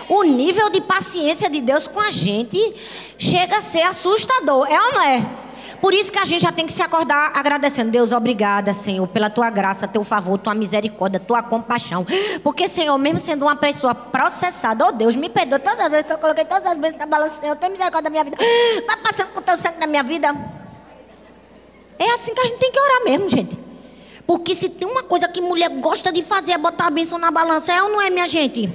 O 0.09 0.23
nível 0.23 0.69
de 0.71 0.81
paciência 0.81 1.47
de 1.47 1.61
Deus 1.61 1.87
com 1.87 1.99
a 2.01 2.09
gente 2.09 2.57
chega 3.17 3.57
a 3.57 3.61
ser 3.61 3.83
assustador. 3.83 4.67
É 4.67 4.81
ou 4.81 4.93
não 4.93 5.01
é? 5.01 5.25
Por 5.79 5.93
isso 5.93 6.11
que 6.11 6.19
a 6.19 6.25
gente 6.25 6.41
já 6.41 6.51
tem 6.51 6.65
que 6.65 6.73
se 6.73 6.81
acordar 6.81 7.31
agradecendo. 7.35 7.91
Deus, 7.91 8.11
obrigada, 8.11 8.73
Senhor, 8.73 9.07
pela 9.07 9.29
tua 9.29 9.49
graça, 9.49 9.87
teu 9.87 10.03
favor, 10.03 10.37
tua 10.37 10.53
misericórdia, 10.53 11.19
tua 11.19 11.41
compaixão. 11.41 12.05
Porque, 12.43 12.67
Senhor, 12.67 12.97
mesmo 12.97 13.19
sendo 13.19 13.43
uma 13.43 13.55
pessoa 13.55 13.95
processada, 13.95 14.85
oh 14.87 14.91
Deus, 14.91 15.15
me 15.15 15.29
perdoa 15.29 15.59
todas 15.59 15.79
as 15.79 15.91
vezes 15.91 16.05
que 16.07 16.13
eu 16.13 16.17
coloquei 16.17 16.43
todas 16.43 16.65
as 16.65 16.77
vezes 16.77 16.97
na 16.97 17.05
balança, 17.05 17.39
Senhor, 17.39 17.55
tem 17.55 17.69
misericórdia 17.69 18.03
da 18.03 18.09
minha 18.09 18.23
vida. 18.23 18.37
Vai 18.87 18.97
passando 18.97 19.29
com 19.29 19.39
o 19.39 19.43
teu 19.43 19.55
sangue 19.55 19.79
na 19.79 19.87
minha 19.87 20.03
vida. 20.03 20.35
É 21.97 22.11
assim 22.11 22.33
que 22.33 22.39
a 22.41 22.43
gente 22.43 22.57
tem 22.57 22.71
que 22.71 22.79
orar 22.79 23.03
mesmo, 23.05 23.29
gente. 23.29 23.59
Porque 24.25 24.53
se 24.53 24.69
tem 24.69 24.87
uma 24.87 25.03
coisa 25.03 25.27
que 25.27 25.39
mulher 25.39 25.69
gosta 25.69 26.11
de 26.11 26.21
fazer 26.23 26.53
é 26.53 26.57
botar 26.57 26.87
a 26.87 26.89
bênção 26.89 27.17
na 27.17 27.31
balança, 27.31 27.71
é 27.71 27.81
ou 27.81 27.89
não 27.89 28.01
é, 28.01 28.09
minha 28.09 28.27
gente? 28.27 28.69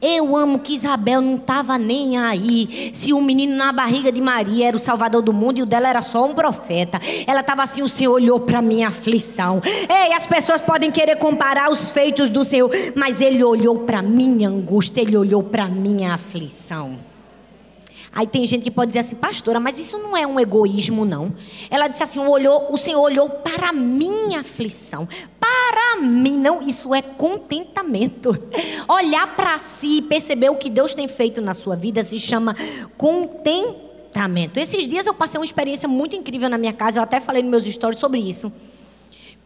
Eu 0.00 0.36
amo 0.36 0.58
que 0.58 0.74
Isabel 0.74 1.20
não 1.20 1.36
estava 1.36 1.78
nem 1.78 2.18
aí. 2.18 2.90
Se 2.92 3.12
o 3.12 3.20
menino 3.20 3.56
na 3.56 3.72
barriga 3.72 4.12
de 4.12 4.20
Maria 4.20 4.68
era 4.68 4.76
o 4.76 4.80
salvador 4.80 5.22
do 5.22 5.32
mundo 5.32 5.58
e 5.58 5.62
o 5.62 5.66
dela 5.66 5.88
era 5.88 6.02
só 6.02 6.24
um 6.24 6.34
profeta. 6.34 7.00
Ela 7.26 7.40
estava 7.40 7.62
assim, 7.62 7.82
o 7.82 7.88
Senhor 7.88 8.12
olhou 8.12 8.40
para 8.40 8.60
minha 8.62 8.88
aflição. 8.88 9.62
Ei, 9.88 10.12
as 10.12 10.26
pessoas 10.26 10.60
podem 10.60 10.90
querer 10.90 11.16
comparar 11.16 11.70
os 11.70 11.90
feitos 11.90 12.30
do 12.30 12.44
Senhor, 12.44 12.70
mas 12.94 13.20
ele 13.20 13.42
olhou 13.42 13.80
para 13.80 14.02
minha 14.02 14.48
angústia, 14.48 15.00
ele 15.00 15.16
olhou 15.16 15.42
para 15.42 15.68
minha 15.68 16.14
aflição. 16.14 17.15
Aí 18.16 18.26
tem 18.26 18.46
gente 18.46 18.62
que 18.64 18.70
pode 18.70 18.88
dizer 18.88 19.00
assim, 19.00 19.16
pastora, 19.16 19.60
mas 19.60 19.78
isso 19.78 19.98
não 19.98 20.16
é 20.16 20.26
um 20.26 20.40
egoísmo, 20.40 21.04
não. 21.04 21.34
Ela 21.68 21.86
disse 21.86 22.02
assim: 22.02 22.18
olhou, 22.18 22.72
o 22.72 22.78
Senhor 22.78 23.02
olhou 23.02 23.28
para 23.28 23.68
a 23.68 23.72
minha 23.74 24.40
aflição. 24.40 25.06
Para 25.38 26.00
mim, 26.00 26.38
não, 26.38 26.62
isso 26.62 26.94
é 26.94 27.02
contentamento. 27.02 28.30
Olhar 28.88 29.36
para 29.36 29.58
si 29.58 29.98
e 29.98 30.02
perceber 30.02 30.48
o 30.48 30.56
que 30.56 30.70
Deus 30.70 30.94
tem 30.94 31.06
feito 31.06 31.42
na 31.42 31.52
sua 31.52 31.76
vida 31.76 32.02
se 32.02 32.18
chama 32.18 32.56
contentamento. 32.96 34.58
Esses 34.58 34.88
dias 34.88 35.06
eu 35.06 35.12
passei 35.12 35.38
uma 35.38 35.44
experiência 35.44 35.86
muito 35.86 36.16
incrível 36.16 36.48
na 36.48 36.56
minha 36.56 36.72
casa, 36.72 36.98
eu 36.98 37.02
até 37.02 37.20
falei 37.20 37.42
nos 37.42 37.50
meus 37.50 37.66
stories 37.66 38.00
sobre 38.00 38.20
isso. 38.20 38.50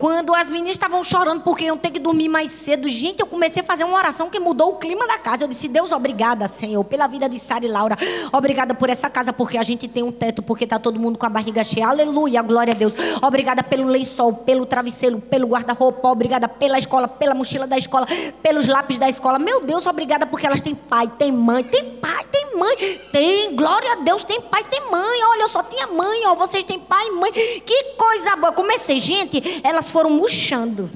Quando 0.00 0.34
as 0.34 0.48
meninas 0.48 0.76
estavam 0.76 1.04
chorando 1.04 1.42
porque 1.42 1.64
iam 1.64 1.76
ter 1.76 1.90
que 1.90 1.98
dormir 1.98 2.26
mais 2.26 2.50
cedo, 2.50 2.88
gente, 2.88 3.20
eu 3.20 3.26
comecei 3.26 3.62
a 3.62 3.64
fazer 3.66 3.84
uma 3.84 3.98
oração 3.98 4.30
que 4.30 4.40
mudou 4.40 4.70
o 4.70 4.76
clima 4.76 5.06
da 5.06 5.18
casa. 5.18 5.44
Eu 5.44 5.48
disse: 5.48 5.68
Deus, 5.68 5.92
obrigada, 5.92 6.48
Senhor, 6.48 6.82
pela 6.84 7.06
vida 7.06 7.28
de 7.28 7.38
Sara 7.38 7.66
e 7.66 7.68
Laura. 7.68 7.98
Obrigada 8.32 8.74
por 8.74 8.88
essa 8.88 9.10
casa, 9.10 9.30
porque 9.30 9.58
a 9.58 9.62
gente 9.62 9.86
tem 9.86 10.02
um 10.02 10.10
teto, 10.10 10.42
porque 10.42 10.64
está 10.64 10.78
todo 10.78 10.98
mundo 10.98 11.18
com 11.18 11.26
a 11.26 11.28
barriga 11.28 11.62
cheia. 11.62 11.86
Aleluia, 11.86 12.40
glória 12.40 12.72
a 12.72 12.76
Deus. 12.76 12.94
Obrigada 13.20 13.62
pelo 13.62 13.86
lençol, 13.88 14.32
pelo 14.32 14.64
travesseiro, 14.64 15.20
pelo 15.20 15.46
guarda-roupa. 15.46 16.08
Obrigada 16.08 16.48
pela 16.48 16.78
escola, 16.78 17.06
pela 17.06 17.34
mochila 17.34 17.66
da 17.66 17.76
escola, 17.76 18.06
pelos 18.42 18.66
lápis 18.66 18.96
da 18.96 19.06
escola. 19.06 19.38
Meu 19.38 19.60
Deus, 19.60 19.86
obrigada 19.86 20.24
porque 20.24 20.46
elas 20.46 20.62
têm 20.62 20.74
pai, 20.74 21.08
têm 21.18 21.30
mãe, 21.30 21.62
tem 21.62 21.84
pai, 21.96 22.24
tem 22.32 22.56
mãe, 22.56 22.74
tem. 23.12 23.54
Glória 23.54 23.92
a 23.92 23.96
Deus, 23.96 24.24
tem 24.24 24.40
pai, 24.40 24.64
tem 24.64 24.90
mãe. 24.90 25.24
Olha, 25.24 25.42
eu 25.42 25.48
só 25.50 25.62
tinha 25.62 25.88
mãe, 25.88 26.26
ó. 26.26 26.34
Vocês 26.36 26.64
têm 26.64 26.78
pai 26.78 27.06
e 27.06 27.10
mãe. 27.10 27.30
Que 27.32 27.84
coisa 27.98 28.36
boa. 28.36 28.52
Comecei, 28.52 28.98
gente, 28.98 29.60
elas 29.62 29.89
foram 29.90 30.10
murchando. 30.10 30.90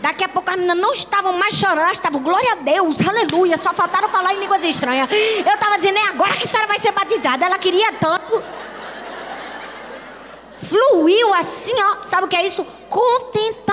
Daqui 0.00 0.22
a 0.22 0.28
pouco 0.28 0.48
as 0.48 0.56
meninas 0.56 0.76
não 0.76 0.92
estavam 0.92 1.32
mais 1.32 1.54
chorando, 1.54 1.80
elas 1.80 1.96
estavam, 1.96 2.22
glória 2.22 2.52
a 2.52 2.56
Deus, 2.56 3.00
aleluia, 3.06 3.56
só 3.56 3.74
faltaram 3.74 4.08
falar 4.08 4.32
em 4.34 4.40
línguas 4.40 4.64
estranhas. 4.64 5.10
Eu 5.10 5.54
estava 5.54 5.76
dizendo, 5.76 5.98
é 5.98 6.06
agora 6.08 6.34
que 6.34 6.44
a 6.44 6.46
senhora 6.46 6.68
vai 6.68 6.78
ser 6.78 6.92
batizada. 6.92 7.44
Ela 7.44 7.58
queria 7.58 7.92
tanto. 7.94 8.42
Fluiu 10.54 11.34
assim, 11.34 11.74
ó. 11.82 12.02
Sabe 12.02 12.24
o 12.26 12.28
que 12.28 12.36
é 12.36 12.44
isso? 12.44 12.64
Contentamento, 12.88 13.68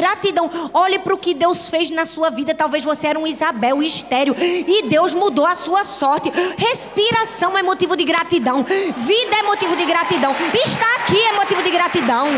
gratidão. 0.00 0.50
Olhe 0.72 0.98
para 0.98 1.14
o 1.14 1.18
que 1.18 1.34
Deus 1.34 1.68
fez 1.68 1.90
na 1.90 2.06
sua 2.06 2.30
vida. 2.30 2.54
Talvez 2.54 2.82
você 2.82 3.08
era 3.08 3.18
um 3.18 3.26
Isabel 3.26 3.82
estéreo 3.82 4.34
e 4.38 4.82
Deus 4.84 5.12
mudou 5.14 5.44
a 5.44 5.54
sua 5.54 5.84
sorte. 5.84 6.30
Respiração 6.56 7.56
é 7.56 7.62
motivo 7.62 7.96
de 7.96 8.04
gratidão. 8.04 8.64
Vida 8.64 9.36
é 9.38 9.42
motivo 9.42 9.76
de 9.76 9.84
gratidão. 9.84 10.34
Estar 10.64 10.94
aqui 10.96 11.20
é 11.20 11.32
motivo 11.32 11.62
de 11.62 11.70
gratidão. 11.70 12.28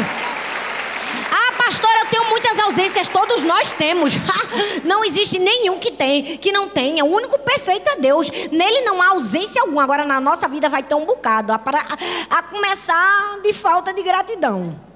Ah, 1.31 1.53
pastora, 1.57 2.01
eu 2.01 2.07
tenho 2.07 2.29
muitas 2.29 2.59
ausências, 2.59 3.07
todos 3.07 3.45
nós 3.45 3.73
temos. 3.73 4.15
não 4.85 5.05
existe 5.05 5.39
nenhum 5.39 5.79
que 5.79 5.93
tem, 5.93 6.37
que 6.37 6.51
não 6.51 6.69
tenha. 6.69 7.05
O 7.05 7.09
único 7.09 7.39
perfeito 7.39 7.89
é 7.91 7.97
Deus. 7.97 8.31
Nele 8.51 8.81
não 8.83 9.01
há 9.01 9.09
ausência 9.11 9.63
alguma. 9.63 9.85
Agora 9.85 10.05
na 10.05 10.21
nossa 10.21 10.49
vida 10.49 10.69
vai 10.69 10.83
ter 10.83 10.95
um 10.95 11.05
bocado, 11.05 11.53
a, 11.53 11.57
a, 11.57 12.39
a 12.39 12.43
começar 12.43 13.41
de 13.43 13.53
falta 13.53 13.93
de 13.93 14.03
gratidão. 14.03 14.92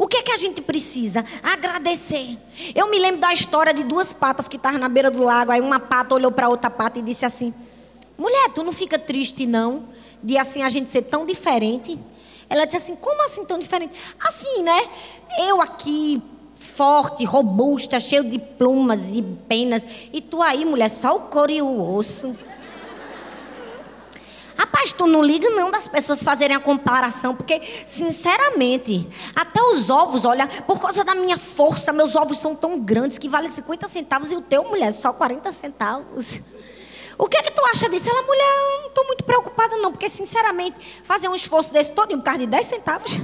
O 0.00 0.08
que 0.08 0.16
é 0.16 0.22
que 0.22 0.32
a 0.32 0.36
gente 0.38 0.62
precisa? 0.62 1.22
Agradecer. 1.42 2.38
Eu 2.74 2.88
me 2.88 2.98
lembro 2.98 3.20
da 3.20 3.34
história 3.34 3.74
de 3.74 3.84
duas 3.84 4.14
patas 4.14 4.48
que 4.48 4.56
estavam 4.56 4.80
na 4.80 4.88
beira 4.88 5.10
do 5.10 5.22
lago. 5.22 5.52
Aí 5.52 5.60
uma 5.60 5.78
pata 5.78 6.14
olhou 6.14 6.32
para 6.32 6.48
outra 6.48 6.70
pata 6.70 6.98
e 6.98 7.02
disse 7.02 7.26
assim: 7.26 7.52
Mulher, 8.16 8.48
tu 8.54 8.62
não 8.62 8.72
fica 8.72 8.98
triste 8.98 9.44
não 9.44 9.90
de 10.22 10.38
assim 10.38 10.62
a 10.62 10.70
gente 10.70 10.88
ser 10.88 11.02
tão 11.02 11.26
diferente? 11.26 11.98
Ela 12.48 12.64
disse 12.64 12.78
assim: 12.78 12.96
Como 12.96 13.22
assim 13.26 13.44
tão 13.44 13.58
diferente? 13.58 13.92
Assim, 14.18 14.62
né? 14.62 14.88
Eu 15.46 15.60
aqui, 15.60 16.22
forte, 16.54 17.22
robusta, 17.26 18.00
cheio 18.00 18.24
de 18.24 18.38
plumas 18.38 19.10
e 19.10 19.20
penas. 19.20 19.84
E 20.14 20.22
tu 20.22 20.40
aí, 20.40 20.64
mulher, 20.64 20.88
só 20.88 21.14
o 21.14 21.20
couro 21.28 21.52
e 21.52 21.60
o 21.60 21.94
osso. 21.94 22.34
Rapaz, 24.60 24.92
tu 24.92 25.06
não 25.06 25.22
liga 25.22 25.48
não 25.48 25.70
das 25.70 25.88
pessoas 25.88 26.22
fazerem 26.22 26.54
a 26.54 26.60
comparação, 26.60 27.34
porque, 27.34 27.62
sinceramente, 27.86 29.08
até 29.34 29.58
os 29.62 29.88
ovos, 29.88 30.26
olha, 30.26 30.46
por 30.46 30.78
causa 30.78 31.02
da 31.02 31.14
minha 31.14 31.38
força, 31.38 31.94
meus 31.94 32.14
ovos 32.14 32.38
são 32.38 32.54
tão 32.54 32.78
grandes 32.78 33.16
que 33.16 33.26
valem 33.26 33.48
50 33.48 33.88
centavos 33.88 34.30
e 34.30 34.36
o 34.36 34.42
teu, 34.42 34.62
mulher, 34.64 34.92
só 34.92 35.14
40 35.14 35.50
centavos. 35.50 36.40
O 37.16 37.26
que 37.26 37.38
é 37.38 37.42
que 37.42 37.52
tu 37.52 37.62
acha 37.72 37.88
disso? 37.88 38.10
Ela, 38.10 38.20
mulher, 38.20 38.54
eu 38.74 38.80
não 38.82 38.88
estou 38.88 39.06
muito 39.06 39.24
preocupada 39.24 39.78
não, 39.78 39.92
porque, 39.92 40.10
sinceramente, 40.10 40.76
fazer 41.04 41.28
um 41.28 41.34
esforço 41.34 41.72
desse 41.72 41.92
todo 41.92 42.14
por 42.18 42.22
causa 42.22 42.40
de 42.40 42.46
10 42.46 42.66
centavos... 42.66 43.18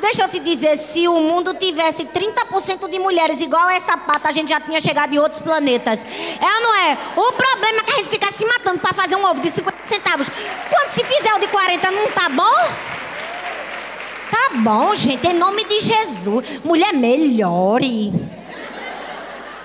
Deixa 0.00 0.22
eu 0.22 0.28
te 0.28 0.38
dizer, 0.38 0.76
se 0.76 1.08
o 1.08 1.20
mundo 1.20 1.54
tivesse 1.54 2.04
30% 2.04 2.88
de 2.88 2.98
mulheres 2.98 3.40
igual 3.40 3.68
essa 3.68 3.96
pata, 3.96 4.28
a 4.28 4.32
gente 4.32 4.48
já 4.48 4.60
tinha 4.60 4.80
chegado 4.80 5.12
em 5.12 5.18
outros 5.18 5.40
planetas. 5.40 6.04
É 6.04 6.54
ou 6.56 6.62
não 6.62 6.74
é? 6.74 6.98
O 7.16 7.32
problema 7.32 7.80
é 7.80 7.82
que 7.82 7.92
a 7.92 7.96
gente 7.96 8.08
fica 8.08 8.30
se 8.30 8.44
matando 8.46 8.78
para 8.78 8.92
fazer 8.92 9.16
um 9.16 9.24
ovo 9.24 9.40
de 9.40 9.50
50 9.50 9.76
centavos. 9.82 10.28
Quando 10.70 10.88
se 10.88 11.04
fizer 11.04 11.34
o 11.34 11.40
de 11.40 11.48
40, 11.48 11.90
não 11.90 12.10
tá 12.10 12.28
bom? 12.28 12.54
Tá 14.30 14.50
bom, 14.56 14.94
gente, 14.94 15.26
em 15.26 15.32
nome 15.32 15.64
de 15.64 15.80
Jesus. 15.80 16.60
Mulher, 16.62 16.92
melhore. 16.92 18.12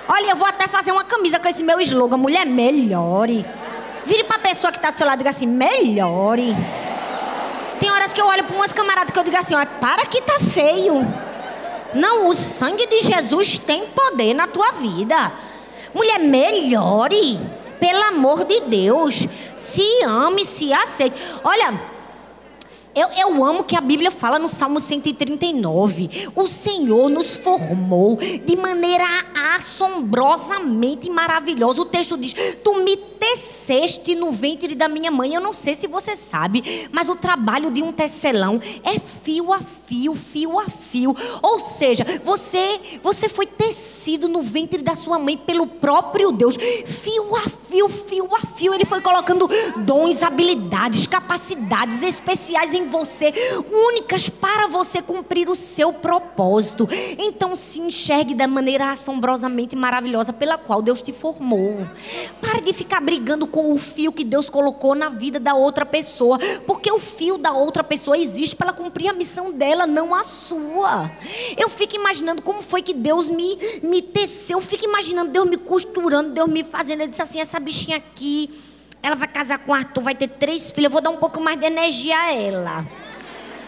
Olha, 0.08 0.32
eu 0.32 0.36
vou 0.36 0.48
até 0.48 0.68
fazer 0.68 0.92
uma 0.92 1.04
camisa 1.04 1.40
com 1.40 1.48
esse 1.48 1.64
meu 1.64 1.80
slogan. 1.80 2.18
Mulher, 2.18 2.46
melhore. 2.46 3.46
Vire 4.06 4.24
pra 4.24 4.40
pessoa 4.40 4.72
que 4.72 4.80
tá 4.80 4.92
do 4.92 4.98
seu 4.98 5.08
lado 5.08 5.18
e 5.18 5.20
diga 5.20 5.30
assim: 5.30 5.48
melhore. 5.48 6.56
Tem 7.84 7.92
horas 7.92 8.14
que 8.14 8.22
eu 8.22 8.26
olho 8.26 8.46
para 8.46 8.56
umas 8.56 8.72
camaradas 8.72 9.14
que 9.14 9.20
eu 9.20 9.26
digo 9.26 9.36
assim: 9.36 9.56
ó, 9.56 9.66
para 9.66 10.06
que 10.06 10.22
tá 10.22 10.40
feio. 10.40 11.06
Não, 11.94 12.30
o 12.30 12.34
sangue 12.34 12.88
de 12.88 13.02
Jesus 13.02 13.58
tem 13.58 13.88
poder 13.88 14.34
na 14.34 14.48
tua 14.48 14.72
vida. 14.72 15.34
Mulher, 15.94 16.18
melhore. 16.18 17.42
Pelo 17.82 18.02
amor 18.04 18.46
de 18.46 18.62
Deus. 18.62 19.28
Se 19.58 19.84
ame, 20.06 20.46
se 20.46 20.72
aceite. 20.72 21.14
Olha, 21.44 21.78
eu, 22.96 23.10
eu 23.20 23.44
amo 23.44 23.66
que 23.66 23.76
a 23.76 23.82
Bíblia 23.82 24.12
fala 24.12 24.40
no 24.40 24.48
Salmo 24.48 24.80
139. 24.80 26.32
O 26.36 26.48
Senhor 26.48 27.10
nos 27.10 27.36
formou 27.36 28.16
de 28.16 28.56
maneira 28.56 29.04
assombrosamente 29.56 31.10
maravilhosa. 31.10 31.82
O 31.82 31.86
texto 31.86 32.16
diz: 32.18 32.34
Tu 32.64 32.76
me 32.76 32.96
teceste 33.24 34.16
no 34.16 34.34
ventre 34.34 34.76
da 34.76 34.90
minha 34.90 35.10
mãe. 35.10 35.34
Eu 35.34 35.40
não 35.40 35.54
sei 35.54 35.76
se 35.76 35.88
você 35.88 36.14
sabe, 36.14 36.90
mas 36.92 37.08
o 37.08 37.16
trabalho 37.16 37.72
de 37.72 37.82
um 37.82 37.94
tecelão 37.94 38.60
é 38.84 39.00
fio 39.00 39.54
a 39.54 39.60
fio, 39.62 40.14
fio 40.14 40.60
a 40.60 40.66
fio. 40.66 41.16
Ou 41.42 41.60
seja, 41.60 42.06
você, 42.24 43.00
você 43.02 43.30
foi 43.30 43.46
tecido 43.46 44.28
no 44.28 44.42
ventre 44.42 44.82
da 44.82 44.96
sua 44.96 45.18
mãe 45.18 45.38
pelo 45.38 45.66
próprio 45.68 46.32
Deus. 46.32 46.58
Fio 46.58 47.36
a 47.36 47.44
fio, 47.44 47.88
fio 47.88 48.30
a 48.36 48.42
fio. 48.42 48.74
Ele 48.74 48.86
foi 48.86 49.00
colocando 49.02 49.48
dons, 49.78 50.22
habilidades, 50.22 51.08
capacidades 51.08 52.04
especiais 52.04 52.74
em 52.74 52.88
você, 52.88 53.32
únicas 53.72 54.28
para 54.28 54.68
você 54.68 55.02
cumprir 55.02 55.48
o 55.48 55.56
seu 55.56 55.94
propósito. 55.94 56.90
Então 57.18 57.56
se 57.56 57.80
enxergue 57.80 58.34
da 58.34 58.48
maneira 58.48 58.92
assombrosamente 58.92 59.76
maravilhosa 59.76 60.34
pela 60.34 60.58
qual 60.58 60.82
Deus 60.82 61.02
te 61.02 61.14
formou. 61.14 61.88
Pare 62.42 62.62
de 62.62 62.74
ficar 62.74 63.00
brigando 63.14 63.46
com 63.46 63.72
o 63.72 63.78
fio 63.78 64.12
que 64.12 64.24
Deus 64.24 64.50
colocou 64.50 64.96
na 64.96 65.08
vida 65.08 65.40
da 65.40 65.54
outra 65.54 65.86
pessoa, 65.86 66.40
porque 66.66 66.92
o 66.92 66.98
fio 66.98 67.38
da 67.38 67.52
outra 67.52 67.84
pessoa 67.84 68.18
existe 68.18 68.56
para 68.56 68.74
cumprir 68.74 69.08
a 69.08 69.14
missão 69.14 69.52
dela, 69.52 69.86
não 69.86 70.16
a 70.16 70.24
sua. 70.24 71.12
Eu 71.56 71.70
fico 71.70 71.96
imaginando 71.96 72.42
como 72.42 72.64
foi 72.64 72.82
que 72.82 72.92
Deus 72.94 73.30
me, 73.30 73.56
me 73.84 74.02
teceu, 74.02 74.58
eu 74.58 74.62
fico 74.64 74.86
imaginando 74.86 75.32
Deus 75.32 75.48
me 75.48 75.58
costurando, 75.58 76.32
Deus 76.32 76.50
me 76.50 76.64
fazendo. 76.64 77.02
Ele 77.02 77.12
disse 77.12 77.22
assim: 77.22 77.40
essa 77.40 77.60
bichinha 77.60 77.98
aqui 77.98 78.50
ela 79.04 79.16
vai 79.16 79.28
casar 79.28 79.60
com 79.60 79.74
Arthur, 79.74 80.02
vai 80.02 80.16
ter 80.16 80.30
três 80.30 80.72
filhos. 80.72 80.86
Eu 80.86 80.92
vou 80.92 81.02
dar 81.02 81.12
um 81.12 81.18
pouco 81.18 81.40
mais 81.40 81.60
de 81.60 81.68
energia 81.68 82.18
a 82.18 82.34
ela. 82.34 82.88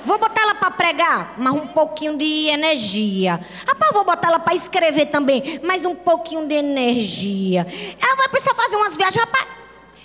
Vou 0.05 0.17
botar 0.17 0.41
ela 0.41 0.55
para 0.55 0.71
pregar, 0.71 1.33
mas 1.37 1.53
um 1.53 1.67
pouquinho 1.67 2.17
de 2.17 2.47
energia. 2.47 3.39
Rapaz, 3.67 3.91
vou 3.91 4.03
botar 4.03 4.27
ela 4.27 4.39
para 4.39 4.53
escrever 4.53 5.07
também, 5.07 5.59
mas 5.63 5.85
um 5.85 5.95
pouquinho 5.95 6.47
de 6.47 6.53
energia. 6.55 7.65
Ela 8.01 8.15
vai 8.15 8.29
precisar 8.29 8.53
fazer 8.53 8.75
umas 8.75 8.95
viagens, 8.95 9.23
rapaz. 9.23 9.47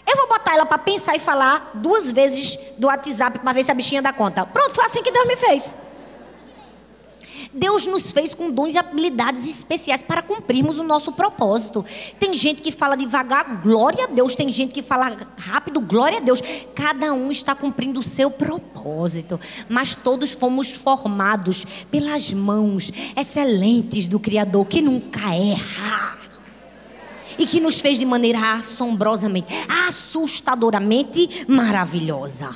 Eu 0.07 0.17
vou 0.17 0.27
botar 0.27 0.55
ela 0.55 0.67
para 0.67 0.79
pensar 0.79 1.15
e 1.15 1.19
falar 1.19 1.71
duas 1.75 2.11
vezes 2.11 2.59
do 2.79 2.87
WhatsApp 2.89 3.39
para 3.39 3.53
ver 3.53 3.63
se 3.63 3.71
a 3.71 3.75
bichinha 3.75 4.03
dá 4.03 4.13
conta. 4.13 4.45
Pronto, 4.47 4.75
foi 4.75 4.85
assim 4.85 5.03
que 5.03 5.13
Deus 5.13 5.27
me 5.27 5.37
fez. 5.37 5.77
Deus 7.53 7.87
nos 7.87 8.13
fez 8.13 8.35
com 8.35 8.51
dons 8.51 8.75
e 8.75 8.79
habilidades 8.79 9.47
especiais 9.47 10.03
para 10.03 10.23
cumprirmos 10.23 10.79
o 10.79 10.83
nosso 10.83 11.13
propósito. 11.13 11.85
Tem 12.19 12.35
gente 12.35 12.63
que 12.63 12.73
fala 12.73 12.97
devagar, 12.97 13.61
glória 13.63 14.05
a 14.05 14.09
Deus. 14.09 14.35
Tem 14.35 14.51
gente 14.51 14.73
que 14.73 14.83
fala 14.83 15.17
rápido, 15.39 15.81
glória 15.81 16.19
a 16.19 16.21
Deus. 16.21 16.43
Cada 16.75 17.13
um 17.13 17.31
está 17.31 17.55
cumprindo 17.55 18.01
o 18.01 18.03
seu 18.03 18.31
propósito. 18.31 19.39
Mas 19.69 19.95
todos 19.95 20.33
fomos 20.33 20.71
formados 20.71 21.65
pelas 21.91 22.33
mãos 22.33 22.91
excelentes 23.17 24.09
do 24.09 24.19
Criador, 24.19 24.67
que 24.67 24.81
nunca 24.81 25.35
erra 25.35 26.19
e 27.39 27.47
que 27.47 27.61
nos 27.61 27.81
fez 27.81 27.99
de 27.99 28.05
maneira 28.05 28.53
assombrosamente, 28.53 29.49
assustadoramente 29.89 31.47
maravilhosa. 31.49 32.55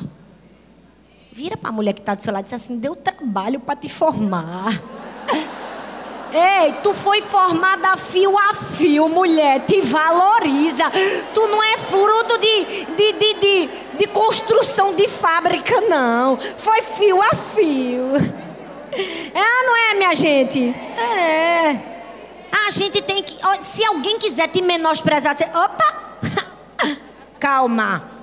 Vira 1.37 1.57
para 1.57 1.71
a 1.71 1.73
mulher 1.73 1.93
que 1.93 2.01
está 2.01 2.15
do 2.15 2.23
seu 2.23 2.33
lado 2.33 2.43
e 2.43 2.45
diz 2.45 2.53
assim: 2.53 2.79
deu 2.79 2.95
trabalho 2.95 3.59
para 3.59 3.75
te 3.75 3.89
formar. 3.89 4.71
Ei, 6.33 6.75
tu 6.81 6.95
foi 6.95 7.23
formada 7.23 7.97
fio 7.97 8.39
a 8.39 8.55
fio, 8.55 9.09
mulher. 9.09 9.67
Te 9.67 9.81
valoriza. 9.81 10.85
Tu 11.35 11.49
não 11.49 11.61
é 11.61 11.77
fruto 11.77 12.39
de, 12.39 12.85
de, 12.85 13.13
de, 13.15 13.35
de, 13.35 13.71
de 13.99 14.07
construção 14.07 14.95
de 14.95 15.09
fábrica, 15.09 15.81
não. 15.81 16.39
Foi 16.39 16.83
fio 16.83 17.21
a 17.21 17.35
fio. 17.35 18.15
É, 19.35 19.63
não 19.67 19.77
é, 19.77 19.95
minha 19.95 20.15
gente? 20.15 20.69
É. 20.69 21.71
A 22.69 22.71
gente 22.71 23.03
tem 23.03 23.25
que. 23.25 23.37
Se 23.61 23.85
alguém 23.85 24.21
quiser 24.21 24.47
te 24.47 24.63
menosprezar, 24.63 25.37
você. 25.37 25.47
Opa! 25.47 26.17
Calma. 27.41 28.14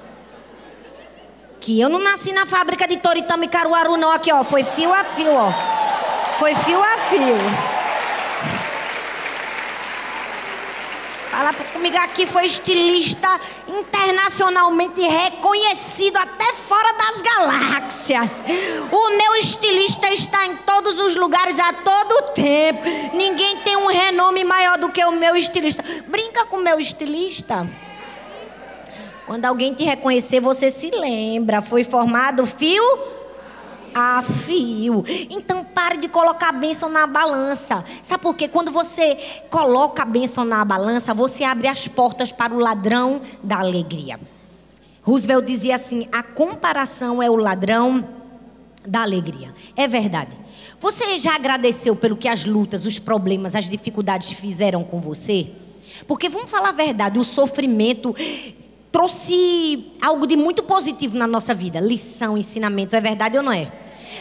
Que 1.62 1.80
eu 1.80 1.90
não 1.90 2.00
nasci 2.00 2.34
na 2.34 2.48
fábrica 2.48 2.88
de 2.88 2.98
Toritama 2.98 3.46
e 3.46 3.48
Caruaru, 3.48 3.96
não. 3.96 4.12
Aqui, 4.12 4.34
ó. 4.34 4.44
Foi 4.44 4.64
fio 4.64 4.92
a 4.92 5.04
fio, 5.04 5.32
ó. 5.32 5.54
Foi 6.40 6.56
fio 6.56 6.82
a 6.82 6.98
fio. 7.08 7.38
Fala 11.30 11.54
comigo 11.54 11.98
aqui, 11.98 12.26
foi 12.26 12.46
estilista 12.46 13.40
internacionalmente 13.68 15.02
reconhecido 15.02 16.18
até 16.18 16.52
fora 16.54 16.94
das 16.94 17.22
galáxias. 17.22 18.42
O 18.92 19.10
meu 19.10 19.36
estilista 19.36 20.12
está 20.12 20.46
em 20.48 20.56
todos 20.58 21.00
os 21.00 21.16
lugares 21.16 21.60
a 21.60 21.74
todo 21.74 22.34
tempo. 22.34 22.82
Ninguém 23.14 23.58
tem 23.58 23.78
um 23.78 23.86
renome 23.86 24.44
maior 24.44 24.80
do 24.80 24.90
que 24.90 25.06
o 25.06 25.12
meu 25.12 25.36
estilista. 25.36 25.84
Brinca 26.08 26.46
com 26.48 26.58
o 26.58 26.64
meu 26.64 26.80
estilista. 26.80 27.70
Quando 29.32 29.46
alguém 29.46 29.74
te 29.74 29.86
reconhecer, 29.86 30.42
você 30.42 30.70
se 30.70 30.92
lembra. 30.92 31.62
Foi 31.62 31.86
formado 31.86 32.46
fio 32.46 32.84
a 33.96 34.22
fio. 34.22 35.06
Então 35.30 35.64
pare 35.64 35.96
de 35.96 36.10
colocar 36.10 36.50
a 36.50 36.52
bênção 36.52 36.90
na 36.90 37.08
balança. 37.08 37.82
Sabe 38.04 38.22
por 38.22 38.36
quê? 38.36 38.50
Quando 38.50 38.74
você 38.74 39.18
coloca 39.50 40.02
a 40.02 40.06
bênção 40.06 40.44
na 40.44 40.66
balança, 40.66 41.14
você 41.14 41.46
abre 41.46 41.70
as 41.70 41.88
portas 41.88 42.34
para 42.34 42.54
o 42.54 42.60
ladrão 42.60 43.22
da 43.42 43.60
alegria. 43.60 44.20
Roosevelt 45.02 45.46
dizia 45.46 45.76
assim: 45.76 46.10
a 46.12 46.22
comparação 46.22 47.24
é 47.24 47.30
o 47.30 47.38
ladrão 47.38 48.06
da 48.86 49.02
alegria. 49.02 49.56
É 49.78 49.88
verdade. 49.88 50.38
Você 50.78 51.16
já 51.16 51.36
agradeceu 51.36 51.96
pelo 51.96 52.18
que 52.18 52.28
as 52.28 52.44
lutas, 52.44 52.86
os 52.86 53.00
problemas, 53.00 53.56
as 53.56 53.70
dificuldades 53.70 54.34
fizeram 54.34 54.84
com 54.84 55.00
você? 55.00 55.52
Porque 56.06 56.28
vamos 56.28 56.52
falar 56.52 56.70
a 56.70 56.74
verdade, 56.74 57.18
o 57.18 57.24
sofrimento 57.24 58.14
trouxe 58.92 59.94
algo 60.02 60.28
de 60.28 60.36
muito 60.36 60.64
positivo 60.64 61.18
na 61.18 61.26
nossa 61.26 61.54
vida, 61.54 61.80
lição, 61.80 62.38
ensinamento, 62.38 62.96
é 62.96 63.02
verdade 63.02 63.38
ou 63.38 63.44
não 63.44 63.52
é? 63.52 63.72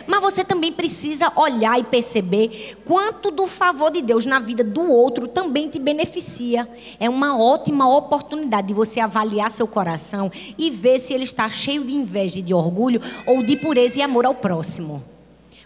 Mas 0.06 0.20
você 0.20 0.44
também 0.44 0.72
precisa 0.72 1.32
olhar 1.36 1.78
e 1.78 1.84
perceber 1.84 2.78
quanto 2.84 3.30
do 3.30 3.46
favor 3.46 3.90
de 3.90 4.00
Deus 4.00 4.24
na 4.24 4.38
vida 4.38 4.62
do 4.62 4.88
outro 4.90 5.26
também 5.26 5.68
te 5.68 5.78
beneficia. 5.78 6.68
É 6.98 7.08
uma 7.08 7.38
ótima 7.38 7.88
oportunidade 7.96 8.68
de 8.68 8.74
você 8.74 9.00
avaliar 9.00 9.50
seu 9.50 9.66
coração 9.66 10.30
e 10.56 10.70
ver 10.70 10.98
se 10.98 11.12
ele 11.12 11.24
está 11.24 11.48
cheio 11.48 11.84
de 11.84 11.92
inveja 11.92 12.38
e 12.38 12.42
de 12.42 12.54
orgulho 12.54 13.00
ou 13.26 13.42
de 13.42 13.56
pureza 13.56 13.98
e 13.98 14.02
amor 14.02 14.26
ao 14.26 14.34
próximo. 14.34 15.04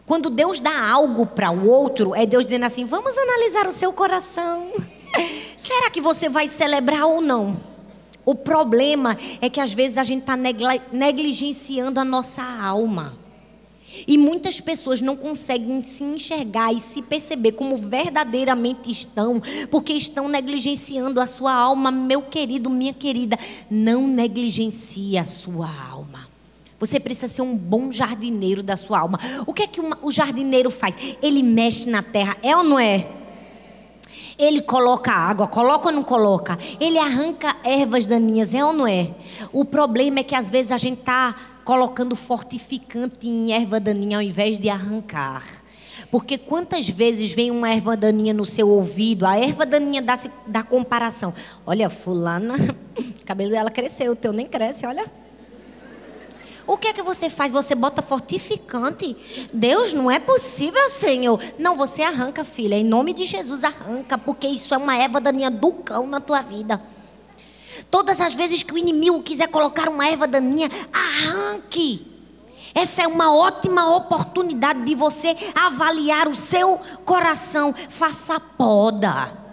Quando 0.07 0.29
Deus 0.29 0.61
dá 0.61 0.91
algo 0.91 1.27
para 1.27 1.51
o 1.51 1.69
outro, 1.69 2.15
é 2.15 2.27
Deus 2.27 2.47
dizendo 2.47 2.65
assim: 2.65 2.85
vamos 2.85 3.17
analisar 3.17 3.67
o 3.67 3.73
seu 3.73 3.93
coração. 3.93 4.73
Será 5.57 5.91
que 5.91 6.01
você 6.01 6.29
vai 6.29 6.49
celebrar 6.49 7.07
ou 7.07 7.21
não? 7.21 7.74
O 8.25 8.35
problema 8.35 9.16
é 9.41 9.51
que 9.51 9.61
às 9.61 9.72
vezes 9.72 9.99
a 9.99 10.05
gente 10.05 10.20
está 10.20 10.37
negligenciando 10.37 12.01
a 12.01 12.05
nossa 12.05 12.43
alma. 12.43 13.18
E 14.09 14.18
muitas 14.18 14.61
pessoas 14.61 15.01
não 15.01 15.14
conseguem 15.16 15.83
se 15.83 16.03
enxergar 16.03 16.72
e 16.72 16.81
se 16.81 17.03
perceber 17.03 17.53
como 17.53 17.77
verdadeiramente 17.77 18.91
estão, 18.91 19.41
porque 19.70 19.93
estão 19.93 20.29
negligenciando 20.29 21.20
a 21.20 21.27
sua 21.27 21.53
alma, 21.53 21.91
meu 21.93 22.22
querido, 22.22 22.68
minha 22.68 22.93
querida. 22.93 23.39
Não 23.70 24.07
negligencie 24.07 25.16
a 25.16 25.25
sua 25.25 25.70
alma. 25.91 26.29
Você 26.81 26.99
precisa 26.99 27.29
ser 27.29 27.43
um 27.43 27.57
bom 27.57 27.93
jardineiro 27.93 28.62
da 28.62 28.77
sua 28.77 28.99
alma. 28.99 29.18
O 29.47 29.55
que 29.55 29.62
é 29.62 29.66
que 29.66 29.81
o 29.81 30.11
jardineiro 30.11 30.70
faz? 30.70 30.97
Ele 31.22 31.43
mexe 31.43 31.89
na 31.89 32.03
terra, 32.03 32.37
é 32.43 32.57
ou 32.57 32.64
não 32.64 32.79
é? 32.79 33.24
Ele 34.39 34.62
coloca 34.62 35.12
água, 35.12 35.47
coloca 35.47 35.89
ou 35.89 35.95
não 35.95 36.03
coloca? 36.03 36.59
Ele 36.80 36.99
arranca 36.99 37.57
ervas 37.62 38.07
daninhas, 38.07 38.53
é 38.55 38.64
ou 38.64 38.72
não 38.72 38.87
é? 38.87 39.11
O 39.53 39.64
problema 39.64 40.20
é 40.20 40.22
que 40.24 40.35
às 40.35 40.51
vezes 40.51 40.72
a 40.72 40.76
gente 40.76 41.01
está 41.01 41.35
colocando 41.64 42.14
fortificante 42.14 43.26
em 43.26 43.53
erva 43.53 43.80
daninha 43.80 44.18
ao 44.18 44.22
invés 44.22 44.59
de 44.59 44.68
arrancar. 44.68 45.45
Porque 46.11 46.39
quantas 46.39 46.89
vezes 46.89 47.32
vem 47.32 47.51
uma 47.51 47.72
erva 47.72 47.97
daninha 47.97 48.35
no 48.35 48.45
seu 48.47 48.68
ouvido, 48.68 49.26
a 49.26 49.37
erva 49.37 49.64
daninha 49.64 50.03
dá, 50.03 50.14
dá 50.47 50.62
comparação. 50.62 51.35
Olha, 51.66 51.89
fulana, 51.91 52.55
o 52.97 53.24
cabelo 53.24 53.51
dela 53.51 53.70
cresceu, 53.70 54.12
o 54.12 54.16
teu 54.16 54.32
nem 54.32 54.47
cresce, 54.47 54.87
olha. 54.87 55.24
O 56.67 56.79
que 56.79 56.89
é 56.89 56.93
que 56.93 57.03
você 57.03 57.29
faz? 57.29 57.53
Você 57.53 57.75
bota 57.75 58.01
fortificante. 58.01 59.17
Deus, 59.53 59.93
não 59.93 60.11
é 60.11 60.19
possível, 60.19 60.89
Senhor. 60.89 61.39
Não, 61.59 61.77
você 61.77 62.03
arranca, 62.03 62.43
filha. 62.45 62.75
Em 62.75 62.85
nome 62.85 63.12
de 63.12 63.25
Jesus, 63.25 63.65
arranca. 63.65 64.17
Porque 64.17 64.47
isso 64.47 64.75
é 64.75 64.79
uma 64.79 64.97
erva 64.97 65.21
daninha 65.21 65.51
do 65.51 65.73
cão 65.73 66.07
na 66.07 66.21
tua 66.21 66.41
vida. 66.41 66.83
Todas 67.91 68.21
as 68.21 68.35
vezes 68.35 68.62
que 68.62 68.73
o 68.73 68.79
inimigo 68.79 69.23
quiser 69.23 69.49
colocar 69.49 69.89
uma 69.89 70.09
erva 70.09 70.27
daninha, 70.27 70.71
arranque. 70.93 72.07
Essa 72.75 73.03
é 73.03 73.07
uma 73.07 73.33
ótima 73.33 73.95
oportunidade 73.97 74.85
de 74.85 74.95
você 74.95 75.37
avaliar 75.55 76.29
o 76.29 76.35
seu 76.35 76.81
coração. 77.05 77.75
Faça 77.89 78.41
poda. 78.41 79.43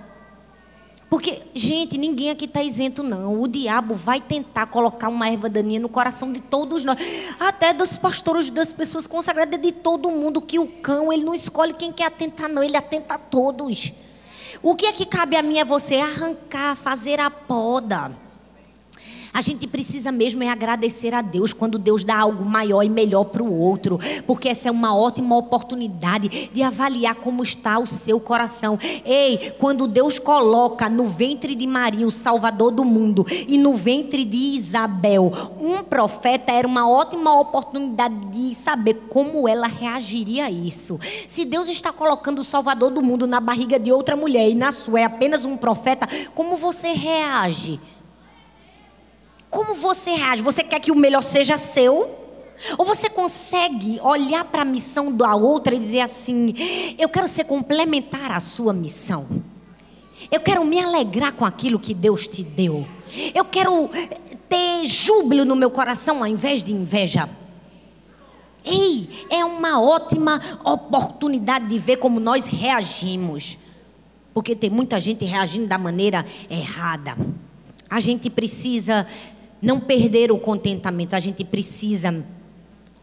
Porque, 1.12 1.42
gente, 1.54 1.98
ninguém 1.98 2.30
aqui 2.30 2.46
está 2.46 2.64
isento, 2.64 3.04
não. 3.04 3.42
O 3.42 3.46
diabo 3.46 3.96
vai 3.96 4.22
tentar 4.22 4.68
colocar 4.68 5.10
uma 5.10 5.28
erva 5.28 5.50
daninha 5.50 5.78
no 5.78 5.90
coração 5.90 6.32
de 6.32 6.40
todos 6.40 6.86
nós. 6.86 6.98
Até 7.38 7.74
dos 7.74 7.98
pastores, 7.98 8.50
das 8.50 8.72
pessoas 8.72 9.08
consagradas, 9.08 9.62
de 9.62 9.74
todo 9.74 10.10
mundo. 10.10 10.42
Que 10.42 10.58
o 10.58 10.66
cão, 10.66 11.12
ele 11.12 11.26
não 11.26 11.36
escolhe 11.36 11.74
quem 11.74 11.92
quer 11.92 12.06
atentar, 12.06 12.48
não. 12.48 12.64
Ele 12.64 12.78
atenta 12.78 13.16
a 13.16 13.18
todos. 13.18 13.92
O 14.64 14.74
que 14.74 14.86
é 14.86 14.94
que 14.94 15.06
cabe 15.06 15.36
a 15.36 15.44
mim 15.44 15.58
é 15.58 15.66
você 15.66 15.98
arrancar, 15.98 16.78
fazer 16.78 17.20
a 17.20 17.30
poda. 17.30 18.16
A 19.34 19.40
gente 19.40 19.66
precisa 19.66 20.12
mesmo 20.12 20.44
é 20.44 20.50
agradecer 20.50 21.14
a 21.14 21.22
Deus 21.22 21.54
quando 21.54 21.78
Deus 21.78 22.04
dá 22.04 22.18
algo 22.18 22.44
maior 22.44 22.84
e 22.84 22.90
melhor 22.90 23.26
para 23.26 23.42
o 23.42 23.60
outro, 23.60 24.00
porque 24.28 24.50
essa 24.50 24.68
é 24.68 24.72
uma 24.72 24.96
ótima 24.96 25.38
oportunidade 25.38 26.50
de 26.54 26.62
avaliar 26.62 27.16
como 27.16 27.42
está 27.42 27.80
o 27.80 27.88
seu 27.88 28.20
coração. 28.20 28.78
Ei, 29.06 29.54
quando 29.58 29.88
Deus 29.88 30.20
coloca 30.20 30.90
no 30.90 31.08
ventre 31.08 31.56
de 31.56 31.66
Maria 31.66 32.06
o 32.06 32.12
Salvador 32.12 32.72
do 32.72 32.84
mundo 32.84 33.26
e 33.48 33.58
no 33.58 33.74
ventre 33.74 34.26
de 34.26 34.38
Isabel 34.38 35.32
um 35.60 35.82
profeta, 35.84 36.52
era 36.52 36.68
uma 36.68 36.90
ótima 36.90 37.40
oportunidade 37.40 38.16
de 38.26 38.54
saber 38.54 39.06
como 39.10 39.48
ela 39.48 39.68
reagiria 39.68 40.46
a 40.46 40.52
isso. 40.52 41.00
Se 41.28 41.46
Deus 41.46 41.70
está 41.70 41.92
colocando 41.94 42.40
o 42.40 42.44
Salvador 42.44 42.92
do 42.92 43.02
mundo 43.02 43.26
na 43.26 43.40
barriga 43.40 43.80
de 43.80 43.92
outra 43.92 44.16
mulher 44.16 44.50
e 44.50 44.56
na 44.56 44.72
sua 44.72 45.00
é 45.00 45.04
apenas 45.06 45.46
um 45.46 45.56
profeta, 45.56 46.08
como 46.36 46.58
você 46.58 46.90
reage? 46.90 47.80
Como 49.52 49.76
você 49.76 50.12
reage? 50.12 50.42
Você 50.42 50.64
quer 50.64 50.80
que 50.80 50.92
o 50.92 50.96
melhor 50.96 51.22
seja 51.22 51.58
seu? 51.58 52.18
Ou 52.78 52.86
você 52.86 53.10
consegue 53.10 54.00
olhar 54.02 54.46
para 54.46 54.62
a 54.62 54.66
missão 54.66 55.12
da 55.12 55.36
outra 55.36 55.76
e 55.76 55.80
dizer 55.80 56.00
assim: 56.00 56.56
eu 56.98 57.10
quero 57.10 57.28
ser 57.28 57.44
complementar 57.44 58.32
à 58.32 58.40
sua 58.40 58.72
missão. 58.72 59.28
Eu 60.32 60.40
quero 60.40 60.64
me 60.64 60.80
alegrar 60.80 61.34
com 61.34 61.44
aquilo 61.44 61.78
que 61.78 61.94
Deus 61.94 62.28
te 62.28 62.44
deu. 62.44 62.88
Eu 63.36 63.44
quero 63.44 63.90
ter 64.48 64.86
júbilo 64.86 65.44
no 65.44 65.56
meu 65.56 65.70
coração 65.70 66.20
ao 66.20 66.28
invés 66.28 66.64
de 66.64 66.74
inveja. 66.74 67.28
Ei, 68.64 69.10
é 69.30 69.44
uma 69.44 69.82
ótima 69.82 70.40
oportunidade 70.64 71.68
de 71.68 71.80
ver 71.80 71.98
como 71.98 72.20
nós 72.20 72.46
reagimos. 72.46 73.58
Porque 74.34 74.56
tem 74.56 74.70
muita 74.70 75.00
gente 75.00 75.26
reagindo 75.26 75.68
da 75.68 75.78
maneira 75.78 76.26
errada. 76.50 77.18
A 77.90 78.00
gente 78.00 78.30
precisa 78.30 79.06
não 79.62 79.80
perder 79.80 80.32
o 80.32 80.38
contentamento. 80.38 81.16
A 81.16 81.20
gente 81.20 81.44
precisa 81.44 82.24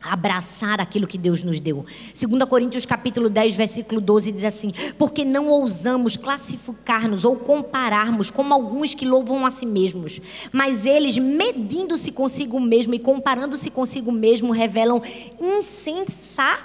abraçar 0.00 0.80
aquilo 0.80 1.06
que 1.06 1.18
Deus 1.18 1.42
nos 1.42 1.60
deu. 1.60 1.84
2 2.14 2.44
Coríntios 2.48 2.86
capítulo 2.86 3.28
10, 3.28 3.56
versículo 3.56 4.00
12 4.00 4.32
diz 4.32 4.44
assim: 4.44 4.72
"Porque 4.96 5.24
não 5.24 5.48
ousamos 5.48 6.16
classificar-nos 6.16 7.24
ou 7.24 7.36
compararmos 7.36 8.30
como 8.30 8.54
alguns 8.54 8.94
que 8.94 9.04
louvam 9.04 9.44
a 9.44 9.50
si 9.50 9.66
mesmos, 9.66 10.20
mas 10.52 10.86
eles 10.86 11.18
medindo-se 11.18 12.12
consigo 12.12 12.60
mesmo 12.60 12.94
e 12.94 12.98
comparando-se 12.98 13.70
consigo 13.70 14.12
mesmo 14.12 14.52
revelam 14.52 15.02
insensatez". 15.40 16.64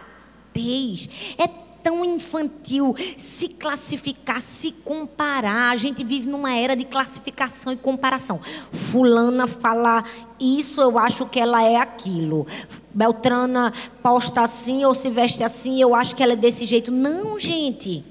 É 1.38 1.63
tão 1.84 2.04
infantil 2.06 2.96
se 3.18 3.50
classificar, 3.50 4.42
se 4.42 4.72
comparar. 4.72 5.72
A 5.72 5.76
gente 5.76 6.04
vive 6.04 6.30
numa 6.30 6.56
era 6.56 6.76
de 6.76 6.86
classificação 6.86 7.74
e 7.74 7.78
comparação. 7.78 8.40
Fulana 8.72 9.46
fala 9.46 10.04
isso, 10.40 10.82
eu 10.82 10.98
acho 10.98 11.26
que 11.26 11.40
ela 11.40 11.62
é 11.62 11.76
aquilo. 11.76 12.48
Beltrana 12.94 13.74
posta 14.02 14.42
assim 14.42 14.86
ou 14.86 14.96
se 14.96 15.10
veste 15.10 15.44
assim, 15.44 15.82
eu 15.82 15.94
acho 15.94 16.16
que 16.16 16.24
ela 16.24 16.34
é 16.34 16.38
desse 16.38 16.66
jeito. 16.66 16.92
Não, 16.92 17.38
gente. 17.38 18.06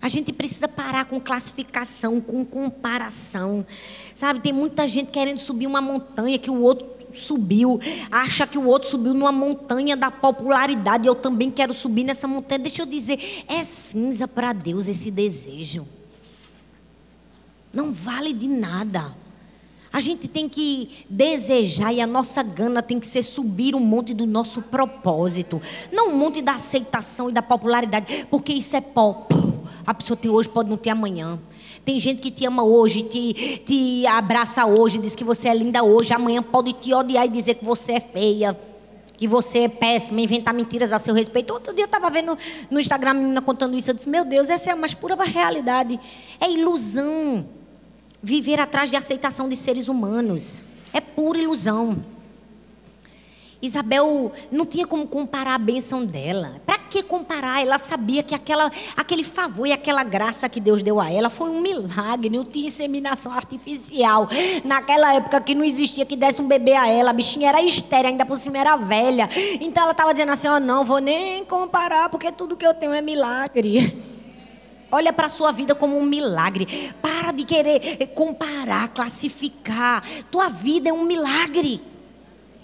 A 0.00 0.08
gente 0.08 0.32
precisa 0.32 0.68
parar 0.68 1.06
com 1.06 1.18
classificação, 1.18 2.20
com 2.20 2.44
comparação. 2.44 3.66
Sabe, 4.14 4.40
tem 4.40 4.52
muita 4.52 4.86
gente 4.86 5.10
querendo 5.10 5.38
subir 5.38 5.66
uma 5.66 5.80
montanha 5.80 6.38
que 6.38 6.50
o 6.50 6.60
outro 6.60 6.95
subiu, 7.20 7.80
acha 8.10 8.46
que 8.46 8.58
o 8.58 8.66
outro 8.66 8.88
subiu 8.88 9.14
numa 9.14 9.32
montanha 9.32 9.96
da 9.96 10.10
popularidade, 10.10 11.06
eu 11.06 11.14
também 11.14 11.50
quero 11.50 11.74
subir 11.74 12.04
nessa 12.04 12.26
montanha. 12.26 12.58
Deixa 12.58 12.82
eu 12.82 12.86
dizer, 12.86 13.44
é 13.48 13.62
cinza 13.64 14.26
para 14.26 14.52
Deus 14.52 14.88
esse 14.88 15.10
desejo. 15.10 15.86
Não 17.72 17.92
vale 17.92 18.32
de 18.32 18.48
nada. 18.48 19.14
A 19.92 20.00
gente 20.00 20.28
tem 20.28 20.46
que 20.48 21.06
desejar 21.08 21.92
e 21.92 22.02
a 22.02 22.06
nossa 22.06 22.42
gana 22.42 22.82
tem 22.82 23.00
que 23.00 23.06
ser 23.06 23.22
subir 23.22 23.74
o 23.74 23.80
monte 23.80 24.12
do 24.12 24.26
nosso 24.26 24.60
propósito, 24.60 25.60
não 25.90 26.10
o 26.10 26.16
monte 26.16 26.42
da 26.42 26.52
aceitação 26.52 27.30
e 27.30 27.32
da 27.32 27.40
popularidade, 27.40 28.26
porque 28.30 28.52
isso 28.52 28.76
é 28.76 28.80
pó. 28.80 29.26
A 29.86 29.94
pessoa 29.94 30.16
tem 30.16 30.30
hoje, 30.30 30.48
pode 30.48 30.68
não 30.68 30.76
ter 30.76 30.90
amanhã. 30.90 31.38
Tem 31.86 32.00
gente 32.00 32.20
que 32.20 32.32
te 32.32 32.44
ama 32.44 32.64
hoje, 32.64 33.04
te, 33.04 33.62
te 33.64 34.04
abraça 34.08 34.66
hoje, 34.66 34.98
diz 34.98 35.14
que 35.14 35.22
você 35.22 35.48
é 35.48 35.54
linda 35.54 35.84
hoje, 35.84 36.12
amanhã 36.12 36.42
pode 36.42 36.72
te 36.72 36.92
odiar 36.92 37.24
e 37.24 37.28
dizer 37.28 37.54
que 37.54 37.64
você 37.64 37.92
é 37.92 38.00
feia, 38.00 38.58
que 39.16 39.28
você 39.28 39.60
é 39.60 39.68
péssima, 39.68 40.20
inventar 40.20 40.52
mentiras 40.52 40.92
a 40.92 40.98
seu 40.98 41.14
respeito. 41.14 41.54
Outro 41.54 41.72
dia 41.72 41.84
eu 41.84 41.86
estava 41.86 42.10
vendo 42.10 42.36
no 42.72 42.80
Instagram 42.80 43.10
a 43.12 43.14
menina 43.14 43.40
contando 43.40 43.76
isso, 43.76 43.88
eu 43.88 43.94
disse, 43.94 44.08
meu 44.08 44.24
Deus, 44.24 44.50
essa 44.50 44.68
é 44.68 44.72
a 44.72 44.76
mais 44.76 44.94
pura 44.94 45.14
realidade. 45.14 46.00
É 46.40 46.50
ilusão. 46.50 47.46
Viver 48.20 48.58
atrás 48.58 48.90
de 48.90 48.96
aceitação 48.96 49.48
de 49.48 49.54
seres 49.54 49.86
humanos. 49.86 50.64
É 50.92 51.00
pura 51.00 51.38
ilusão. 51.38 52.04
Isabel 53.62 54.32
não 54.50 54.66
tinha 54.66 54.88
como 54.88 55.06
comparar 55.06 55.54
a 55.54 55.58
bênção 55.58 56.04
dela. 56.04 56.60
Para 56.66 56.75
que 56.88 57.02
comparar? 57.02 57.62
Ela 57.62 57.78
sabia 57.78 58.22
que 58.22 58.34
aquela, 58.34 58.70
aquele 58.96 59.24
favor 59.24 59.66
e 59.66 59.72
aquela 59.72 60.04
graça 60.04 60.48
que 60.48 60.60
Deus 60.60 60.82
deu 60.82 61.00
a 61.00 61.10
ela 61.10 61.28
foi 61.28 61.50
um 61.50 61.60
milagre. 61.60 62.30
Não 62.30 62.44
tinha 62.44 62.66
inseminação 62.66 63.32
artificial. 63.32 64.28
Naquela 64.64 65.14
época 65.14 65.40
que 65.40 65.54
não 65.54 65.64
existia 65.64 66.06
que 66.06 66.16
desse 66.16 66.40
um 66.40 66.48
bebê 66.48 66.72
a 66.72 66.88
ela. 66.88 67.10
A 67.10 67.12
bichinha 67.12 67.48
era 67.48 67.62
estéreo, 67.62 68.10
ainda 68.10 68.24
por 68.24 68.36
cima 68.36 68.58
era 68.58 68.76
velha. 68.76 69.28
Então 69.60 69.82
ela 69.82 69.92
estava 69.92 70.12
dizendo 70.12 70.32
assim: 70.32 70.48
Ó, 70.48 70.56
oh, 70.56 70.60
não 70.60 70.84
vou 70.84 70.98
nem 70.98 71.44
comparar, 71.44 72.08
porque 72.08 72.30
tudo 72.32 72.56
que 72.56 72.66
eu 72.66 72.74
tenho 72.74 72.92
é 72.92 73.00
milagre. 73.00 74.16
Olha 74.90 75.12
para 75.12 75.26
a 75.26 75.30
sua 75.30 75.50
vida 75.50 75.74
como 75.74 75.98
um 75.98 76.04
milagre. 76.04 76.94
Para 77.02 77.32
de 77.32 77.44
querer 77.44 78.06
comparar, 78.14 78.88
classificar. 78.88 80.02
Tua 80.30 80.48
vida 80.48 80.88
é 80.88 80.92
um 80.92 81.04
milagre. 81.04 81.82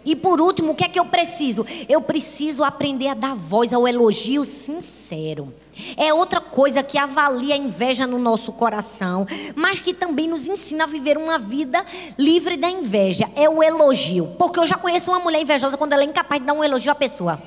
E 0.04 0.16
por 0.16 0.40
último, 0.40 0.72
o 0.72 0.74
que 0.74 0.84
é 0.84 0.88
que 0.88 0.98
eu 0.98 1.04
preciso? 1.04 1.64
Eu 1.88 2.00
preciso 2.00 2.64
aprender 2.64 3.08
a 3.08 3.14
dar 3.14 3.34
voz 3.34 3.72
ao 3.72 3.86
elogio 3.86 4.44
sincero. 4.44 5.52
É 5.96 6.12
outra 6.12 6.40
coisa 6.40 6.82
que 6.82 6.98
avalia 6.98 7.54
a 7.54 7.58
inveja 7.58 8.06
no 8.06 8.18
nosso 8.18 8.52
coração, 8.52 9.26
mas 9.54 9.78
que 9.78 9.94
também 9.94 10.28
nos 10.28 10.46
ensina 10.48 10.84
a 10.84 10.86
viver 10.86 11.16
uma 11.16 11.38
vida 11.38 11.84
livre 12.18 12.56
da 12.56 12.68
inveja. 12.68 13.30
É 13.34 13.48
o 13.48 13.62
elogio. 13.62 14.34
Porque 14.38 14.58
eu 14.58 14.66
já 14.66 14.76
conheço 14.76 15.10
uma 15.10 15.20
mulher 15.20 15.40
invejosa 15.40 15.76
quando 15.76 15.92
ela 15.92 16.02
é 16.02 16.06
incapaz 16.06 16.40
de 16.40 16.46
dar 16.46 16.52
um 16.52 16.64
elogio 16.64 16.92
à 16.92 16.94
pessoa. 16.94 17.40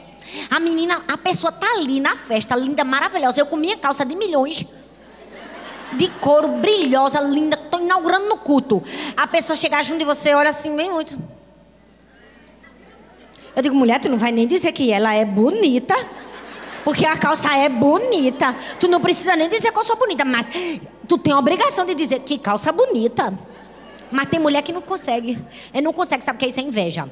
A 0.49 0.59
menina, 0.59 1.03
a 1.07 1.17
pessoa 1.17 1.51
tá 1.51 1.67
ali 1.77 1.99
na 1.99 2.15
festa, 2.15 2.55
linda, 2.55 2.83
maravilhosa. 2.83 3.39
Eu 3.39 3.45
com 3.45 3.55
minha 3.55 3.77
calça 3.77 4.05
de 4.05 4.15
milhões 4.15 4.65
de 5.93 6.09
couro, 6.19 6.47
brilhosa, 6.47 7.19
linda, 7.21 7.55
tô 7.55 7.79
inaugurando 7.79 8.27
no 8.27 8.37
culto. 8.37 8.83
A 9.15 9.27
pessoa 9.27 9.55
chegar 9.55 9.83
junto 9.83 9.99
de 9.99 10.05
você, 10.05 10.33
olha 10.33 10.49
assim, 10.49 10.75
bem 10.75 10.89
muito. 10.89 11.17
Eu 13.55 13.61
digo, 13.61 13.75
mulher, 13.75 13.99
tu 13.99 14.09
não 14.09 14.17
vai 14.17 14.31
nem 14.31 14.45
dizer 14.45 14.71
que 14.71 14.91
ela 14.91 15.13
é 15.13 15.23
bonita. 15.23 15.95
Porque 16.83 17.05
a 17.05 17.17
calça 17.17 17.55
é 17.57 17.67
bonita. 17.67 18.55
Tu 18.79 18.87
não 18.87 19.01
precisa 19.01 19.35
nem 19.35 19.49
dizer 19.49 19.71
que 19.71 19.79
eu 19.79 19.83
sou 19.83 19.95
bonita, 19.95 20.23
mas 20.23 20.45
tu 21.07 21.17
tem 21.17 21.33
a 21.33 21.39
obrigação 21.39 21.85
de 21.85 21.95
dizer 21.95 22.19
que 22.19 22.37
calça 22.37 22.71
bonita. 22.71 23.33
Mas 24.11 24.27
tem 24.27 24.39
mulher 24.39 24.61
que 24.61 24.71
não 24.71 24.81
consegue. 24.81 25.41
É 25.73 25.81
não 25.81 25.91
consegue, 25.91 26.23
sabe 26.23 26.35
o 26.35 26.39
que 26.39 26.45
é 26.45 26.49
isso? 26.49 26.59
É 26.59 26.63
inveja. 26.63 27.09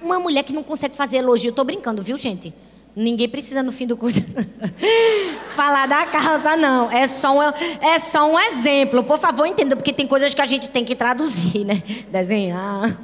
Uma 0.00 0.18
mulher 0.18 0.42
que 0.42 0.54
não 0.54 0.62
consegue 0.62 0.96
fazer 0.96 1.18
elogio, 1.18 1.52
tô 1.52 1.64
brincando, 1.64 2.02
viu, 2.02 2.16
gente? 2.16 2.54
Ninguém 2.94 3.28
precisa 3.28 3.62
no 3.62 3.70
fim 3.70 3.86
do 3.86 3.94
curso 3.94 4.22
falar 5.54 5.86
da 5.86 6.06
calça, 6.06 6.56
não. 6.56 6.90
É 6.90 7.06
só, 7.06 7.38
um, 7.38 7.42
é 7.42 7.98
só 7.98 8.26
um 8.26 8.38
exemplo. 8.38 9.04
Por 9.04 9.18
favor, 9.18 9.46
entenda, 9.46 9.76
porque 9.76 9.92
tem 9.92 10.06
coisas 10.06 10.32
que 10.32 10.40
a 10.40 10.46
gente 10.46 10.70
tem 10.70 10.82
que 10.82 10.96
traduzir, 10.96 11.62
né? 11.62 11.82
Desenhar. 12.10 12.98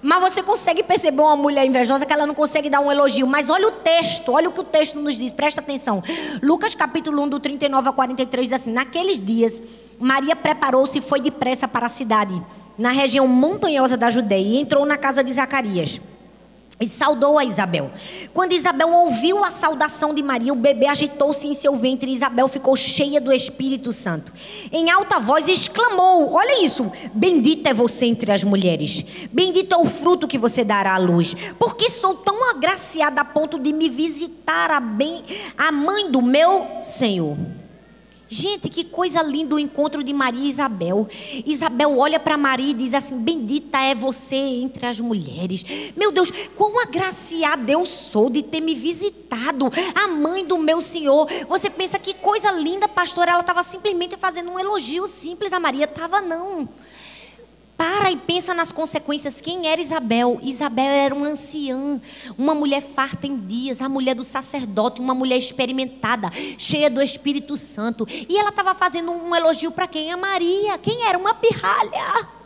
Mas 0.00 0.20
você 0.20 0.42
consegue 0.42 0.82
perceber 0.82 1.20
uma 1.20 1.36
mulher 1.36 1.66
invejosa 1.66 2.06
que 2.06 2.12
ela 2.12 2.26
não 2.26 2.34
consegue 2.34 2.70
dar 2.70 2.80
um 2.80 2.90
elogio. 2.90 3.26
Mas 3.26 3.50
olha 3.50 3.66
o 3.68 3.72
texto, 3.72 4.32
olha 4.32 4.48
o 4.48 4.52
que 4.52 4.60
o 4.60 4.64
texto 4.64 4.98
nos 5.00 5.16
diz, 5.16 5.32
presta 5.32 5.60
atenção. 5.60 6.02
Lucas 6.42 6.74
capítulo 6.74 7.22
1, 7.22 7.28
do 7.28 7.40
39 7.40 7.88
a 7.88 7.92
43, 7.92 8.46
diz 8.46 8.60
assim: 8.60 8.72
Naqueles 8.72 9.18
dias, 9.18 9.60
Maria 9.98 10.36
preparou-se 10.36 10.98
e 10.98 11.02
foi 11.02 11.20
depressa 11.20 11.66
para 11.66 11.86
a 11.86 11.88
cidade, 11.88 12.40
na 12.76 12.90
região 12.90 13.26
montanhosa 13.26 13.96
da 13.96 14.08
Judeia, 14.08 14.40
e 14.40 14.60
entrou 14.60 14.86
na 14.86 14.96
casa 14.96 15.24
de 15.24 15.32
Zacarias 15.32 16.00
e 16.80 16.86
saudou 16.86 17.38
a 17.38 17.44
Isabel. 17.44 17.90
Quando 18.32 18.52
Isabel 18.52 18.90
ouviu 18.90 19.44
a 19.44 19.50
saudação 19.50 20.14
de 20.14 20.22
Maria, 20.22 20.52
o 20.52 20.56
bebê 20.56 20.86
agitou-se 20.86 21.46
em 21.46 21.54
seu 21.54 21.76
ventre 21.76 22.10
e 22.10 22.14
Isabel 22.14 22.46
ficou 22.46 22.76
cheia 22.76 23.20
do 23.20 23.32
Espírito 23.32 23.92
Santo. 23.92 24.32
Em 24.70 24.90
alta 24.90 25.18
voz 25.18 25.48
exclamou: 25.48 26.34
Olha 26.34 26.62
isso! 26.62 26.90
Bendita 27.12 27.70
é 27.70 27.74
você 27.74 28.06
entre 28.06 28.30
as 28.30 28.44
mulheres. 28.44 29.04
Bendito 29.32 29.74
é 29.74 29.78
o 29.78 29.84
fruto 29.84 30.28
que 30.28 30.38
você 30.38 30.64
dará 30.64 30.94
à 30.94 30.98
luz. 30.98 31.34
Porque 31.58 31.90
sou 31.90 32.14
tão 32.14 32.48
agraciada 32.50 33.20
a 33.20 33.24
ponto 33.24 33.58
de 33.58 33.72
me 33.72 33.88
visitar 33.88 34.70
a, 34.70 34.80
bem, 34.80 35.24
a 35.56 35.72
mãe 35.72 36.10
do 36.10 36.22
meu 36.22 36.66
Senhor. 36.84 37.36
Gente, 38.28 38.68
que 38.68 38.84
coisa 38.84 39.22
linda 39.22 39.54
o 39.54 39.58
encontro 39.58 40.04
de 40.04 40.12
Maria 40.12 40.44
e 40.44 40.48
Isabel. 40.48 41.08
Isabel 41.46 41.98
olha 41.98 42.20
para 42.20 42.36
Maria 42.36 42.70
e 42.70 42.74
diz 42.74 42.92
assim: 42.92 43.18
Bendita 43.18 43.78
é 43.78 43.94
você 43.94 44.36
entre 44.36 44.84
as 44.84 45.00
mulheres. 45.00 45.64
Meu 45.96 46.12
Deus, 46.12 46.30
quão 46.54 46.78
agraciada 46.78 47.72
eu 47.72 47.86
sou 47.86 48.28
de 48.28 48.42
ter 48.42 48.60
me 48.60 48.74
visitado, 48.74 49.72
a 49.94 50.08
mãe 50.08 50.44
do 50.44 50.58
meu 50.58 50.82
Senhor. 50.82 51.26
Você 51.48 51.70
pensa 51.70 51.98
que 51.98 52.12
coisa 52.12 52.52
linda, 52.52 52.86
pastor. 52.86 53.28
Ela 53.28 53.40
estava 53.40 53.62
simplesmente 53.62 54.16
fazendo 54.18 54.50
um 54.50 54.58
elogio 54.58 55.06
simples 55.06 55.52
a 55.54 55.58
Maria. 55.58 55.86
Estava 55.86 56.20
não. 56.20 56.68
Para 57.78 58.10
e 58.10 58.16
pensa 58.16 58.52
nas 58.52 58.72
consequências. 58.72 59.40
Quem 59.40 59.68
era 59.68 59.80
Isabel? 59.80 60.40
Isabel 60.42 60.84
era 60.84 61.14
uma 61.14 61.28
anciã, 61.28 62.00
uma 62.36 62.52
mulher 62.52 62.82
farta 62.82 63.28
em 63.28 63.36
dias, 63.36 63.80
a 63.80 63.88
mulher 63.88 64.16
do 64.16 64.24
sacerdote, 64.24 65.00
uma 65.00 65.14
mulher 65.14 65.38
experimentada, 65.38 66.28
cheia 66.58 66.90
do 66.90 67.00
Espírito 67.00 67.56
Santo. 67.56 68.04
E 68.28 68.36
ela 68.36 68.48
estava 68.48 68.74
fazendo 68.74 69.12
um 69.12 69.32
elogio 69.32 69.70
para 69.70 69.86
quem? 69.86 70.10
A 70.10 70.16
Maria. 70.16 70.76
Quem 70.78 71.04
era? 71.04 71.16
Uma 71.16 71.34
pirralha 71.34 72.36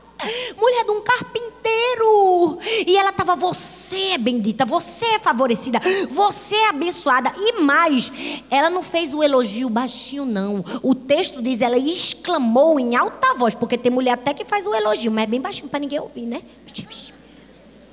mulher 0.56 0.84
de 0.84 0.90
um 0.90 1.00
carpinteiro. 1.00 2.58
E 2.86 2.96
ela 2.96 3.10
estava, 3.10 3.36
você 3.36 4.12
é 4.12 4.18
bendita, 4.18 4.64
você 4.64 5.06
é 5.06 5.18
favorecida, 5.18 5.80
você 6.10 6.54
é 6.54 6.68
abençoada. 6.68 7.32
E 7.36 7.60
mais, 7.60 8.10
ela 8.50 8.70
não 8.70 8.82
fez 8.82 9.14
o 9.14 9.22
elogio 9.22 9.68
baixinho, 9.68 10.24
não. 10.24 10.64
O 10.82 10.94
texto 10.94 11.42
diz, 11.42 11.60
ela 11.60 11.78
exclamou 11.78 12.78
em 12.78 12.96
alta 12.96 13.34
voz, 13.34 13.54
porque 13.54 13.78
tem 13.78 13.92
mulher 13.92 14.12
até 14.12 14.34
que 14.34 14.44
faz 14.44 14.66
o 14.66 14.74
elogio, 14.74 15.10
mas 15.10 15.24
é 15.24 15.26
bem 15.26 15.40
baixinho 15.40 15.68
para 15.68 15.80
ninguém 15.80 16.00
ouvir, 16.00 16.26
né? 16.26 16.42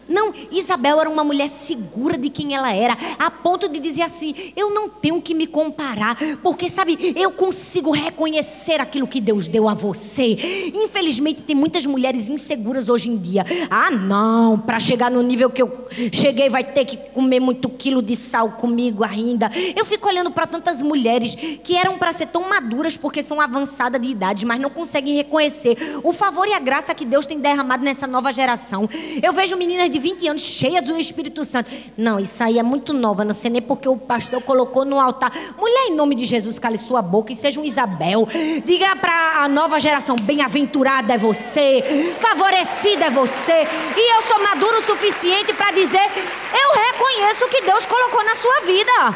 Não, 0.09 0.33
Isabel 0.51 0.99
era 0.99 1.09
uma 1.09 1.23
mulher 1.23 1.47
segura 1.47 2.17
de 2.17 2.29
quem 2.29 2.55
ela 2.55 2.73
era, 2.73 2.97
a 3.19 3.29
ponto 3.29 3.69
de 3.69 3.79
dizer 3.79 4.01
assim: 4.01 4.33
eu 4.55 4.71
não 4.71 4.89
tenho 4.89 5.21
que 5.21 5.35
me 5.35 5.45
comparar, 5.45 6.17
porque 6.41 6.69
sabe, 6.69 7.13
eu 7.15 7.31
consigo 7.31 7.91
reconhecer 7.91 8.81
aquilo 8.81 9.07
que 9.07 9.21
Deus 9.21 9.47
deu 9.47 9.69
a 9.69 9.75
você. 9.75 10.37
Infelizmente, 10.73 11.43
tem 11.43 11.55
muitas 11.55 11.85
mulheres 11.85 12.27
inseguras 12.27 12.89
hoje 12.89 13.09
em 13.09 13.17
dia. 13.17 13.45
Ah, 13.69 13.91
não, 13.91 14.57
para 14.57 14.79
chegar 14.79 15.11
no 15.11 15.21
nível 15.21 15.49
que 15.49 15.61
eu 15.61 15.85
cheguei, 16.11 16.49
vai 16.49 16.63
ter 16.63 16.85
que 16.85 16.97
comer 16.97 17.39
muito 17.39 17.69
quilo 17.69 18.01
de 18.01 18.15
sal 18.15 18.53
comigo 18.53 19.03
ainda. 19.03 19.51
Eu 19.75 19.85
fico 19.85 20.07
olhando 20.07 20.31
para 20.31 20.47
tantas 20.47 20.81
mulheres 20.81 21.35
que 21.35 21.75
eram 21.75 21.97
para 21.97 22.11
ser 22.11 22.27
tão 22.27 22.49
maduras 22.49 22.97
porque 22.97 23.21
são 23.21 23.39
avançadas 23.39 24.01
de 24.01 24.07
idade, 24.07 24.45
mas 24.45 24.59
não 24.59 24.69
conseguem 24.69 25.15
reconhecer 25.15 25.77
o 26.03 26.11
favor 26.11 26.47
e 26.47 26.53
a 26.53 26.59
graça 26.59 26.95
que 26.95 27.05
Deus 27.05 27.25
tem 27.25 27.39
derramado 27.39 27.83
nessa 27.83 28.07
nova 28.07 28.33
geração. 28.33 28.89
Eu 29.21 29.33
vejo 29.33 29.55
meninas 29.55 29.91
de 29.91 29.98
20 29.99 30.27
anos, 30.27 30.41
cheia 30.41 30.81
do 30.81 30.97
Espírito 30.97 31.43
Santo. 31.45 31.69
Não, 31.97 32.19
isso 32.19 32.43
aí 32.43 32.57
é 32.57 32.63
muito 32.63 32.93
nova, 32.93 33.23
não 33.23 33.33
sei 33.33 33.51
nem 33.51 33.61
porque 33.61 33.87
o 33.87 33.97
pastor 33.97 34.41
colocou 34.41 34.85
no 34.85 34.99
altar. 34.99 35.31
Mulher, 35.57 35.87
em 35.87 35.95
nome 35.95 36.15
de 36.15 36.25
Jesus, 36.25 36.57
cale 36.57 36.77
sua 36.77 37.01
boca 37.01 37.31
e 37.31 37.35
seja 37.35 37.59
um 37.59 37.65
Isabel. 37.65 38.27
Diga 38.65 38.95
para 38.95 39.43
a 39.43 39.47
nova 39.47 39.79
geração: 39.79 40.15
bem-aventurada 40.15 41.13
é 41.13 41.17
você, 41.17 42.15
favorecida 42.19 43.05
é 43.05 43.09
você. 43.09 43.67
E 43.97 44.15
eu 44.15 44.21
sou 44.21 44.39
maduro 44.41 44.77
o 44.77 44.81
suficiente 44.81 45.53
para 45.53 45.71
dizer: 45.71 46.01
eu 46.01 46.81
reconheço 46.91 47.45
o 47.45 47.49
que 47.49 47.61
Deus 47.61 47.85
colocou 47.85 48.23
na 48.23 48.35
sua 48.35 48.61
vida. 48.61 49.15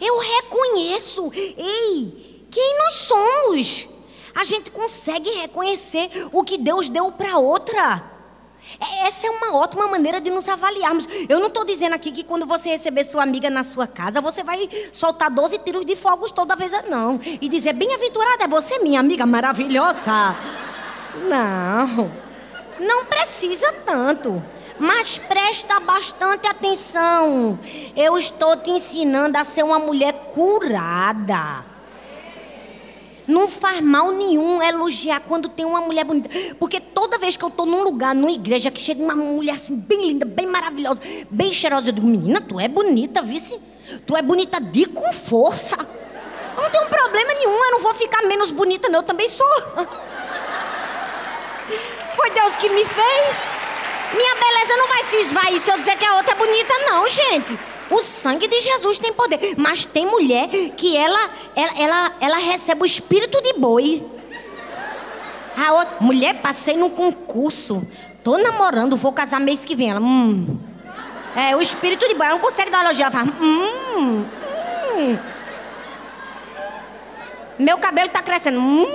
Eu 0.00 0.18
reconheço. 0.18 1.30
Ei, 1.34 2.46
quem 2.50 2.78
nós 2.78 2.94
somos? 2.94 3.88
A 4.34 4.44
gente 4.44 4.70
consegue 4.70 5.30
reconhecer 5.30 6.10
o 6.32 6.44
que 6.44 6.58
Deus 6.58 6.90
deu 6.90 7.10
para 7.10 7.38
outra. 7.38 8.15
É, 8.80 9.08
essa 9.08 9.26
é 9.26 9.30
uma 9.30 9.56
ótima 9.56 9.86
maneira 9.86 10.20
de 10.20 10.30
nos 10.30 10.48
avaliarmos. 10.48 11.06
Eu 11.28 11.38
não 11.38 11.46
estou 11.48 11.64
dizendo 11.64 11.94
aqui 11.94 12.12
que 12.12 12.24
quando 12.24 12.46
você 12.46 12.70
receber 12.70 13.04
sua 13.04 13.22
amiga 13.22 13.48
na 13.48 13.62
sua 13.62 13.86
casa, 13.86 14.20
você 14.20 14.42
vai 14.42 14.68
soltar 14.92 15.30
12 15.30 15.58
tiros 15.58 15.84
de 15.84 15.96
fogos 15.96 16.30
toda 16.30 16.56
vez, 16.56 16.72
não. 16.88 17.20
E 17.24 17.48
dizer, 17.48 17.72
bem-aventurada 17.72 18.44
é 18.44 18.48
você, 18.48 18.78
minha 18.78 19.00
amiga 19.00 19.24
maravilhosa. 19.24 20.36
Não, 21.28 22.10
não 22.80 23.04
precisa 23.06 23.72
tanto. 23.84 24.42
Mas 24.78 25.16
presta 25.16 25.80
bastante 25.80 26.46
atenção. 26.46 27.58
Eu 27.96 28.18
estou 28.18 28.56
te 28.58 28.70
ensinando 28.70 29.38
a 29.38 29.44
ser 29.44 29.62
uma 29.62 29.78
mulher 29.78 30.12
curada. 30.34 31.75
Não 33.26 33.48
faz 33.48 33.80
mal 33.80 34.12
nenhum 34.12 34.62
elogiar 34.62 35.20
quando 35.20 35.48
tem 35.48 35.66
uma 35.66 35.80
mulher 35.80 36.04
bonita. 36.04 36.28
Porque 36.58 36.80
toda 36.80 37.18
vez 37.18 37.36
que 37.36 37.44
eu 37.44 37.48
estou 37.48 37.66
num 37.66 37.82
lugar, 37.82 38.14
numa 38.14 38.30
igreja, 38.30 38.70
que 38.70 38.80
chega 38.80 39.02
uma 39.02 39.14
mulher 39.16 39.54
assim, 39.54 39.76
bem 39.76 40.06
linda, 40.06 40.24
bem 40.24 40.46
maravilhosa, 40.46 41.00
bem 41.30 41.52
cheirosa, 41.52 41.88
eu 41.88 41.92
digo, 41.92 42.06
menina, 42.06 42.40
tu 42.40 42.60
é 42.60 42.68
bonita, 42.68 43.22
vice. 43.22 43.60
Tu 44.06 44.16
é 44.16 44.22
bonita 44.22 44.60
de 44.60 44.86
com 44.86 45.12
força. 45.12 45.76
Não 46.56 46.70
tem 46.70 46.86
problema 46.86 47.34
nenhum, 47.34 47.64
eu 47.64 47.72
não 47.72 47.80
vou 47.80 47.94
ficar 47.94 48.22
menos 48.22 48.50
bonita, 48.50 48.88
não. 48.88 49.00
Eu 49.00 49.06
também 49.06 49.28
sou. 49.28 49.46
Foi 52.16 52.30
Deus 52.30 52.56
que 52.56 52.68
me 52.68 52.84
fez. 52.84 53.44
Minha 54.14 54.34
beleza 54.34 54.76
não 54.76 54.88
vai 54.88 55.02
se 55.02 55.16
esvair 55.16 55.58
se 55.60 55.70
eu 55.70 55.76
dizer 55.76 55.96
que 55.96 56.04
a 56.04 56.16
outra 56.16 56.32
é 56.32 56.36
bonita, 56.36 56.72
não, 56.86 57.06
gente. 57.08 57.58
O 57.90 58.02
sangue 58.02 58.48
de 58.48 58.60
Jesus 58.60 58.98
tem 58.98 59.12
poder. 59.12 59.54
Mas 59.56 59.84
tem 59.84 60.06
mulher 60.06 60.48
que 60.76 60.96
ela, 60.96 61.30
ela, 61.54 61.72
ela, 61.78 62.12
ela 62.20 62.36
recebe 62.38 62.82
o 62.82 62.86
espírito 62.86 63.40
de 63.42 63.54
boi. 63.54 64.04
A 65.56 65.72
outra, 65.72 65.96
mulher, 66.00 66.34
passei 66.40 66.76
num 66.76 66.90
concurso. 66.90 67.86
Tô 68.22 68.36
namorando, 68.36 68.96
vou 68.96 69.12
casar 69.12 69.40
mês 69.40 69.64
que 69.64 69.74
vem. 69.74 69.90
Ela, 69.90 70.00
hum. 70.00 70.58
É, 71.34 71.54
o 71.56 71.60
espírito 71.60 72.06
de 72.08 72.14
boi. 72.14 72.26
Ela 72.26 72.36
não 72.36 72.42
consegue 72.42 72.70
dar 72.70 72.84
elogio. 72.84 73.02
Ela 73.02 73.10
fala, 73.12 73.32
hum, 73.40 74.26
hum. 74.96 75.18
Meu 77.58 77.78
cabelo 77.78 78.10
tá 78.10 78.20
crescendo. 78.20 78.58
Hum. 78.60 78.86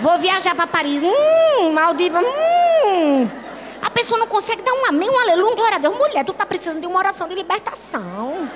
Vou 0.00 0.18
viajar 0.18 0.54
para 0.54 0.66
Paris. 0.66 1.02
Hum, 1.02 1.72
Maldiva. 1.72 2.20
Hum. 2.20 3.28
A 3.82 3.90
pessoa 3.90 4.18
não 4.18 4.26
consegue 4.26 4.62
dar 4.62 4.72
um 4.72 4.86
amém, 4.86 5.08
um 5.08 5.18
aleluia, 5.18 5.52
um 5.52 5.56
glória 5.56 5.76
a 5.76 5.78
Deus. 5.78 5.96
Mulher, 5.96 6.24
tu 6.24 6.32
tá 6.32 6.44
precisando 6.44 6.80
de 6.80 6.86
uma 6.86 6.98
oração 6.98 7.28
de 7.28 7.34
libertação. 7.34 8.50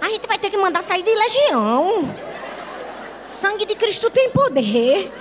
A 0.00 0.08
gente 0.08 0.26
vai 0.26 0.38
ter 0.38 0.50
que 0.50 0.56
mandar 0.56 0.82
sair 0.82 1.02
de 1.02 1.14
legião. 1.14 2.14
Sangue 3.22 3.66
de 3.66 3.74
Cristo 3.74 4.10
tem 4.10 4.30
poder. 4.30 5.12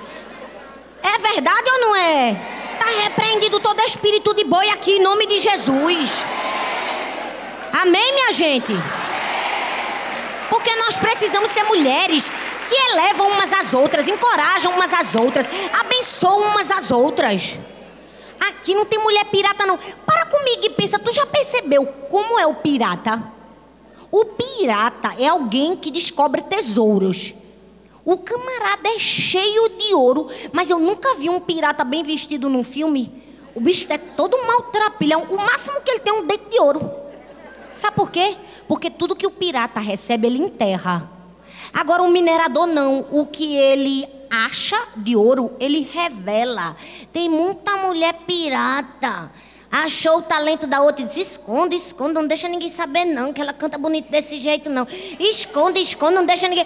É 1.03 1.17
verdade 1.19 1.69
ou 1.69 1.79
não 1.81 1.95
é? 1.95 2.35
Tá 2.79 2.85
repreendido 3.03 3.59
todo 3.59 3.81
espírito 3.81 4.33
de 4.33 4.43
boi 4.45 4.69
aqui 4.69 4.93
em 4.93 5.01
nome 5.01 5.25
de 5.25 5.39
Jesus. 5.39 6.23
Amém, 7.73 8.13
minha 8.13 8.31
gente? 8.31 8.73
Porque 10.49 10.75
nós 10.77 10.95
precisamos 10.95 11.51
ser 11.51 11.63
mulheres 11.63 12.31
que 12.69 12.75
elevam 12.91 13.29
umas 13.29 13.51
às 13.51 13.73
outras, 13.73 14.07
encorajam 14.07 14.73
umas 14.73 14.93
às 14.93 15.15
outras, 15.15 15.45
abençoam 15.79 16.47
umas 16.49 16.71
às 16.71 16.91
outras. 16.91 17.59
Aqui 18.39 18.73
não 18.73 18.85
tem 18.85 18.99
mulher 18.99 19.25
pirata, 19.25 19.65
não. 19.65 19.77
Para 20.05 20.25
comigo 20.25 20.65
e 20.65 20.69
pensa, 20.69 20.97
tu 20.99 21.11
já 21.11 21.25
percebeu 21.25 21.85
como 22.09 22.39
é 22.39 22.47
o 22.47 22.55
pirata? 22.55 23.21
O 24.11 24.25
pirata 24.25 25.15
é 25.19 25.27
alguém 25.27 25.75
que 25.75 25.91
descobre 25.91 26.41
tesouros. 26.41 27.33
O 28.03 28.17
camarada 28.17 28.89
é 28.89 28.97
cheio 28.97 29.69
de 29.77 29.93
ouro, 29.93 30.29
mas 30.51 30.69
eu 30.69 30.79
nunca 30.79 31.15
vi 31.15 31.29
um 31.29 31.39
pirata 31.39 31.83
bem 31.83 32.03
vestido 32.03 32.49
num 32.49 32.63
filme. 32.63 33.23
O 33.53 33.61
bicho 33.61 33.85
é 33.91 33.97
todo 33.97 34.37
maltrapilhão. 34.47 35.27
O 35.29 35.37
máximo 35.37 35.81
que 35.81 35.91
ele 35.91 35.99
tem 35.99 36.13
é 36.13 36.15
um 36.15 36.25
dente 36.25 36.49
de 36.49 36.59
ouro. 36.59 36.89
Sabe 37.71 37.95
por 37.95 38.09
quê? 38.09 38.35
Porque 38.67 38.89
tudo 38.89 39.15
que 39.15 39.27
o 39.27 39.31
pirata 39.31 39.79
recebe, 39.79 40.27
ele 40.27 40.39
enterra. 40.39 41.09
Agora, 41.71 42.01
o 42.01 42.09
minerador 42.09 42.65
não. 42.65 43.05
O 43.11 43.25
que 43.27 43.55
ele 43.55 44.07
acha 44.30 44.77
de 44.95 45.15
ouro, 45.15 45.51
ele 45.59 45.88
revela. 45.91 46.75
Tem 47.11 47.30
muita 47.30 47.77
mulher 47.77 48.13
pirata. 48.25 49.32
Achou 49.71 50.17
o 50.17 50.21
talento 50.21 50.65
da 50.65 50.82
outra 50.82 51.03
e 51.03 51.07
disse: 51.07 51.21
esconde, 51.21 51.75
esconde, 51.75 52.13
não 52.13 52.25
deixa 52.25 52.47
ninguém 52.47 52.69
saber, 52.69 53.05
não, 53.05 53.32
que 53.32 53.41
ela 53.41 53.53
canta 53.53 53.77
bonito 53.77 54.09
desse 54.09 54.39
jeito, 54.39 54.69
não. 54.69 54.88
Esconde, 55.19 55.80
esconde, 55.80 56.15
não 56.15 56.25
deixa 56.25 56.47
ninguém. 56.47 56.65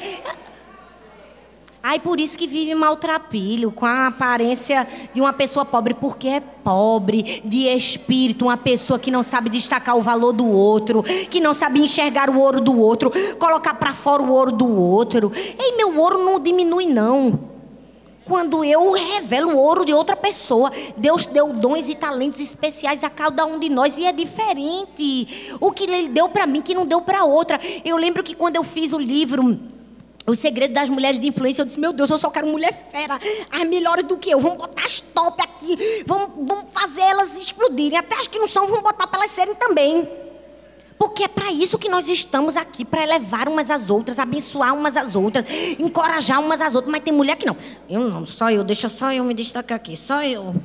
Aí 1.86 2.00
por 2.00 2.18
isso 2.18 2.38
que 2.38 2.48
vive 2.48 2.74
maltrapilho, 2.74 3.70
com 3.70 3.86
a 3.86 4.08
aparência 4.08 4.88
de 5.14 5.20
uma 5.20 5.34
pessoa 5.34 5.66
pobre, 5.66 5.94
porque 5.94 6.30
é 6.30 6.40
pobre 6.40 7.42
de 7.44 7.68
espírito, 7.68 8.46
uma 8.46 8.56
pessoa 8.56 8.98
que 8.98 9.12
não 9.12 9.22
sabe 9.22 9.50
destacar 9.50 9.98
o 9.98 10.02
valor 10.02 10.32
do 10.32 10.48
outro, 10.48 11.04
que 11.04 11.42
não 11.42 11.54
sabe 11.54 11.82
enxergar 11.82 12.30
o 12.30 12.40
ouro 12.40 12.62
do 12.62 12.80
outro, 12.80 13.12
colocar 13.38 13.74
para 13.74 13.92
fora 13.92 14.24
o 14.24 14.32
ouro 14.32 14.54
do 14.54 14.80
outro. 14.80 15.30
Ei, 15.36 15.76
meu 15.76 16.00
ouro 16.00 16.24
não 16.24 16.40
diminui 16.40 16.86
não. 16.86 17.53
Quando 18.26 18.64
eu 18.64 18.92
revelo 18.92 19.52
o 19.52 19.58
ouro 19.58 19.86
de 19.86 19.94
outra 19.94 20.16
pessoa, 20.16 20.72
Deus 20.96 21.26
deu 21.26 21.50
dons 21.50 21.90
e 21.90 21.96
talentos 21.96 22.40
especiais 22.40 23.04
a 23.04 23.10
cada 23.10 23.46
um 23.46 23.60
de 23.60 23.70
nós 23.70 23.98
e 23.98 24.06
é 24.06 24.12
diferente. 24.12 25.58
O 25.60 25.72
que 25.72 25.84
ele 25.84 26.10
deu 26.10 26.30
para 26.30 26.48
mim 26.48 26.62
que 26.62 26.74
não 26.74 26.86
deu 26.86 27.02
para 27.02 27.26
outra. 27.26 27.60
Eu 27.84 27.98
lembro 27.98 28.24
que 28.24 28.36
quando 28.36 28.56
eu 28.56 28.64
fiz 28.64 28.94
o 28.94 28.98
livro 28.98 29.60
o 30.26 30.36
segredo 30.36 30.74
das 30.74 30.90
mulheres 30.90 31.20
de 31.20 31.28
influência, 31.28 31.62
eu 31.62 31.66
disse, 31.66 31.80
meu 31.80 31.92
Deus, 31.92 32.10
eu 32.10 32.18
só 32.18 32.30
quero 32.30 32.48
mulher 32.48 32.72
fera, 32.72 33.20
as 33.52 33.64
melhores 33.68 34.06
do 34.06 34.18
que 34.18 34.30
eu. 34.30 34.40
Vamos 34.40 34.58
botar 34.58 34.86
as 34.86 35.02
top 35.02 35.42
aqui, 35.42 36.04
vamos, 36.08 36.30
vamos 36.48 36.70
fazer 36.72 37.02
elas 37.02 37.38
explodirem. 37.38 37.98
Até 37.98 38.18
as 38.18 38.28
que 38.28 38.40
não 38.40 38.48
são, 38.48 38.66
vamos 38.66 38.84
botar 38.84 39.06
para 39.06 39.20
elas 39.20 39.32
serem 39.32 39.56
também. 39.56 40.08
Porque 41.04 41.26
é 41.26 41.28
para 41.28 41.52
isso 41.52 41.78
que 41.78 41.90
nós 41.90 42.08
estamos 42.08 42.56
aqui, 42.56 42.86
para 42.86 43.04
elevar 43.04 43.50
umas 43.50 43.70
às 43.70 43.90
outras, 43.90 44.20
abençoar 44.20 44.74
umas 44.74 44.96
às 44.96 45.18
outras, 45.18 45.46
encorajar 45.78 46.40
umas 46.40 46.62
às 46.62 46.76
outras. 46.76 46.90
Mas 46.90 47.04
tem 47.04 47.14
mulher 47.14 47.36
que 47.36 47.46
não. 47.46 47.58
Eu 47.90 48.10
não, 48.10 48.26
só 48.26 48.50
eu, 48.50 48.64
deixa 48.64 48.88
só 48.88 49.12
eu 49.12 49.22
me 49.26 49.34
destacar 49.34 49.76
aqui, 49.76 49.98
só 49.98 50.24
eu. 50.24 50.56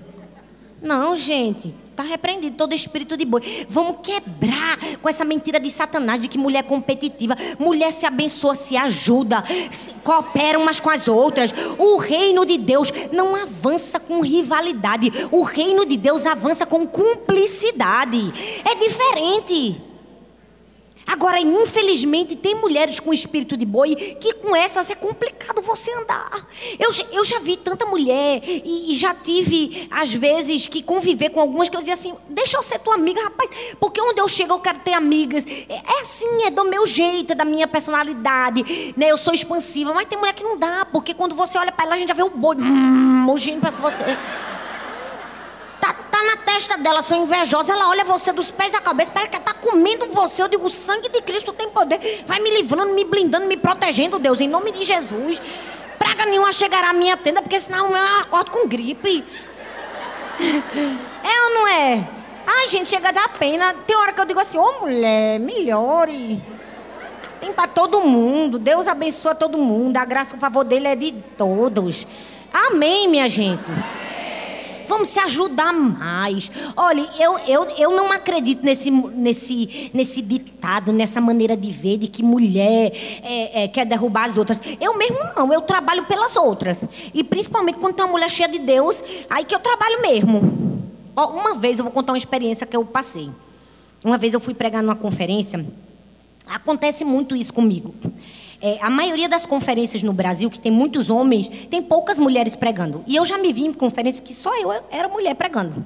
Não, 0.81 1.17
gente. 1.17 1.75
Está 1.91 2.05
repreendido 2.05 2.57
todo 2.57 2.73
espírito 2.73 3.17
de 3.17 3.25
boi. 3.25 3.67
Vamos 3.69 3.97
quebrar 4.01 4.79
com 5.03 5.09
essa 5.09 5.25
mentira 5.25 5.59
de 5.59 5.69
Satanás 5.73 6.21
de 6.21 6.29
que 6.29 6.39
mulher 6.39 6.61
é 6.61 6.63
competitiva. 6.63 7.35
Mulher 7.59 7.93
se 7.93 8.07
abençoa, 8.07 8.55
se 8.55 8.77
ajuda, 8.77 9.43
se 9.73 9.91
coopera 10.05 10.57
umas 10.57 10.79
com 10.79 10.89
as 10.89 11.09
outras. 11.09 11.53
O 11.77 11.97
reino 11.97 12.47
de 12.47 12.57
Deus 12.57 12.93
não 13.11 13.35
avança 13.35 13.99
com 13.99 14.21
rivalidade. 14.21 15.11
O 15.33 15.43
reino 15.43 15.85
de 15.85 15.97
Deus 15.97 16.27
avança 16.27 16.65
com 16.65 16.87
cumplicidade. 16.87 18.33
É 18.65 18.77
diferente. 18.77 19.88
Agora, 21.09 21.41
infelizmente, 21.41 22.37
tem 22.37 22.55
mulheres 22.55 23.01
com 23.01 23.15
espírito 23.15 23.57
de 23.57 23.65
boi 23.65 23.95
que 23.95 24.35
com 24.35 24.55
essas 24.55 24.91
é 24.91 24.95
complicado 24.95 25.63
você 25.63 25.91
andar. 25.95 26.47
Eu, 26.79 26.91
eu 27.13 27.25
já 27.25 27.39
vi 27.39 27.57
tanta 27.57 27.87
mulher 27.87 28.43
e, 28.45 28.93
e, 28.93 28.95
já 28.95 29.15
tive, 29.15 29.89
às 29.91 30.13
vezes, 30.13 30.67
que 30.67 30.83
conviver 30.83 31.31
com 31.31 31.41
algumas 31.41 31.71
que 31.71 31.77
eu 31.77 31.81
dizia 31.81 31.95
assim: 31.95 32.15
deixa 32.29 32.59
eu 32.59 32.63
ser 32.63 32.79
tua 32.81 32.95
amiga, 32.95 33.23
rapaz, 33.23 33.51
porque 33.81 34.01
onde 34.03 34.21
eu 34.21 34.29
chego 34.29 34.53
eu 34.53 34.61
quero 34.61 34.81
ter 34.81 34.93
amigas. 34.93 35.47
É, 35.47 35.75
é 35.75 36.01
assim, 36.03 36.45
é 36.45 36.51
do 36.51 36.65
meu 36.65 36.87
jeito, 36.87 37.33
é 37.33 37.35
da 37.35 37.45
minha 37.45 37.67
personalidade, 37.67 38.95
né? 38.95 39.11
Eu 39.11 39.17
sou 39.17 39.33
expansiva, 39.33 39.95
mas 39.95 40.07
tem 40.07 40.19
mulher 40.19 40.35
que 40.35 40.45
não 40.45 40.59
dá, 40.59 40.87
porque 40.93 41.15
quando 41.15 41.35
você 41.35 41.57
olha 41.57 41.73
para 41.73 41.87
ela, 41.87 41.95
a 41.95 41.99
gente 41.99 42.09
já 42.09 42.15
vê 42.15 42.23
o 42.23 42.31
boi, 42.31 42.57
hum, 42.57 42.63
mugindo 42.63 43.61
para 43.61 43.71
você 43.71 44.05
testa 46.59 46.77
dela, 46.77 47.01
sou 47.03 47.17
invejosa. 47.17 47.73
Ela 47.73 47.89
olha 47.89 48.05
você 48.05 48.33
dos 48.33 48.51
pés 48.51 48.75
à 48.75 48.81
cabeça, 48.81 49.13
parece 49.13 49.31
que 49.31 49.41
tá 49.41 49.55
comendo 49.55 50.09
você. 50.09 50.43
Eu 50.43 50.49
digo, 50.49 50.67
o 50.67 50.71
sangue 50.71 51.09
de 51.09 51.23
Cristo 51.23 51.53
tem 51.53 51.71
poder. 51.71 52.01
Vai 52.27 52.41
me 52.41 52.51
livrando, 52.51 52.93
me 52.93 53.05
blindando, 53.05 53.47
me 53.47 53.57
protegendo, 53.57 54.19
Deus, 54.19 54.41
em 54.41 54.49
nome 54.49 54.73
de 54.73 54.85
Jesus. 54.85 55.41
Praga 55.99 56.27
nenhuma 56.27 56.51
chegará 56.51 56.91
à 56.91 56.93
minha 56.93 57.17
tenda, 57.17 57.41
porque 57.41 57.61
senão 57.61 57.97
eu 57.97 58.21
acordo 58.21 58.51
com 58.51 58.67
gripe. 58.67 59.25
É 61.21 61.45
ou 61.45 61.55
não 61.55 61.69
é? 61.69 62.09
Ai, 62.47 62.69
gente, 62.69 62.89
chega 62.89 63.09
a 63.09 63.13
dar 63.13 63.29
pena. 63.31 63.75
Tem 63.87 63.95
hora 63.95 64.13
que 64.13 64.21
eu 64.21 64.25
digo 64.25 64.41
assim, 64.41 64.57
ô 64.57 64.63
oh, 64.63 64.87
mulher, 64.87 65.39
melhore. 65.39 66.43
Tem 67.39 67.53
para 67.53 67.67
todo 67.67 68.01
mundo. 68.01 68.59
Deus 68.59 68.87
abençoa 68.87 69.35
todo 69.35 69.59
mundo. 69.59 69.97
A 69.99 70.05
graça 70.07 70.37
o 70.37 70.39
favor 70.39 70.65
dele 70.65 70.89
é 70.89 70.97
de 70.97 71.13
todos. 71.37 72.07
Amém, 72.51 73.09
minha 73.09 73.29
gente. 73.29 73.69
Vamos 74.89 75.09
se 75.09 75.21
ajudar 75.21 75.73
mais. 75.73 76.51
Olha, 76.75 77.07
eu, 77.19 77.39
eu, 77.41 77.65
eu 77.77 77.91
não 77.95 78.11
acredito 78.11 78.65
nesse, 78.65 78.91
nesse, 78.91 79.91
nesse 79.93 80.23
ditado, 80.23 80.93
nessa 80.93 81.21
maneira 81.21 81.55
de 81.55 81.71
ver, 81.71 81.99
de 81.99 82.09
que 82.09 82.23
mulher 82.23 82.93
é, 83.23 83.65
é, 83.65 83.69
quer 83.69 83.85
derrubar 83.85 84.25
as 84.25 84.39
outras. 84.39 84.63
Eu 84.81 84.97
mesmo 84.97 85.19
não, 85.37 85.53
eu 85.53 85.61
trabalho 85.61 86.07
pelas 86.07 86.37
outras. 86.37 86.89
E 87.13 87.23
principalmente 87.23 87.79
quando 87.79 87.95
tem 87.95 88.05
uma 88.05 88.13
mulher 88.13 88.31
cheia 88.31 88.49
de 88.49 88.59
Deus, 88.59 89.05
aí 89.29 89.45
que 89.45 89.55
eu 89.55 89.61
trabalho 89.61 90.01
mesmo. 90.01 90.83
Ó, 91.15 91.33
uma 91.33 91.55
vez 91.55 91.79
eu 91.79 91.85
vou 91.85 91.93
contar 91.93 92.13
uma 92.13 92.19
experiência 92.19 92.67
que 92.67 92.77
eu 92.77 92.85
passei. 92.85 93.31
Uma 94.03 94.17
vez 94.17 94.33
eu 94.33 94.41
fui 94.41 94.55
pregar 94.55 94.83
numa 94.83 94.97
conferência. 94.97 95.67
Acontece 96.47 97.05
muito 97.05 97.37
isso 97.37 97.53
comigo. 97.53 97.95
É, 98.61 98.79
a 98.81 98.91
maioria 98.91 99.29
das 99.29 99.47
conferências 99.47 100.03
no 100.03 100.13
Brasil, 100.13 100.51
que 100.51 100.59
tem 100.59 100.73
muitos 100.73 101.11
homens, 101.11 101.49
tem 101.71 101.81
poucas 101.81 102.19
mulheres 102.19 102.57
pregando. 102.57 103.05
E 103.07 103.15
eu 103.15 103.25
já 103.25 103.39
me 103.39 103.53
vi 103.53 103.67
em 103.67 103.73
conferências 103.73 104.27
que 104.27 104.35
só 104.35 104.55
eu 104.57 104.73
era 104.91 105.09
mulher 105.09 105.35
pregando. 105.35 105.85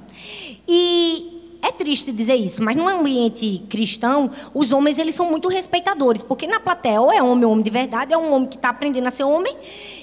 E 0.67 1.33
é 1.63 1.71
triste 1.71 2.11
dizer 2.11 2.35
isso, 2.35 2.61
mas 2.61 2.75
no 2.75 2.89
ambiente 2.89 3.63
cristão, 3.69 4.29
os 4.53 4.73
homens 4.73 4.99
eles 4.99 5.15
são 5.15 5.29
muito 5.29 5.47
respeitadores, 5.47 6.21
porque 6.21 6.45
na 6.45 6.59
plateia 6.59 6.99
ou 6.99 7.09
é 7.09 7.23
homem 7.23 7.45
ou 7.45 7.51
homem 7.51 7.63
de 7.63 7.69
verdade, 7.69 8.13
é 8.13 8.17
um 8.17 8.33
homem 8.33 8.49
que 8.49 8.57
está 8.57 8.67
aprendendo 8.67 9.07
a 9.07 9.11
ser 9.11 9.23
homem, 9.23 9.55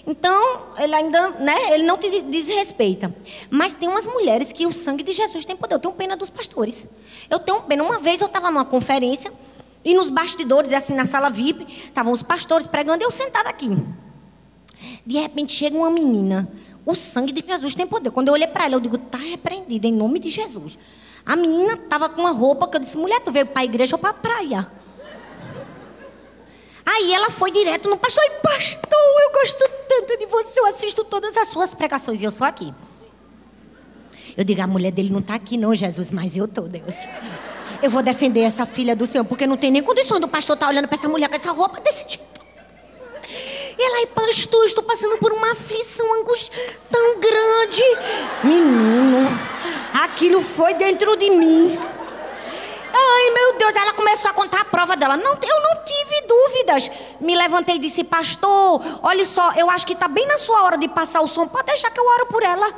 então 0.07 0.63
ele 0.79 0.95
ainda, 0.95 1.29
né, 1.33 1.75
ele 1.75 1.83
não 1.83 1.99
te 1.99 2.23
desrespeita. 2.23 3.15
Mas 3.51 3.75
tem 3.75 3.91
umas 3.91 4.07
mulheres 4.07 4.53
que 4.53 4.65
o 4.65 4.73
sangue 4.73 5.03
de 5.03 5.13
Jesus 5.13 5.45
tem 5.45 5.55
poder. 5.55 5.75
Eu 5.75 5.79
tenho 5.81 5.93
pena 5.93 6.17
dos 6.17 6.31
pastores. 6.31 6.89
Eu 7.29 7.39
tenho 7.39 7.61
pena. 7.63 7.85
Uma 7.85 7.99
vez 7.99 8.23
eu 8.23 8.27
estava 8.27 8.51
numa 8.51 8.65
conferência 8.65 9.31
e 9.85 9.95
nos 9.95 10.11
bastidores, 10.11 10.73
assim, 10.73 10.95
na 10.95 11.07
sala 11.07 11.31
VIP, 11.31 11.67
estavam 11.87 12.13
os 12.13 12.23
pastores 12.23 12.67
pregando 12.67 13.03
eu 13.03 13.11
sentada 13.11 13.49
aqui. 13.49 13.77
De 15.05 15.19
repente 15.19 15.53
chega 15.53 15.77
uma 15.77 15.91
menina. 15.91 16.51
O 16.85 16.95
sangue 16.95 17.33
de 17.33 17.47
Jesus 17.47 17.75
tem 17.75 17.87
poder. 17.87 18.11
Quando 18.11 18.29
eu 18.29 18.35
olhei 18.35 18.47
para 18.47 18.65
ela, 18.65 18.75
eu 18.75 18.81
digo, 18.81 18.97
está 18.97 19.19
repreendida 19.19 19.87
em 19.87 19.93
nome 19.93 20.19
de 20.19 20.29
Jesus. 20.29 20.79
A 21.25 21.37
menina 21.37 21.75
estava 21.75 22.09
com 22.09 22.23
uma 22.23 22.31
roupa 22.31 22.67
que 22.69 22.77
eu 22.77 22.81
disse, 22.81 22.97
mulher, 22.97 23.21
tu 23.21 23.31
veio 23.31 23.47
para 23.47 23.63
a 23.63 23.65
igreja 23.65 23.97
ou 23.97 24.01
para 24.01 24.11
a 24.11 24.15
praia? 24.15 24.71
Aí 26.85 27.13
ela 27.13 27.31
foi 27.31 27.51
direto 27.51 27.89
no 27.89 27.97
pastor 27.97 28.25
e, 28.25 28.31
pastor, 28.41 29.23
eu 29.23 29.33
gosto 29.33 29.71
tanto 29.89 30.19
de 30.19 30.27
você, 30.27 30.59
eu 30.59 30.67
assisto 30.67 31.05
todas 31.05 31.37
as 31.37 31.49
suas 31.49 31.73
pregações 31.73 32.21
e 32.21 32.25
eu 32.25 32.31
sou 32.31 32.47
aqui. 32.47 32.75
Eu 34.37 34.45
digo, 34.45 34.63
a 34.63 34.67
mulher 34.67 34.93
dele 34.93 35.11
não 35.11 35.21
está 35.21 35.35
aqui 35.35 35.57
não, 35.57 35.75
Jesus, 35.75 36.11
mas 36.11 36.37
eu 36.37 36.45
estou, 36.45 36.69
Deus. 36.69 36.97
Eu 37.83 37.91
vou 37.91 38.03
defender 38.03 38.41
essa 38.41 38.67
filha 38.67 38.95
do 38.95 39.07
Senhor, 39.07 39.25
porque 39.25 39.47
não 39.47 39.57
tem 39.57 39.71
nem 39.71 39.83
condições 39.83 40.21
do 40.21 40.29
pastor 40.29 40.55
estar 40.55 40.67
tá 40.67 40.73
olhando 40.73 40.87
para 40.87 40.97
essa 40.97 41.09
mulher 41.09 41.29
com 41.29 41.37
essa 41.37 41.51
roupa 41.51 41.81
desse 41.81 42.07
tipo. 42.07 42.25
E 43.79 43.83
ela, 43.83 44.07
pastor, 44.09 44.67
estou 44.67 44.85
passando 44.85 45.17
por 45.17 45.33
uma 45.33 45.53
aflição, 45.53 46.21
angústia 46.21 46.53
tão 46.91 47.19
grande. 47.19 47.83
Menino, 48.45 49.27
aquilo 50.03 50.43
foi 50.43 50.75
dentro 50.75 51.17
de 51.17 51.31
mim. 51.31 51.79
Ai, 52.93 53.31
meu 53.31 53.57
Deus, 53.57 53.75
ela 53.75 53.95
começou 53.95 54.31
a 54.31 54.35
contar 54.35 54.61
a 54.61 54.65
prova 54.65 54.97
dela. 54.97 55.17
Não, 55.17 55.33
eu 55.33 55.61
não 55.63 55.85
tive 55.85 56.27
dúvidas. 56.27 56.91
Me 57.21 57.35
levantei 57.35 57.77
e 57.77 57.79
disse, 57.79 58.05
pastor, 58.05 58.83
olha 59.03 59.25
só, 59.25 59.53
eu 59.55 59.71
acho 59.71 59.87
que 59.87 59.95
está 59.95 60.09
bem 60.09 60.27
na 60.27 60.37
sua 60.39 60.65
hora 60.65 60.77
de 60.77 60.89
passar 60.89 61.23
o 61.23 61.29
som. 61.29 61.49
Pode 61.49 61.67
deixar 61.67 61.91
que 61.91 61.99
eu 61.99 62.07
oro 62.07 62.27
por 62.27 62.43
ela. 62.43 62.75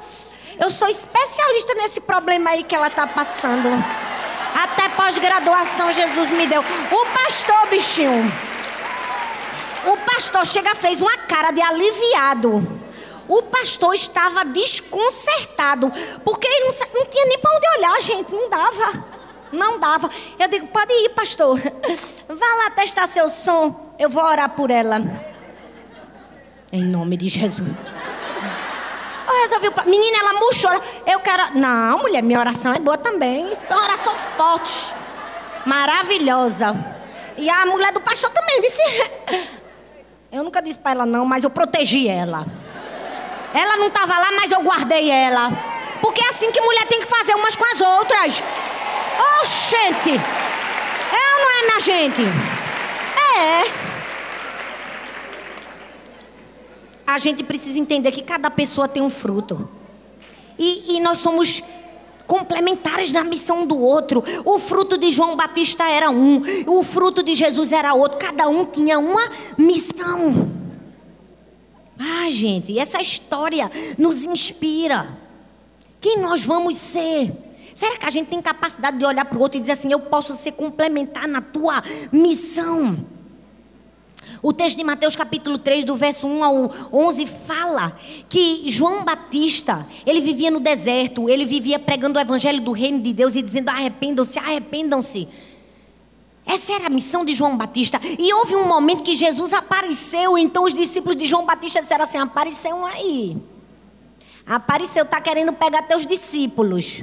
Eu 0.58 0.70
sou 0.70 0.88
especialista 0.88 1.74
nesse 1.74 2.00
problema 2.00 2.50
aí 2.50 2.64
que 2.64 2.74
ela 2.74 2.88
está 2.88 3.06
passando. 3.06 3.68
Até 4.54 4.88
pós-graduação 4.90 5.90
Jesus 5.90 6.30
me 6.32 6.46
deu. 6.46 6.60
O 6.60 7.06
pastor, 7.06 7.66
bichinho. 7.68 8.32
O 9.86 9.96
pastor 9.96 10.46
chega, 10.46 10.74
fez 10.74 11.00
uma 11.00 11.16
cara 11.18 11.50
de 11.50 11.60
aliviado. 11.60 12.80
O 13.28 13.42
pastor 13.42 13.94
estava 13.94 14.44
desconcertado. 14.44 15.90
Porque 16.24 16.46
ele 16.46 16.66
não, 16.66 17.00
não 17.00 17.06
tinha 17.06 17.26
nem 17.26 17.38
para 17.38 17.56
onde 17.56 17.68
olhar, 17.78 18.00
gente. 18.00 18.32
Não 18.32 18.48
dava. 18.48 19.04
Não 19.50 19.78
dava. 19.78 20.10
Eu 20.38 20.48
digo, 20.48 20.66
pode 20.68 20.92
ir, 20.92 21.10
pastor. 21.10 21.58
Vá 22.28 22.54
lá 22.56 22.70
testar 22.70 23.06
seu 23.06 23.28
som. 23.28 23.94
Eu 23.98 24.08
vou 24.08 24.24
orar 24.24 24.50
por 24.50 24.70
ela. 24.70 25.00
Em 26.72 26.84
nome 26.84 27.16
de 27.16 27.28
Jesus. 27.28 27.68
Eu 29.26 29.42
resolvi. 29.42 29.90
Menina, 29.90 30.18
ela 30.18 30.34
murchou. 30.34 30.70
Eu 31.06 31.20
quero. 31.20 31.58
Não, 31.58 31.98
mulher, 31.98 32.22
minha 32.22 32.38
oração 32.38 32.72
é 32.74 32.78
boa 32.78 32.98
também. 32.98 33.56
É 33.68 33.74
uma 33.74 33.82
oração 33.84 34.14
forte. 34.36 34.94
Maravilhosa. 35.64 36.74
E 37.36 37.48
a 37.48 37.64
mulher 37.66 37.92
do 37.92 38.00
pastor 38.00 38.30
também, 38.30 38.60
vice. 38.60 38.82
Eu 40.32 40.42
nunca 40.42 40.62
disse 40.62 40.78
para 40.78 40.92
ela 40.92 41.04
não, 41.04 41.26
mas 41.26 41.44
eu 41.44 41.50
protegi 41.50 42.08
ela. 42.08 42.46
Ela 43.52 43.76
não 43.76 43.88
estava 43.88 44.18
lá, 44.18 44.28
mas 44.32 44.50
eu 44.50 44.62
guardei 44.62 45.10
ela. 45.10 45.50
Porque 46.00 46.24
é 46.24 46.28
assim 46.30 46.50
que 46.50 46.58
mulher 46.58 46.86
tem 46.86 47.00
que 47.00 47.06
fazer 47.06 47.34
umas 47.34 47.54
com 47.54 47.64
as 47.66 47.80
outras. 47.82 48.42
Oh, 49.18 49.44
gente. 49.44 50.10
Ou 50.10 51.38
não 51.38 51.50
é, 51.50 51.62
minha 51.66 51.80
gente? 51.80 52.22
É. 53.36 53.81
a 57.06 57.18
gente 57.18 57.42
precisa 57.42 57.78
entender 57.78 58.12
que 58.12 58.22
cada 58.22 58.50
pessoa 58.50 58.88
tem 58.88 59.02
um 59.02 59.10
fruto. 59.10 59.68
E, 60.58 60.96
e 60.96 61.00
nós 61.00 61.18
somos 61.18 61.62
complementares 62.26 63.12
na 63.12 63.24
missão 63.24 63.66
do 63.66 63.78
outro. 63.78 64.22
O 64.44 64.58
fruto 64.58 64.96
de 64.96 65.10
João 65.10 65.36
Batista 65.36 65.88
era 65.88 66.10
um, 66.10 66.40
o 66.66 66.82
fruto 66.82 67.22
de 67.22 67.34
Jesus 67.34 67.72
era 67.72 67.94
outro. 67.94 68.18
Cada 68.18 68.48
um 68.48 68.64
tinha 68.64 68.98
uma 68.98 69.30
missão. 69.58 70.50
Ah, 71.98 72.30
gente, 72.30 72.78
essa 72.78 73.00
história 73.00 73.70
nos 73.98 74.24
inspira. 74.24 75.08
Quem 76.00 76.18
nós 76.18 76.44
vamos 76.44 76.76
ser? 76.76 77.32
Será 77.74 77.96
que 77.96 78.06
a 78.06 78.10
gente 78.10 78.28
tem 78.28 78.42
capacidade 78.42 78.98
de 78.98 79.04
olhar 79.04 79.24
para 79.24 79.38
o 79.38 79.40
outro 79.40 79.58
e 79.58 79.60
dizer 79.60 79.72
assim: 79.72 79.92
eu 79.92 80.00
posso 80.00 80.34
ser 80.34 80.52
complementar 80.52 81.28
na 81.28 81.40
tua 81.40 81.82
missão? 82.10 83.04
O 84.42 84.52
texto 84.52 84.76
de 84.76 84.84
Mateus 84.84 85.14
capítulo 85.14 85.58
3, 85.58 85.84
do 85.84 85.96
verso 85.96 86.26
1 86.26 86.44
ao 86.44 86.70
11, 86.92 87.26
fala 87.26 87.96
que 88.28 88.64
João 88.66 89.04
Batista, 89.04 89.86
ele 90.04 90.20
vivia 90.20 90.50
no 90.50 90.60
deserto, 90.60 91.28
ele 91.28 91.44
vivia 91.44 91.78
pregando 91.78 92.18
o 92.18 92.22
evangelho 92.22 92.60
do 92.60 92.72
reino 92.72 93.00
de 93.00 93.12
Deus 93.12 93.36
e 93.36 93.42
dizendo: 93.42 93.68
arrependam-se, 93.68 94.38
arrependam-se. 94.38 95.28
Essa 96.44 96.72
era 96.72 96.86
a 96.86 96.90
missão 96.90 97.24
de 97.24 97.34
João 97.34 97.56
Batista. 97.56 98.00
E 98.18 98.34
houve 98.34 98.56
um 98.56 98.66
momento 98.66 99.02
que 99.02 99.14
Jesus 99.14 99.52
apareceu, 99.52 100.36
então 100.36 100.64
os 100.64 100.74
discípulos 100.74 101.16
de 101.16 101.26
João 101.26 101.46
Batista 101.46 101.80
disseram 101.80 102.04
assim: 102.04 102.18
apareceu 102.18 102.84
aí. 102.84 103.36
Apareceu, 104.44 105.04
está 105.04 105.20
querendo 105.20 105.52
pegar 105.52 105.82
teus 105.82 106.04
discípulos. 106.04 107.02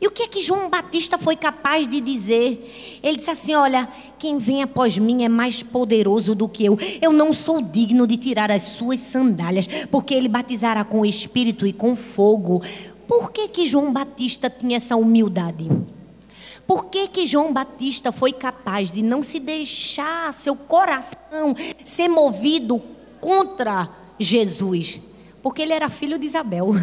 E 0.00 0.06
o 0.06 0.10
que 0.10 0.24
é 0.24 0.28
que 0.28 0.42
João 0.42 0.68
Batista 0.68 1.16
foi 1.16 1.36
capaz 1.36 1.88
de 1.88 2.00
dizer? 2.00 3.00
Ele 3.02 3.16
disse 3.16 3.30
assim: 3.30 3.54
Olha, 3.54 3.88
quem 4.18 4.38
vem 4.38 4.62
após 4.62 4.98
mim 4.98 5.24
é 5.24 5.28
mais 5.28 5.62
poderoso 5.62 6.34
do 6.34 6.48
que 6.48 6.64
eu. 6.64 6.78
Eu 7.00 7.12
não 7.12 7.32
sou 7.32 7.62
digno 7.62 8.06
de 8.06 8.16
tirar 8.16 8.50
as 8.50 8.62
suas 8.62 9.00
sandálias, 9.00 9.66
porque 9.90 10.14
ele 10.14 10.28
batizará 10.28 10.84
com 10.84 11.00
o 11.00 11.06
Espírito 11.06 11.66
e 11.66 11.72
com 11.72 11.94
fogo. 11.96 12.62
Por 13.06 13.30
que, 13.30 13.48
que 13.48 13.66
João 13.66 13.92
Batista 13.92 14.50
tinha 14.50 14.76
essa 14.76 14.96
humildade? 14.96 15.70
Por 16.66 16.86
que, 16.86 17.08
que 17.08 17.26
João 17.26 17.52
Batista 17.52 18.10
foi 18.10 18.32
capaz 18.32 18.90
de 18.90 19.02
não 19.02 19.22
se 19.22 19.38
deixar 19.38 20.32
seu 20.32 20.56
coração 20.56 21.54
ser 21.84 22.08
movido 22.08 22.82
contra 23.20 23.90
Jesus? 24.18 25.00
Porque 25.42 25.60
ele 25.60 25.74
era 25.74 25.90
filho 25.90 26.18
de 26.18 26.24
Isabel. 26.24 26.74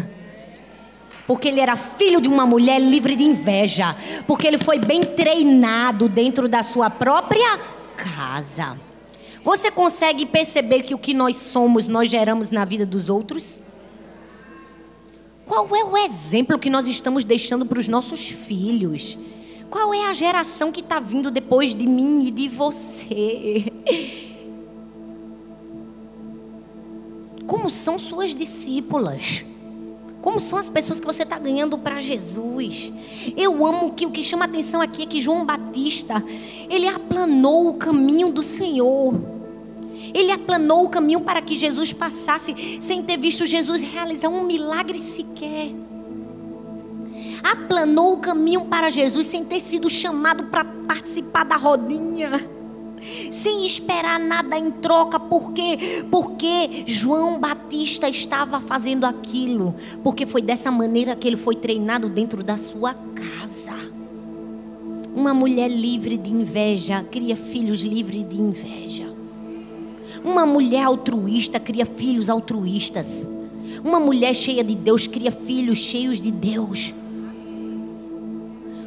Porque 1.26 1.48
ele 1.48 1.60
era 1.60 1.76
filho 1.76 2.20
de 2.20 2.28
uma 2.28 2.46
mulher 2.46 2.80
livre 2.80 3.14
de 3.14 3.22
inveja. 3.22 3.96
Porque 4.26 4.46
ele 4.46 4.58
foi 4.58 4.78
bem 4.78 5.04
treinado 5.04 6.08
dentro 6.08 6.48
da 6.48 6.62
sua 6.62 6.90
própria 6.90 7.58
casa. 7.96 8.76
Você 9.44 9.70
consegue 9.70 10.24
perceber 10.24 10.82
que 10.82 10.94
o 10.94 10.98
que 10.98 11.12
nós 11.14 11.36
somos, 11.36 11.88
nós 11.88 12.08
geramos 12.08 12.50
na 12.50 12.64
vida 12.64 12.86
dos 12.86 13.08
outros? 13.08 13.60
Qual 15.44 15.68
é 15.74 15.84
o 15.84 15.96
exemplo 15.96 16.58
que 16.58 16.70
nós 16.70 16.86
estamos 16.86 17.24
deixando 17.24 17.66
para 17.66 17.78
os 17.78 17.88
nossos 17.88 18.28
filhos? 18.28 19.18
Qual 19.68 19.92
é 19.92 20.06
a 20.06 20.12
geração 20.12 20.70
que 20.70 20.80
está 20.80 21.00
vindo 21.00 21.30
depois 21.30 21.74
de 21.74 21.86
mim 21.86 22.26
e 22.26 22.30
de 22.30 22.48
você? 22.48 23.64
Como 27.46 27.68
são 27.68 27.98
suas 27.98 28.34
discípulas? 28.34 29.44
Como 30.22 30.40
são 30.40 30.58
as 30.58 30.68
pessoas 30.68 30.98
que 30.98 31.06
você 31.06 31.24
está 31.24 31.38
ganhando 31.38 31.76
para 31.76 32.00
Jesus? 32.00 32.90
Eu 33.36 33.66
amo 33.66 33.92
que 33.92 34.06
o 34.06 34.10
que 34.10 34.22
chama 34.22 34.46
atenção 34.46 34.80
aqui 34.80 35.02
é 35.02 35.06
que 35.06 35.20
João 35.20 35.44
Batista, 35.44 36.24
ele 36.70 36.88
aplanou 36.88 37.68
o 37.68 37.74
caminho 37.74 38.32
do 38.32 38.42
Senhor. 38.42 39.14
Ele 40.14 40.30
aplanou 40.30 40.84
o 40.84 40.88
caminho 40.88 41.20
para 41.20 41.42
que 41.42 41.54
Jesus 41.54 41.92
passasse 41.92 42.78
sem 42.80 43.02
ter 43.02 43.18
visto 43.18 43.44
Jesus 43.44 43.82
realizar 43.82 44.28
um 44.28 44.44
milagre 44.44 44.98
sequer 44.98 45.72
aplanou 47.42 48.14
o 48.14 48.18
caminho 48.18 48.66
para 48.66 48.88
Jesus 48.88 49.26
sem 49.26 49.44
ter 49.44 49.60
sido 49.60 49.90
chamado 49.90 50.44
para 50.44 50.64
participar 50.64 51.44
da 51.44 51.56
rodinha. 51.56 52.61
Sem 53.32 53.64
esperar 53.64 54.20
nada 54.20 54.56
em 54.56 54.70
troca, 54.70 55.18
por 55.18 55.52
quê? 55.52 56.04
Porque 56.10 56.84
João 56.86 57.40
Batista 57.40 58.08
estava 58.08 58.60
fazendo 58.60 59.04
aquilo, 59.04 59.74
porque 60.04 60.24
foi 60.24 60.40
dessa 60.40 60.70
maneira 60.70 61.16
que 61.16 61.26
ele 61.26 61.36
foi 61.36 61.56
treinado 61.56 62.08
dentro 62.08 62.44
da 62.44 62.56
sua 62.56 62.94
casa. 62.94 63.74
Uma 65.14 65.34
mulher 65.34 65.68
livre 65.68 66.16
de 66.16 66.32
inveja 66.32 67.04
cria 67.10 67.36
filhos 67.36 67.82
livres 67.82 68.26
de 68.28 68.40
inveja. 68.40 69.12
Uma 70.24 70.46
mulher 70.46 70.84
altruísta 70.84 71.58
cria 71.58 71.84
filhos 71.84 72.30
altruístas. 72.30 73.28
Uma 73.84 73.98
mulher 73.98 74.34
cheia 74.34 74.62
de 74.62 74.74
Deus 74.74 75.06
cria 75.06 75.32
filhos 75.32 75.78
cheios 75.78 76.20
de 76.20 76.30
Deus. 76.30 76.94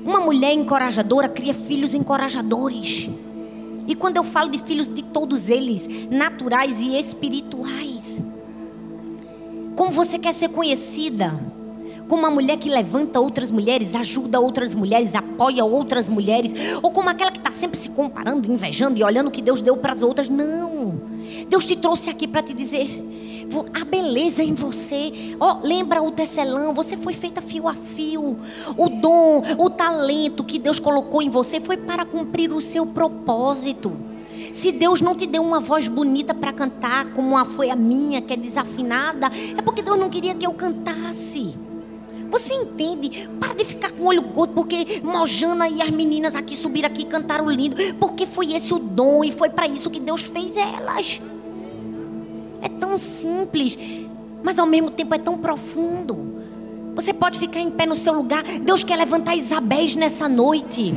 Uma 0.05 0.19
mulher 0.21 0.53
encorajadora 0.53 1.27
cria 1.27 1.53
filhos 1.53 1.93
encorajadores. 1.93 3.09
E 3.87 3.95
quando 3.95 4.17
eu 4.17 4.23
falo 4.23 4.49
de 4.49 4.57
filhos 4.59 4.91
de 4.91 5.03
todos 5.03 5.49
eles, 5.49 5.87
naturais 6.09 6.81
e 6.81 6.97
espirituais. 6.97 8.21
Como 9.75 9.91
você 9.91 10.17
quer 10.17 10.33
ser 10.33 10.49
conhecida? 10.49 11.33
Como 12.07 12.21
uma 12.21 12.29
mulher 12.29 12.57
que 12.57 12.69
levanta 12.69 13.19
outras 13.19 13.49
mulheres, 13.49 13.95
ajuda 13.95 14.39
outras 14.39 14.75
mulheres, 14.75 15.15
apoia 15.15 15.65
outras 15.65 16.07
mulheres, 16.07 16.53
ou 16.81 16.91
como 16.91 17.09
aquela 17.09 17.31
que 17.31 17.39
está 17.39 17.51
sempre 17.51 17.79
se 17.79 17.89
comparando, 17.89 18.51
invejando 18.51 18.97
e 18.99 19.03
olhando 19.03 19.27
o 19.27 19.31
que 19.31 19.41
Deus 19.41 19.61
deu 19.61 19.75
para 19.75 19.91
as 19.91 20.01
outras. 20.01 20.29
Não. 20.29 21.01
Deus 21.49 21.65
te 21.65 21.75
trouxe 21.75 22.09
aqui 22.09 22.27
para 22.27 22.43
te 22.43 22.53
dizer: 22.53 22.87
a 23.73 23.85
beleza 23.85 24.43
em 24.43 24.53
você. 24.53 25.35
Oh, 25.39 25.65
lembra 25.65 26.01
o 26.01 26.11
tecelão, 26.11 26.73
você 26.73 26.97
foi 26.97 27.13
feita 27.13 27.41
fio 27.41 27.67
a 27.67 27.73
fio. 27.73 28.37
O 28.77 28.89
dom, 28.89 29.43
o 29.57 29.69
talento 29.69 30.43
que 30.43 30.59
Deus 30.59 30.79
colocou 30.79 31.21
em 31.21 31.29
você 31.29 31.59
foi 31.59 31.77
para 31.77 32.05
cumprir 32.05 32.51
o 32.51 32.61
seu 32.61 32.85
propósito. 32.85 33.95
Se 34.53 34.71
Deus 34.71 35.01
não 35.01 35.15
te 35.15 35.25
deu 35.25 35.43
uma 35.43 35.59
voz 35.59 35.87
bonita 35.87 36.33
para 36.33 36.53
cantar, 36.53 37.11
como 37.13 37.43
foi 37.45 37.69
a 37.69 37.75
minha, 37.75 38.21
que 38.21 38.33
é 38.33 38.37
desafinada, 38.37 39.27
é 39.57 39.61
porque 39.61 39.81
Deus 39.81 39.99
não 39.99 40.09
queria 40.09 40.33
que 40.33 40.45
eu 40.45 40.53
cantasse. 40.53 41.53
Você 42.29 42.53
entende? 42.53 43.29
Para 43.39 43.53
de 43.53 43.63
ficar 43.63 43.91
com 43.91 44.03
o 44.03 44.07
olho 44.07 44.21
gordo, 44.21 44.53
porque 44.53 45.01
Mojana 45.03 45.69
e 45.69 45.81
as 45.81 45.89
meninas 45.89 46.35
aqui 46.35 46.55
subiram 46.55 46.87
aqui 46.87 47.03
e 47.03 47.05
cantaram 47.05 47.49
lindo, 47.49 47.75
porque 47.99 48.25
foi 48.25 48.53
esse 48.53 48.73
o 48.73 48.79
dom 48.79 49.23
e 49.23 49.31
foi 49.31 49.49
para 49.49 49.67
isso 49.67 49.89
que 49.89 49.99
Deus 49.99 50.23
fez 50.23 50.57
elas. 50.57 51.21
É 52.61 52.69
tão 52.69 52.97
simples, 52.97 53.77
mas 54.43 54.59
ao 54.59 54.65
mesmo 54.65 54.91
tempo 54.91 55.13
é 55.15 55.17
tão 55.17 55.37
profundo. 55.37 56.35
Você 56.95 57.13
pode 57.13 57.37
ficar 57.37 57.59
em 57.59 57.69
pé 57.69 57.85
no 57.85 57.95
seu 57.95 58.13
lugar. 58.13 58.41
Deus 58.61 58.83
quer 58.83 58.95
levantar 58.95 59.35
Isabéis 59.35 59.95
nessa 59.95 60.29
noite. 60.29 60.95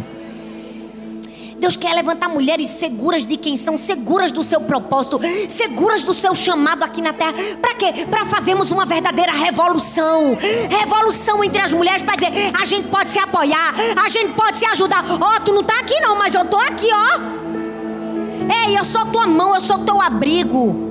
Deus 1.59 1.77
quer 1.77 1.93
levantar 1.93 2.29
mulheres 2.29 2.69
seguras 2.69 3.27
de 3.27 3.37
quem 3.37 3.57
são, 3.57 3.77
seguras 3.77 4.31
do 4.31 4.45
seu 4.45 4.61
propósito, 4.61 5.21
seguras 5.49 6.05
do 6.05 6.15
seu 6.15 6.35
chamado 6.35 6.85
aqui 6.85 7.03
na 7.03 7.13
terra. 7.13 7.35
Para 7.61 7.75
quê? 7.75 8.07
Para 8.09 8.25
fazermos 8.27 8.71
uma 8.71 8.87
verdadeira 8.87 9.33
revolução. 9.33 10.39
Revolução 10.71 11.43
entre 11.43 11.61
as 11.61 11.73
mulheres 11.73 12.03
para 12.03 12.15
dizer: 12.15 12.53
a 12.59 12.65
gente 12.65 12.87
pode 12.89 13.11
se 13.11 13.19
apoiar, 13.19 13.75
a 14.05 14.09
gente 14.09 14.33
pode 14.35 14.59
se 14.59 14.67
ajudar. 14.67 15.05
Ó, 15.21 15.37
oh, 15.37 15.41
tu 15.41 15.53
não 15.53 15.63
está 15.63 15.81
aqui 15.81 15.99
não, 16.01 16.17
mas 16.17 16.33
eu 16.33 16.45
tô 16.45 16.59
aqui, 16.59 16.89
ó. 16.93 18.67
Ei, 18.67 18.79
eu 18.79 18.85
sou 18.85 19.05
tua 19.07 19.27
mão, 19.27 19.53
eu 19.53 19.61
sou 19.61 19.79
teu 19.81 20.01
abrigo 20.01 20.88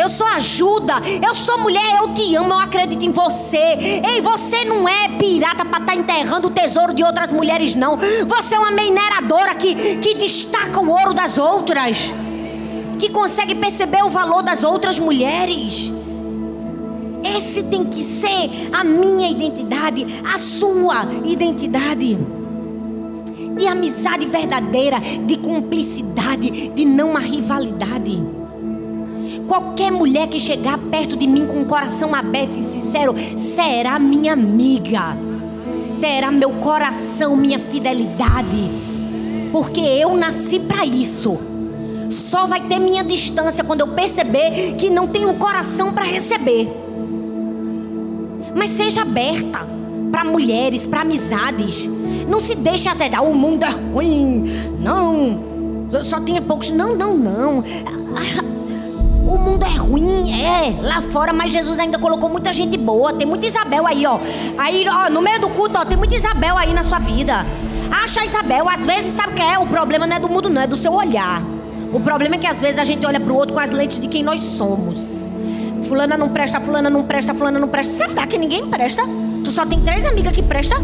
eu 0.00 0.08
sou 0.08 0.26
ajuda, 0.28 0.94
eu 1.24 1.34
sou 1.34 1.58
mulher, 1.58 1.98
eu 1.98 2.14
te 2.14 2.34
amo, 2.34 2.54
eu 2.54 2.58
acredito 2.58 3.04
em 3.04 3.10
você. 3.10 3.58
Ei, 3.58 4.20
você 4.22 4.64
não 4.64 4.88
é 4.88 5.08
pirata 5.18 5.64
para 5.64 5.80
estar 5.80 5.92
tá 5.92 5.94
enterrando 5.94 6.48
o 6.48 6.50
tesouro 6.50 6.94
de 6.94 7.04
outras 7.04 7.30
mulheres, 7.30 7.74
não. 7.74 7.96
Você 7.96 8.54
é 8.54 8.58
uma 8.58 8.70
mineradora 8.70 9.54
que, 9.54 9.96
que 9.96 10.14
destaca 10.14 10.80
o 10.80 10.88
ouro 10.88 11.12
das 11.12 11.36
outras, 11.36 12.12
que 12.98 13.10
consegue 13.10 13.54
perceber 13.54 14.02
o 14.02 14.08
valor 14.08 14.42
das 14.42 14.64
outras 14.64 14.98
mulheres. 14.98 15.92
Esse 17.22 17.62
tem 17.64 17.84
que 17.84 18.02
ser 18.02 18.70
a 18.72 18.82
minha 18.82 19.28
identidade, 19.30 20.06
a 20.34 20.38
sua 20.38 21.04
identidade. 21.24 22.16
De 23.54 23.66
amizade 23.66 24.24
verdadeira, 24.24 24.98
de 24.98 25.36
cumplicidade, 25.36 26.68
de 26.68 26.84
não 26.86 27.14
a 27.14 27.20
rivalidade. 27.20 28.39
Qualquer 29.50 29.90
mulher 29.90 30.28
que 30.28 30.38
chegar 30.38 30.78
perto 30.78 31.16
de 31.16 31.26
mim 31.26 31.44
com 31.44 31.62
o 31.62 31.66
coração 31.66 32.14
aberto 32.14 32.56
e 32.56 32.60
sincero 32.60 33.12
será 33.36 33.98
minha 33.98 34.32
amiga. 34.32 35.16
Terá 36.00 36.30
meu 36.30 36.50
coração, 36.50 37.34
minha 37.34 37.58
fidelidade. 37.58 38.70
Porque 39.50 39.80
eu 39.80 40.16
nasci 40.16 40.60
para 40.60 40.86
isso. 40.86 41.36
Só 42.08 42.46
vai 42.46 42.60
ter 42.60 42.78
minha 42.78 43.02
distância 43.02 43.64
quando 43.64 43.80
eu 43.80 43.88
perceber 43.88 44.76
que 44.78 44.88
não 44.88 45.08
tenho 45.08 45.34
coração 45.34 45.92
para 45.92 46.04
receber. 46.04 46.68
Mas 48.54 48.70
seja 48.70 49.02
aberta 49.02 49.66
para 50.12 50.22
mulheres, 50.22 50.86
para 50.86 51.00
amizades. 51.00 51.90
Não 52.28 52.38
se 52.38 52.54
deixe 52.54 52.88
azedar. 52.88 53.24
O 53.24 53.34
mundo 53.34 53.64
é 53.64 53.70
ruim. 53.70 54.44
Não. 54.78 55.40
Só 56.04 56.20
tinha 56.20 56.40
poucos. 56.40 56.70
Não, 56.70 56.94
não, 56.94 57.16
não. 57.16 57.64
O 59.30 59.38
mundo 59.38 59.64
é 59.64 59.68
ruim, 59.68 60.32
é, 60.32 60.74
lá 60.82 61.00
fora, 61.00 61.32
mas 61.32 61.52
Jesus 61.52 61.78
ainda 61.78 62.00
colocou 62.00 62.28
muita 62.28 62.52
gente 62.52 62.76
boa. 62.76 63.12
Tem 63.12 63.24
muita 63.24 63.46
Isabel 63.46 63.86
aí, 63.86 64.04
ó. 64.04 64.18
Aí, 64.58 64.84
ó, 64.88 65.08
no 65.08 65.22
meio 65.22 65.40
do 65.40 65.48
culto, 65.50 65.78
ó, 65.78 65.84
tem 65.84 65.96
muita 65.96 66.16
Isabel 66.16 66.58
aí 66.58 66.74
na 66.74 66.82
sua 66.82 66.98
vida. 66.98 67.46
Acha 67.92 68.24
Isabel, 68.24 68.68
às 68.68 68.84
vezes, 68.84 69.12
sabe 69.14 69.30
o 69.30 69.36
que 69.36 69.42
é? 69.42 69.56
O 69.56 69.68
problema 69.68 70.04
não 70.04 70.16
é 70.16 70.18
do 70.18 70.28
mundo, 70.28 70.50
não, 70.50 70.60
é 70.60 70.66
do 70.66 70.76
seu 70.76 70.92
olhar. 70.92 71.40
O 71.92 72.00
problema 72.00 72.34
é 72.34 72.38
que 72.38 72.46
às 72.48 72.58
vezes 72.58 72.80
a 72.80 72.82
gente 72.82 73.06
olha 73.06 73.20
para 73.20 73.32
o 73.32 73.36
outro 73.36 73.54
com 73.54 73.60
as 73.60 73.70
lentes 73.70 74.00
de 74.00 74.08
quem 74.08 74.24
nós 74.24 74.40
somos. 74.42 75.28
Fulana 75.84 76.18
não 76.18 76.30
presta, 76.30 76.60
fulana 76.60 76.90
não 76.90 77.04
presta, 77.04 77.32
fulana 77.32 77.60
não 77.60 77.68
presta. 77.68 78.08
Será 78.08 78.26
que 78.26 78.36
ninguém 78.36 78.66
presta? 78.66 79.02
Tu 79.44 79.50
só 79.52 79.64
tem 79.64 79.78
três 79.80 80.04
amigas 80.06 80.32
que 80.32 80.42
presta? 80.42 80.74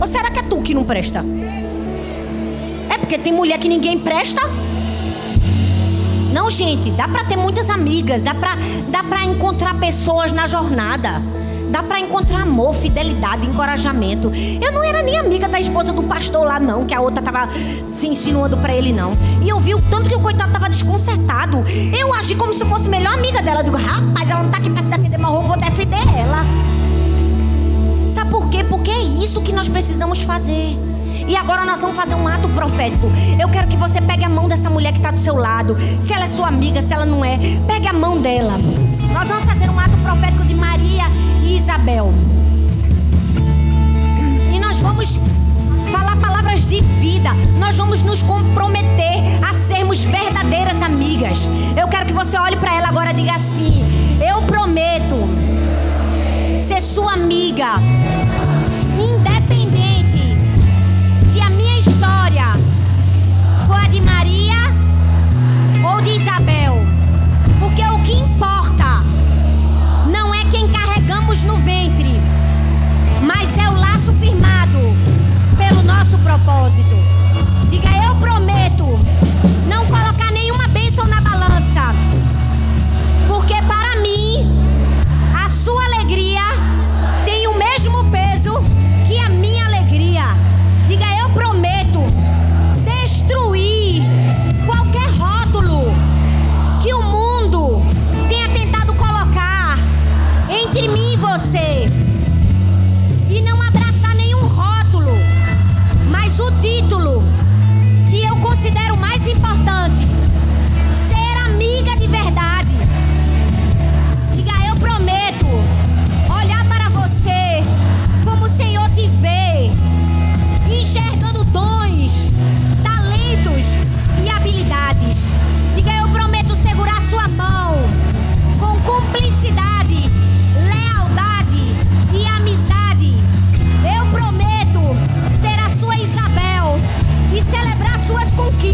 Ou 0.00 0.06
será 0.06 0.30
que 0.30 0.38
é 0.38 0.42
tu 0.42 0.62
que 0.62 0.72
não 0.72 0.84
presta? 0.84 1.22
É 2.88 2.96
porque 2.96 3.18
tem 3.18 3.30
mulher 3.30 3.58
que 3.58 3.68
ninguém 3.68 3.98
presta? 3.98 4.40
Não, 6.32 6.48
gente, 6.48 6.90
dá 6.92 7.08
para 7.08 7.24
ter 7.24 7.36
muitas 7.36 7.68
amigas, 7.68 8.22
dá 8.22 8.34
para 8.34 8.56
dá 8.88 9.02
para 9.02 9.24
encontrar 9.24 9.74
pessoas 9.78 10.32
na 10.32 10.46
jornada. 10.46 11.20
Dá 11.70 11.84
para 11.84 12.00
encontrar 12.00 12.42
amor, 12.42 12.74
fidelidade, 12.74 13.46
encorajamento. 13.46 14.32
Eu 14.60 14.72
não 14.72 14.82
era 14.82 15.02
nem 15.02 15.16
amiga 15.16 15.48
da 15.48 15.60
esposa 15.60 15.92
do 15.92 16.02
pastor 16.02 16.44
lá, 16.44 16.58
não, 16.58 16.84
que 16.84 16.92
a 16.92 17.00
outra 17.00 17.22
tava 17.22 17.48
se 17.94 18.08
insinuando 18.08 18.56
para 18.56 18.74
ele, 18.74 18.92
não. 18.92 19.12
E 19.40 19.48
eu 19.48 19.60
vi 19.60 19.72
o 19.72 19.82
tanto 19.82 20.08
que 20.08 20.16
o 20.16 20.20
coitado 20.20 20.52
tava 20.52 20.68
desconcertado. 20.68 21.64
Eu 21.96 22.12
agi 22.12 22.34
como 22.34 22.52
se 22.52 22.64
fosse 22.64 22.88
melhor 22.88 23.14
amiga 23.14 23.40
dela. 23.40 23.60
Eu 23.60 23.64
digo, 23.64 23.76
rapaz, 23.76 24.28
ela 24.28 24.42
não 24.42 24.50
tá 24.50 24.58
aqui 24.58 24.68
pra 24.68 24.82
se 24.82 24.88
defender, 24.88 25.16
mas 25.16 25.32
eu 25.32 25.42
vou 25.42 25.56
defender 25.56 26.00
ela. 26.18 26.44
Sabe 28.08 28.30
por 28.30 28.48
quê? 28.48 28.64
Porque 28.64 28.90
é 28.90 29.02
isso 29.22 29.40
que 29.40 29.52
nós 29.52 29.68
precisamos 29.68 30.20
fazer. 30.22 30.76
E 31.26 31.36
agora 31.36 31.64
nós 31.64 31.80
vamos 31.80 31.96
fazer 31.96 32.14
um 32.14 32.26
ato 32.26 32.48
profético. 32.48 33.10
Eu 33.38 33.48
quero 33.48 33.68
que 33.68 33.76
você 33.76 34.00
pegue 34.00 34.24
a 34.24 34.28
mão 34.28 34.48
dessa 34.48 34.68
mulher 34.70 34.92
que 34.92 34.98
está 34.98 35.10
do 35.10 35.18
seu 35.18 35.36
lado. 35.36 35.76
Se 36.00 36.12
ela 36.12 36.24
é 36.24 36.28
sua 36.28 36.48
amiga, 36.48 36.82
se 36.82 36.92
ela 36.92 37.06
não 37.06 37.24
é, 37.24 37.38
pegue 37.66 37.86
a 37.88 37.92
mão 37.92 38.20
dela. 38.20 38.54
Nós 39.12 39.28
vamos 39.28 39.44
fazer 39.44 39.68
um 39.68 39.78
ato 39.78 39.96
profético 40.02 40.44
de 40.44 40.54
Maria 40.54 41.04
e 41.42 41.56
Isabel. 41.56 42.12
E 44.52 44.58
nós 44.58 44.78
vamos 44.80 45.18
falar 45.90 46.16
palavras 46.16 46.66
de 46.66 46.80
vida. 46.80 47.30
Nós 47.58 47.76
vamos 47.76 48.02
nos 48.02 48.22
comprometer 48.22 49.22
a 49.48 49.54
sermos 49.54 50.02
verdadeiras 50.02 50.82
amigas. 50.82 51.46
Eu 51.80 51.88
quero 51.88 52.06
que 52.06 52.12
você 52.12 52.38
olhe 52.38 52.56
para 52.56 52.74
ela 52.74 52.88
agora 52.88 53.12
e 53.12 53.14
diga 53.14 53.34
assim: 53.34 53.72
Eu 54.20 54.42
prometo 54.42 55.16
ser 56.58 56.80
sua 56.80 57.14
amiga, 57.14 57.74
a 63.82 63.88
de 63.88 64.29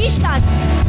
nicht 0.07 0.23
das. 0.23 0.86